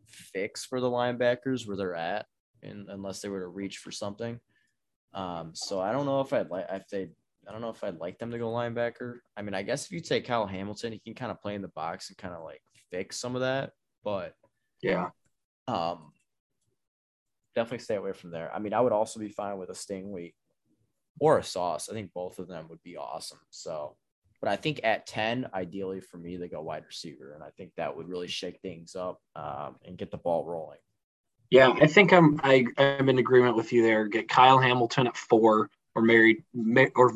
fix 0.06 0.66
for 0.66 0.80
the 0.80 0.90
linebackers 0.90 1.68
where 1.68 1.78
they're 1.78 1.96
at, 1.96 2.26
and 2.62 2.90
unless 2.90 3.22
they 3.22 3.30
were 3.30 3.40
to 3.40 3.48
reach 3.48 3.78
for 3.78 3.92
something. 3.92 4.40
Um, 5.14 5.52
so 5.54 5.82
I 5.82 5.92
don't 5.92 6.06
know 6.06 6.22
if 6.22 6.32
I'd 6.34 6.50
like 6.50 6.68
if 6.70 6.88
they 6.90 7.10
I 7.48 7.52
don't 7.52 7.62
know 7.62 7.70
if 7.70 7.84
I'd 7.84 7.98
like 7.98 8.20
them 8.20 8.32
to 8.32 8.38
go 8.38 8.52
linebacker. 8.52 9.20
I 9.36 9.42
mean, 9.42 9.56
I 9.56 9.64
guess 9.64 9.86
if 9.86 9.92
you 9.92 10.02
take 10.02 10.28
Kyle 10.28 10.46
Hamilton, 10.46 10.94
he 10.94 11.00
can 11.00 11.16
kind 11.16 11.32
of 11.32 11.42
play 11.42 11.56
in 11.56 11.62
the 11.62 11.68
box 11.70 12.10
and 12.10 12.18
kind 12.18 12.36
of 12.36 12.44
like 12.44 12.62
fix 12.92 13.20
some 13.20 13.36
of 13.36 13.42
that. 13.42 13.72
But 14.04 14.36
yeah, 14.84 15.10
um, 15.68 16.12
definitely 17.56 17.80
stay 17.80 17.96
away 17.96 18.14
from 18.14 18.32
there. 18.32 18.54
I 18.54 18.60
mean, 18.60 18.74
I 18.74 18.82
would 18.82 18.94
also 18.94 19.20
be 19.20 19.30
fine 19.30 19.58
with 19.58 19.70
a 19.70 19.74
Stingley 19.74 20.34
or 21.20 21.38
a 21.38 21.44
sauce. 21.44 21.90
I 21.90 21.94
think 21.94 22.14
both 22.14 22.40
of 22.40 22.48
them 22.48 22.68
would 22.70 22.82
be 22.84 22.98
awesome. 22.98 23.40
So, 23.50 23.96
but 24.42 24.50
I 24.50 24.56
think 24.56 24.82
at 24.84 25.06
10, 25.06 25.50
ideally 25.54 26.00
for 26.00 26.18
me, 26.18 26.38
they 26.38 26.48
go 26.48 26.62
wide 26.62 26.86
receiver. 26.88 27.34
And 27.34 27.44
I 27.44 27.50
think 27.58 27.72
that 27.78 27.96
would 27.96 28.08
really 28.08 28.28
shake 28.28 28.60
things 28.62 28.96
up 28.96 29.22
um, 29.36 29.76
and 29.86 29.98
get 29.98 30.12
the 30.12 30.18
ball 30.18 30.46
rolling. 30.46 30.80
Yeah, 31.52 31.74
I 31.82 31.86
think 31.86 32.14
I'm 32.14 32.40
I, 32.44 32.66
I'm 32.78 33.10
in 33.10 33.20
agreement 33.20 33.58
with 33.58 33.74
you 33.74 33.84
there. 33.84 34.08
Get 34.08 34.30
Kyle 34.30 34.58
Hamilton 34.58 35.08
at 35.08 35.18
four, 35.18 35.70
or 35.94 36.02
maybe 36.02 36.44
or 36.96 37.12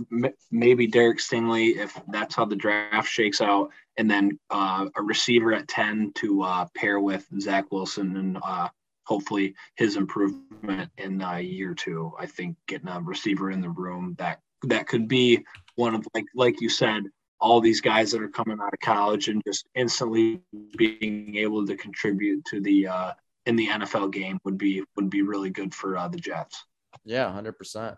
maybe 0.51 0.87
Derek 0.87 1.19
Stingley 1.19 1.77
if 1.77 1.97
that's 2.09 2.35
how 2.35 2.43
the 2.43 2.57
draft 2.57 3.09
shakes 3.09 3.39
out, 3.39 3.71
and 3.95 4.11
then 4.11 4.37
uh, 4.49 4.87
a 4.93 5.01
receiver 5.01 5.53
at 5.53 5.69
ten 5.69 6.11
to 6.15 6.43
uh, 6.43 6.65
pair 6.75 6.99
with 6.99 7.25
Zach 7.39 7.71
Wilson 7.71 8.17
and 8.17 8.37
uh, 8.43 8.67
hopefully 9.05 9.55
his 9.75 9.95
improvement 9.95 10.89
in 10.97 11.21
uh, 11.21 11.37
year 11.37 11.71
or 11.71 11.75
two. 11.75 12.11
I 12.19 12.25
think 12.25 12.57
getting 12.67 12.89
a 12.89 13.01
receiver 13.01 13.51
in 13.51 13.61
the 13.61 13.69
room 13.69 14.15
that 14.17 14.41
that 14.63 14.87
could 14.87 15.07
be 15.07 15.43
one 15.75 15.95
of 15.95 16.07
like 16.13 16.25
like 16.35 16.61
you 16.61 16.69
said, 16.69 17.03
all 17.39 17.61
these 17.61 17.81
guys 17.81 18.11
that 18.11 18.21
are 18.21 18.29
coming 18.29 18.57
out 18.61 18.73
of 18.73 18.79
college 18.79 19.27
and 19.27 19.41
just 19.45 19.67
instantly 19.75 20.41
being 20.77 21.35
able 21.35 21.65
to 21.65 21.75
contribute 21.75 22.43
to 22.45 22.61
the 22.61 22.87
uh, 22.87 23.11
in 23.45 23.55
the 23.55 23.67
NFL 23.67 24.11
game 24.11 24.39
would 24.43 24.57
be 24.57 24.83
would 24.95 25.09
be 25.09 25.21
really 25.21 25.49
good 25.49 25.73
for 25.73 25.97
uh, 25.97 26.07
the 26.07 26.17
Jets. 26.17 26.65
Yeah, 27.03 27.31
hundred 27.31 27.57
percent. 27.57 27.97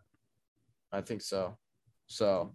I 0.91 1.01
think 1.01 1.21
so. 1.21 1.57
So, 2.07 2.53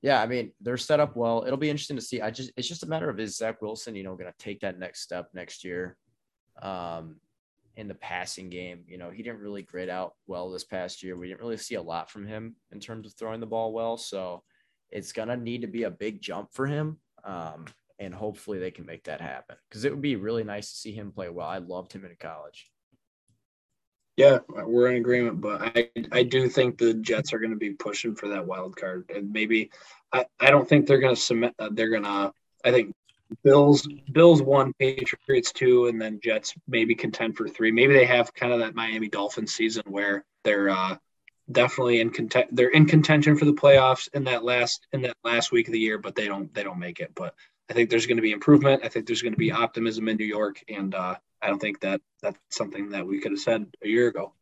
yeah, 0.00 0.22
I 0.22 0.26
mean 0.26 0.52
they're 0.60 0.76
set 0.76 1.00
up 1.00 1.16
well. 1.16 1.44
It'll 1.46 1.58
be 1.58 1.70
interesting 1.70 1.96
to 1.96 2.02
see. 2.02 2.20
I 2.20 2.30
just 2.30 2.52
it's 2.56 2.68
just 2.68 2.82
a 2.82 2.88
matter 2.88 3.10
of 3.10 3.18
is 3.20 3.36
Zach 3.36 3.60
Wilson, 3.60 3.94
you 3.94 4.02
know, 4.02 4.14
going 4.14 4.30
to 4.30 4.38
take 4.38 4.60
that 4.60 4.78
next 4.78 5.02
step 5.02 5.30
next 5.34 5.64
year, 5.64 5.96
um, 6.60 7.16
in 7.76 7.88
the 7.88 7.94
passing 7.94 8.50
game. 8.50 8.84
You 8.86 8.98
know, 8.98 9.10
he 9.10 9.22
didn't 9.22 9.40
really 9.40 9.62
grit 9.62 9.88
out 9.88 10.14
well 10.26 10.50
this 10.50 10.64
past 10.64 11.02
year. 11.02 11.16
We 11.16 11.28
didn't 11.28 11.40
really 11.40 11.56
see 11.56 11.76
a 11.76 11.82
lot 11.82 12.10
from 12.10 12.26
him 12.26 12.56
in 12.70 12.80
terms 12.80 13.06
of 13.06 13.14
throwing 13.14 13.40
the 13.40 13.46
ball 13.46 13.72
well. 13.72 13.96
So, 13.96 14.42
it's 14.90 15.12
gonna 15.12 15.36
need 15.36 15.62
to 15.62 15.66
be 15.68 15.84
a 15.84 15.90
big 15.90 16.20
jump 16.20 16.52
for 16.52 16.66
him. 16.66 16.98
Um, 17.24 17.64
and 17.98 18.12
hopefully 18.12 18.58
they 18.58 18.70
can 18.70 18.84
make 18.84 19.04
that 19.04 19.20
happen 19.20 19.56
because 19.68 19.84
it 19.84 19.92
would 19.92 20.02
be 20.02 20.16
really 20.16 20.42
nice 20.42 20.70
to 20.70 20.76
see 20.76 20.92
him 20.92 21.12
play 21.12 21.28
well. 21.28 21.46
I 21.46 21.58
loved 21.58 21.92
him 21.92 22.04
in 22.04 22.16
college. 22.18 22.70
Yeah, 24.16 24.40
we're 24.48 24.90
in 24.90 24.96
agreement, 24.96 25.40
but 25.40 25.62
I 25.62 25.88
I 26.10 26.22
do 26.22 26.48
think 26.48 26.76
the 26.76 26.94
Jets 26.94 27.32
are 27.32 27.38
going 27.38 27.52
to 27.52 27.56
be 27.56 27.70
pushing 27.70 28.14
for 28.14 28.28
that 28.28 28.46
wild 28.46 28.76
card, 28.76 29.10
and 29.14 29.32
maybe 29.32 29.70
I, 30.12 30.26
I 30.38 30.50
don't 30.50 30.68
think 30.68 30.86
they're 30.86 31.00
going 31.00 31.14
to 31.14 31.20
submit. 31.20 31.54
Uh, 31.58 31.70
they're 31.72 31.88
going 31.88 32.02
to. 32.02 32.32
I 32.64 32.70
think 32.70 32.94
Bills 33.42 33.86
Bills 34.12 34.42
one, 34.42 34.72
Patriots 34.78 35.52
two, 35.52 35.86
and 35.86 36.00
then 36.00 36.20
Jets 36.22 36.54
maybe 36.66 36.94
contend 36.94 37.36
for 37.36 37.48
three. 37.48 37.70
Maybe 37.70 37.94
they 37.94 38.06
have 38.06 38.34
kind 38.34 38.52
of 38.52 38.60
that 38.60 38.74
Miami 38.74 39.08
Dolphins 39.08 39.54
season 39.54 39.82
where 39.86 40.24
they're 40.44 40.70
uh, 40.70 40.96
definitely 41.50 42.00
in 42.00 42.10
content. 42.10 42.48
They're 42.52 42.70
in 42.70 42.86
contention 42.86 43.36
for 43.36 43.44
the 43.44 43.52
playoffs 43.52 44.08
in 44.14 44.24
that 44.24 44.44
last 44.44 44.86
in 44.92 45.02
that 45.02 45.16
last 45.24 45.52
week 45.52 45.68
of 45.68 45.72
the 45.72 45.80
year, 45.80 45.98
but 45.98 46.14
they 46.14 46.26
don't 46.26 46.52
they 46.54 46.62
don't 46.62 46.78
make 46.78 47.00
it. 47.00 47.12
But 47.14 47.34
I 47.70 47.74
think 47.74 47.90
there's 47.90 48.06
going 48.06 48.16
to 48.16 48.22
be 48.22 48.32
improvement. 48.32 48.82
I 48.84 48.88
think 48.88 49.06
there's 49.06 49.22
going 49.22 49.34
to 49.34 49.38
be 49.38 49.52
optimism 49.52 50.08
in 50.08 50.16
New 50.16 50.24
York, 50.24 50.62
and 50.68 50.94
uh, 50.94 51.16
I 51.40 51.46
don't 51.48 51.60
think 51.60 51.80
that 51.80 52.00
that's 52.20 52.38
something 52.50 52.90
that 52.90 53.06
we 53.06 53.20
could 53.20 53.32
have 53.32 53.40
said 53.40 53.66
a 53.82 53.88
year 53.88 54.08
ago. 54.08 54.34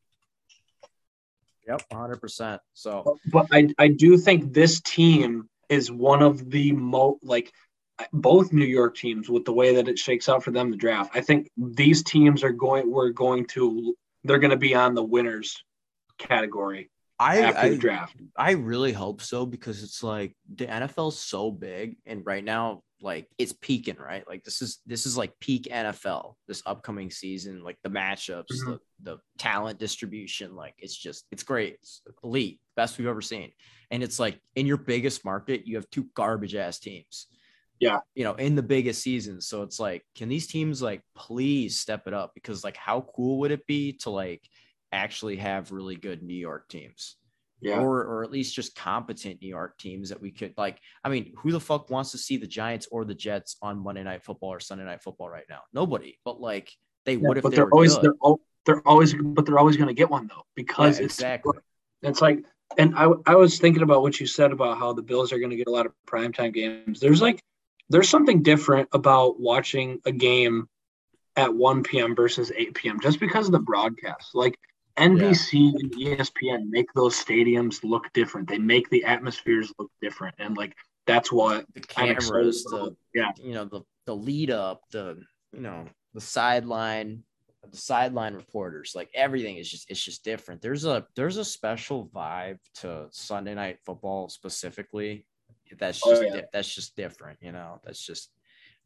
Yep, 1.66 1.82
100%. 1.93 2.59
So, 2.74 3.18
but 3.30 3.47
I, 3.53 3.68
I 3.78 3.88
do 3.88 4.16
think 4.16 4.53
this 4.53 4.80
team 4.80 5.49
is 5.68 5.91
one 5.91 6.22
of 6.22 6.51
the 6.51 6.72
most 6.72 7.22
like 7.22 7.53
both 8.12 8.53
New 8.53 8.64
York 8.64 8.96
teams 8.96 9.28
with 9.28 9.44
the 9.44 9.53
way 9.53 9.74
that 9.74 9.88
it 9.88 9.98
shakes 9.98 10.28
out 10.28 10.42
for 10.42 10.51
them 10.51 10.70
to 10.70 10.76
draft. 10.76 11.12
I 11.14 11.20
think 11.20 11.51
these 11.57 12.03
teams 12.03 12.44
are 12.44 12.53
going 12.53 12.90
we're 12.90 13.11
going 13.11 13.46
to 13.46 13.96
they're 14.24 14.38
going 14.38 14.51
to 14.51 14.57
be 14.57 14.74
on 14.74 14.94
the 14.94 15.03
winners 15.03 15.62
category 16.18 16.90
I, 17.18 17.40
after 17.40 17.61
I, 17.61 17.68
the 17.70 17.76
draft. 17.76 18.16
I 18.36 18.53
really 18.53 18.92
hope 18.92 19.22
so 19.22 19.46
because 19.46 19.82
it's 19.82 20.03
like 20.03 20.34
the 20.55 20.66
NFL's 20.66 21.18
so 21.18 21.51
big 21.51 21.96
and 22.07 22.24
right 22.24 22.44
now 22.44 22.82
like 23.03 23.28
it's 23.38 23.53
peaking, 23.53 23.96
right? 23.96 24.26
Like 24.28 24.44
this 24.44 24.62
is 24.62 24.80
this 24.86 25.07
is 25.07 25.16
like 25.16 25.38
peak 25.40 25.68
NFL 25.70 26.34
this 26.46 26.62
upcoming 26.66 27.11
season, 27.11 27.62
like 27.62 27.78
the 27.82 27.90
matchups, 27.90 28.46
mm-hmm. 28.53 28.72
the 28.72 28.80
the 29.03 29.18
talent 29.38 29.78
distribution, 29.78 30.55
like 30.55 30.74
it's 30.78 30.96
just 30.96 31.24
it's 31.30 31.42
great. 31.42 31.74
It's 31.74 32.03
elite, 32.22 32.61
best 32.76 32.98
we've 32.98 33.09
ever 33.09 33.22
seen. 33.22 33.53
And 33.90 34.03
it's 34.03 34.18
like 34.18 34.38
in 34.55 34.66
your 34.66 34.76
biggest 34.76 35.24
market, 35.24 35.66
you 35.66 35.76
have 35.76 35.88
two 35.90 36.09
garbage 36.14 36.55
ass 36.55 36.78
teams. 36.78 37.26
Yeah. 37.80 38.00
You 38.14 38.24
know, 38.24 38.34
in 38.34 38.54
the 38.54 38.62
biggest 38.62 39.02
seasons. 39.02 39.46
So 39.46 39.62
it's 39.62 39.80
like, 39.80 40.04
can 40.14 40.28
these 40.28 40.46
teams 40.46 40.82
like 40.82 41.02
please 41.16 41.80
step 41.80 42.06
it 42.06 42.14
up? 42.14 42.32
Because 42.34 42.62
like 42.62 42.76
how 42.76 43.06
cool 43.16 43.40
would 43.40 43.50
it 43.50 43.66
be 43.66 43.94
to 44.02 44.10
like 44.10 44.46
actually 44.92 45.36
have 45.36 45.72
really 45.72 45.96
good 45.96 46.22
New 46.22 46.34
York 46.34 46.68
teams? 46.68 47.16
yeah. 47.60 47.80
or 47.80 48.04
or 48.04 48.24
at 48.24 48.30
least 48.30 48.54
just 48.54 48.74
competent 48.74 49.40
New 49.42 49.48
York 49.48 49.78
teams 49.78 50.08
that 50.08 50.20
we 50.20 50.30
could 50.30 50.54
like. 50.56 50.78
I 51.04 51.08
mean, 51.08 51.34
who 51.36 51.52
the 51.52 51.60
fuck 51.60 51.90
wants 51.90 52.10
to 52.12 52.18
see 52.18 52.36
the 52.36 52.46
Giants 52.46 52.88
or 52.90 53.04
the 53.04 53.14
Jets 53.14 53.56
on 53.62 53.82
Monday 53.82 54.02
Night 54.02 54.24
Football 54.24 54.50
or 54.50 54.60
Sunday 54.60 54.84
Night 54.84 55.02
Football 55.02 55.28
right 55.28 55.44
now? 55.48 55.60
Nobody. 55.72 56.18
But 56.24 56.40
like 56.40 56.72
they 57.04 57.14
yeah, 57.14 57.28
would 57.28 57.36
if 57.38 57.42
but 57.42 57.50
they 57.50 57.56
they're 57.56 57.70
always 57.70 57.96
good. 57.96 58.12
they're 58.24 58.34
they're 58.66 58.88
always 58.88 59.14
but 59.14 59.46
they're 59.46 59.58
always 59.58 59.76
going 59.76 59.88
to 59.88 59.94
get 59.94 60.10
one 60.10 60.26
though 60.26 60.44
because 60.54 60.98
yeah, 60.98 61.04
exactly. 61.04 61.58
It's, 62.02 62.10
it's 62.10 62.20
like 62.22 62.44
and 62.78 62.94
I 62.96 63.10
I 63.26 63.34
was 63.34 63.58
thinking 63.58 63.82
about 63.82 64.02
what 64.02 64.18
you 64.20 64.26
said 64.26 64.52
about 64.52 64.78
how 64.78 64.92
the 64.92 65.02
Bills 65.02 65.32
are 65.32 65.38
going 65.38 65.50
to 65.50 65.56
get 65.56 65.68
a 65.68 65.72
lot 65.72 65.86
of 65.86 65.92
primetime 66.06 66.52
games. 66.52 67.00
There's 67.00 67.20
like 67.20 67.42
there's 67.91 68.09
something 68.09 68.43
different 68.43 68.88
about 68.93 69.38
watching 69.38 70.01
a 70.07 70.12
game 70.12 70.68
at 71.36 71.53
1 71.53 71.82
p.m. 71.82 72.14
versus 72.14 72.51
8 72.57 72.74
p.m. 72.74 73.01
just 73.01 73.20
because 73.20 73.47
of 73.47 73.53
the 73.53 73.59
broadcast. 73.59 74.34
Like 74.34 74.59
NBC 74.97 75.72
yeah. 75.99 76.11
and 76.14 76.18
ESPN 76.18 76.70
make 76.70 76.93
those 76.95 77.14
stadiums 77.14 77.82
look 77.82 78.12
different. 78.12 78.49
They 78.49 78.59
make 78.59 78.88
the 78.91 79.05
atmospheres 79.05 79.72
look 79.78 79.91
different, 80.01 80.34
and 80.38 80.57
like 80.57 80.76
that's 81.07 81.32
what 81.32 81.64
the 81.74 81.80
cameras, 81.80 82.64
the 82.64 82.95
yeah, 83.14 83.30
you 83.43 83.55
know, 83.55 83.64
the 83.64 83.82
the 84.07 84.14
lead 84.14 84.51
up, 84.51 84.82
the 84.91 85.20
you 85.53 85.61
know, 85.61 85.86
the 86.12 86.20
sideline, 86.20 87.22
the 87.70 87.76
sideline 87.76 88.34
reporters, 88.34 88.93
like 88.95 89.09
everything 89.14 89.57
is 89.57 89.70
just 89.70 89.91
it's 89.91 90.03
just 90.03 90.24
different. 90.24 90.61
There's 90.61 90.84
a 90.84 91.07
there's 91.16 91.36
a 91.38 91.45
special 91.45 92.11
vibe 92.14 92.59
to 92.76 93.07
Sunday 93.11 93.55
night 93.55 93.78
football 93.84 94.28
specifically. 94.28 95.26
That's 95.78 96.00
oh, 96.04 96.10
just 96.10 96.22
oh, 96.22 96.36
yeah. 96.36 96.42
that's 96.52 96.74
just 96.74 96.96
different, 96.96 97.38
you 97.40 97.52
know. 97.52 97.80
That's 97.84 98.04
just 98.04 98.30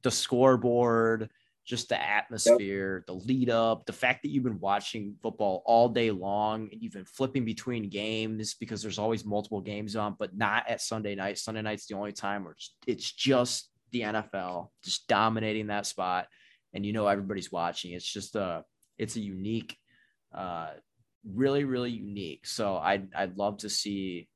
the 0.03 0.11
scoreboard 0.11 1.31
just 1.65 1.89
the 1.89 2.01
atmosphere, 2.01 2.99
yep. 2.99 3.07
the 3.07 3.25
lead 3.27 3.49
up, 3.49 3.87
the 3.87 3.93
fact 3.93 4.23
that 4.23 4.29
you've 4.29 4.45
been 4.45 4.61
watching 4.61 5.17
football 5.23 5.63
all 5.65 5.89
day 5.89 6.11
long 6.11 6.69
and 6.71 6.83
you've 6.83 6.93
been 6.93 7.07
flipping 7.07 7.45
between 7.45 7.89
games 7.89 8.55
because 8.55 8.83
there's 8.83 8.99
always 8.99 9.25
multiple 9.25 9.63
games 9.63 9.97
on, 9.97 10.15
but 10.19 10.37
not 10.37 10.69
at 10.69 10.83
Sunday 10.83 11.15
night. 11.15 11.39
Sunday 11.39 11.63
night's 11.63 11.87
the 11.87 11.97
only 11.97 12.13
time 12.13 12.45
where 12.45 12.55
it's, 12.87 13.13
just 13.13 13.71
the 13.93 14.01
NFL 14.03 14.69
just 14.83 15.07
dominating 15.09 15.69
that 15.69 15.87
spot, 15.87 16.27
and 16.73 16.85
you 16.85 16.93
know 16.93 17.07
everybody's 17.07 17.53
watching. 17.53 17.93
It's 17.93 18.13
just 18.13 18.35
a 18.35 18.65
it's 18.99 19.15
a 19.15 19.21
unique, 19.21 19.79
uh, 20.35 20.71
really 21.25 21.63
really 21.63 21.93
unique. 21.93 22.45
So 22.45 22.77
I'd 22.77 23.15
I'd 23.15 23.39
love 23.39 23.59
to 23.59 23.71
see, 23.71 24.29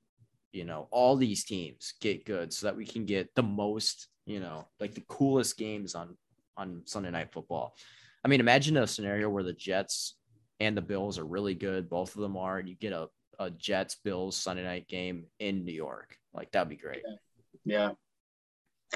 you 0.59 0.65
know, 0.65 0.89
all 0.91 1.15
these 1.15 1.45
teams 1.45 1.95
get 2.01 2.27
good 2.27 2.53
so 2.53 2.67
that 2.67 2.77
we 2.77 2.85
can 2.85 3.07
get 3.07 3.33
the 3.37 3.43
most, 3.45 4.09
you 4.27 4.41
know, 4.41 4.67
like 4.81 4.93
the 4.93 5.05
coolest 5.07 5.57
games 5.57 5.95
on 5.95 6.17
on 6.57 6.83
Sunday 6.85 7.13
Night 7.13 7.33
Football. 7.33 7.77
I 8.25 8.29
mean, 8.29 8.41
imagine 8.41 8.77
a 8.77 8.89
scenario 8.89 9.31
where 9.31 9.45
the 9.45 9.53
Jets 9.53 10.17
and 10.59 10.77
the 10.77 10.83
Bills 10.83 11.17
are 11.17 11.25
really 11.25 11.55
good. 11.55 11.89
Both 11.89 12.17
of 12.17 12.23
them 12.23 12.37
are, 12.37 12.59
and 12.59 12.69
you 12.69 12.75
get 12.75 12.93
a, 12.93 13.07
a 13.39 13.51
Jets 13.51 13.95
Bills 14.03 14.37
Sunday 14.37 14.65
night 14.65 14.89
game 14.89 15.27
in 15.39 15.65
New 15.65 15.73
York. 15.73 16.17
Like 16.35 16.51
that'd 16.51 16.69
be 16.69 16.75
great. 16.75 17.03
Yeah. 17.65 17.93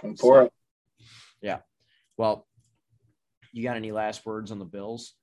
I'm 0.03 0.17
for 0.17 0.41
so, 0.41 0.47
it. 0.47 0.53
Yeah. 1.43 1.59
Well, 2.17 2.49
you 3.53 3.63
got 3.63 3.77
any 3.77 3.93
last 3.93 4.27
words 4.27 4.51
on 4.51 4.59
the 4.59 4.65
Bills? 4.65 5.15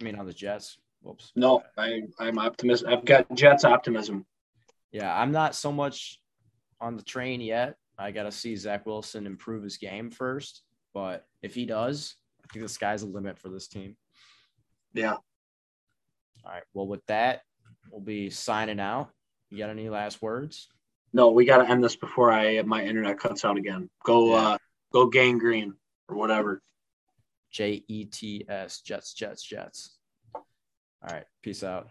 I 0.00 0.04
mean, 0.04 0.14
on 0.14 0.26
the 0.26 0.32
Jets? 0.32 0.78
Whoops. 1.02 1.32
No, 1.34 1.64
I, 1.76 2.02
I'm 2.20 2.38
optimistic. 2.38 2.88
I've 2.88 3.04
got 3.04 3.34
Jets 3.34 3.64
optimism. 3.64 4.24
Yeah, 4.92 5.14
I'm 5.14 5.32
not 5.32 5.54
so 5.54 5.70
much 5.70 6.20
on 6.80 6.96
the 6.96 7.02
train 7.02 7.40
yet. 7.40 7.76
I 7.98 8.10
got 8.10 8.22
to 8.22 8.32
see 8.32 8.56
Zach 8.56 8.86
Wilson 8.86 9.26
improve 9.26 9.62
his 9.62 9.76
game 9.76 10.10
first. 10.10 10.62
But 10.94 11.26
if 11.42 11.54
he 11.54 11.66
does, 11.66 12.16
I 12.42 12.52
think 12.52 12.64
the 12.64 12.68
sky's 12.68 13.02
the 13.02 13.08
limit 13.08 13.38
for 13.38 13.48
this 13.48 13.68
team. 13.68 13.96
Yeah. 14.94 15.14
All 16.44 16.52
right. 16.52 16.62
Well, 16.72 16.86
with 16.86 17.04
that, 17.06 17.42
we'll 17.90 18.00
be 18.00 18.30
signing 18.30 18.80
out. 18.80 19.10
You 19.50 19.58
got 19.58 19.70
any 19.70 19.88
last 19.88 20.22
words? 20.22 20.68
No, 21.12 21.30
we 21.30 21.44
got 21.44 21.58
to 21.58 21.68
end 21.68 21.82
this 21.82 21.96
before 21.96 22.30
I 22.30 22.62
my 22.62 22.84
internet 22.84 23.18
cuts 23.18 23.44
out 23.44 23.56
again. 23.56 23.90
Go, 24.04 24.30
yeah. 24.30 24.48
uh, 24.48 24.58
go 24.92 25.06
gang 25.06 25.38
green 25.38 25.74
or 26.08 26.16
whatever. 26.16 26.62
J 27.50 27.82
E 27.88 28.04
T 28.04 28.44
S 28.48 28.80
Jets 28.82 29.14
Jets 29.14 29.42
Jets. 29.42 29.96
All 30.34 30.44
right. 31.02 31.24
Peace 31.42 31.64
out. 31.64 31.88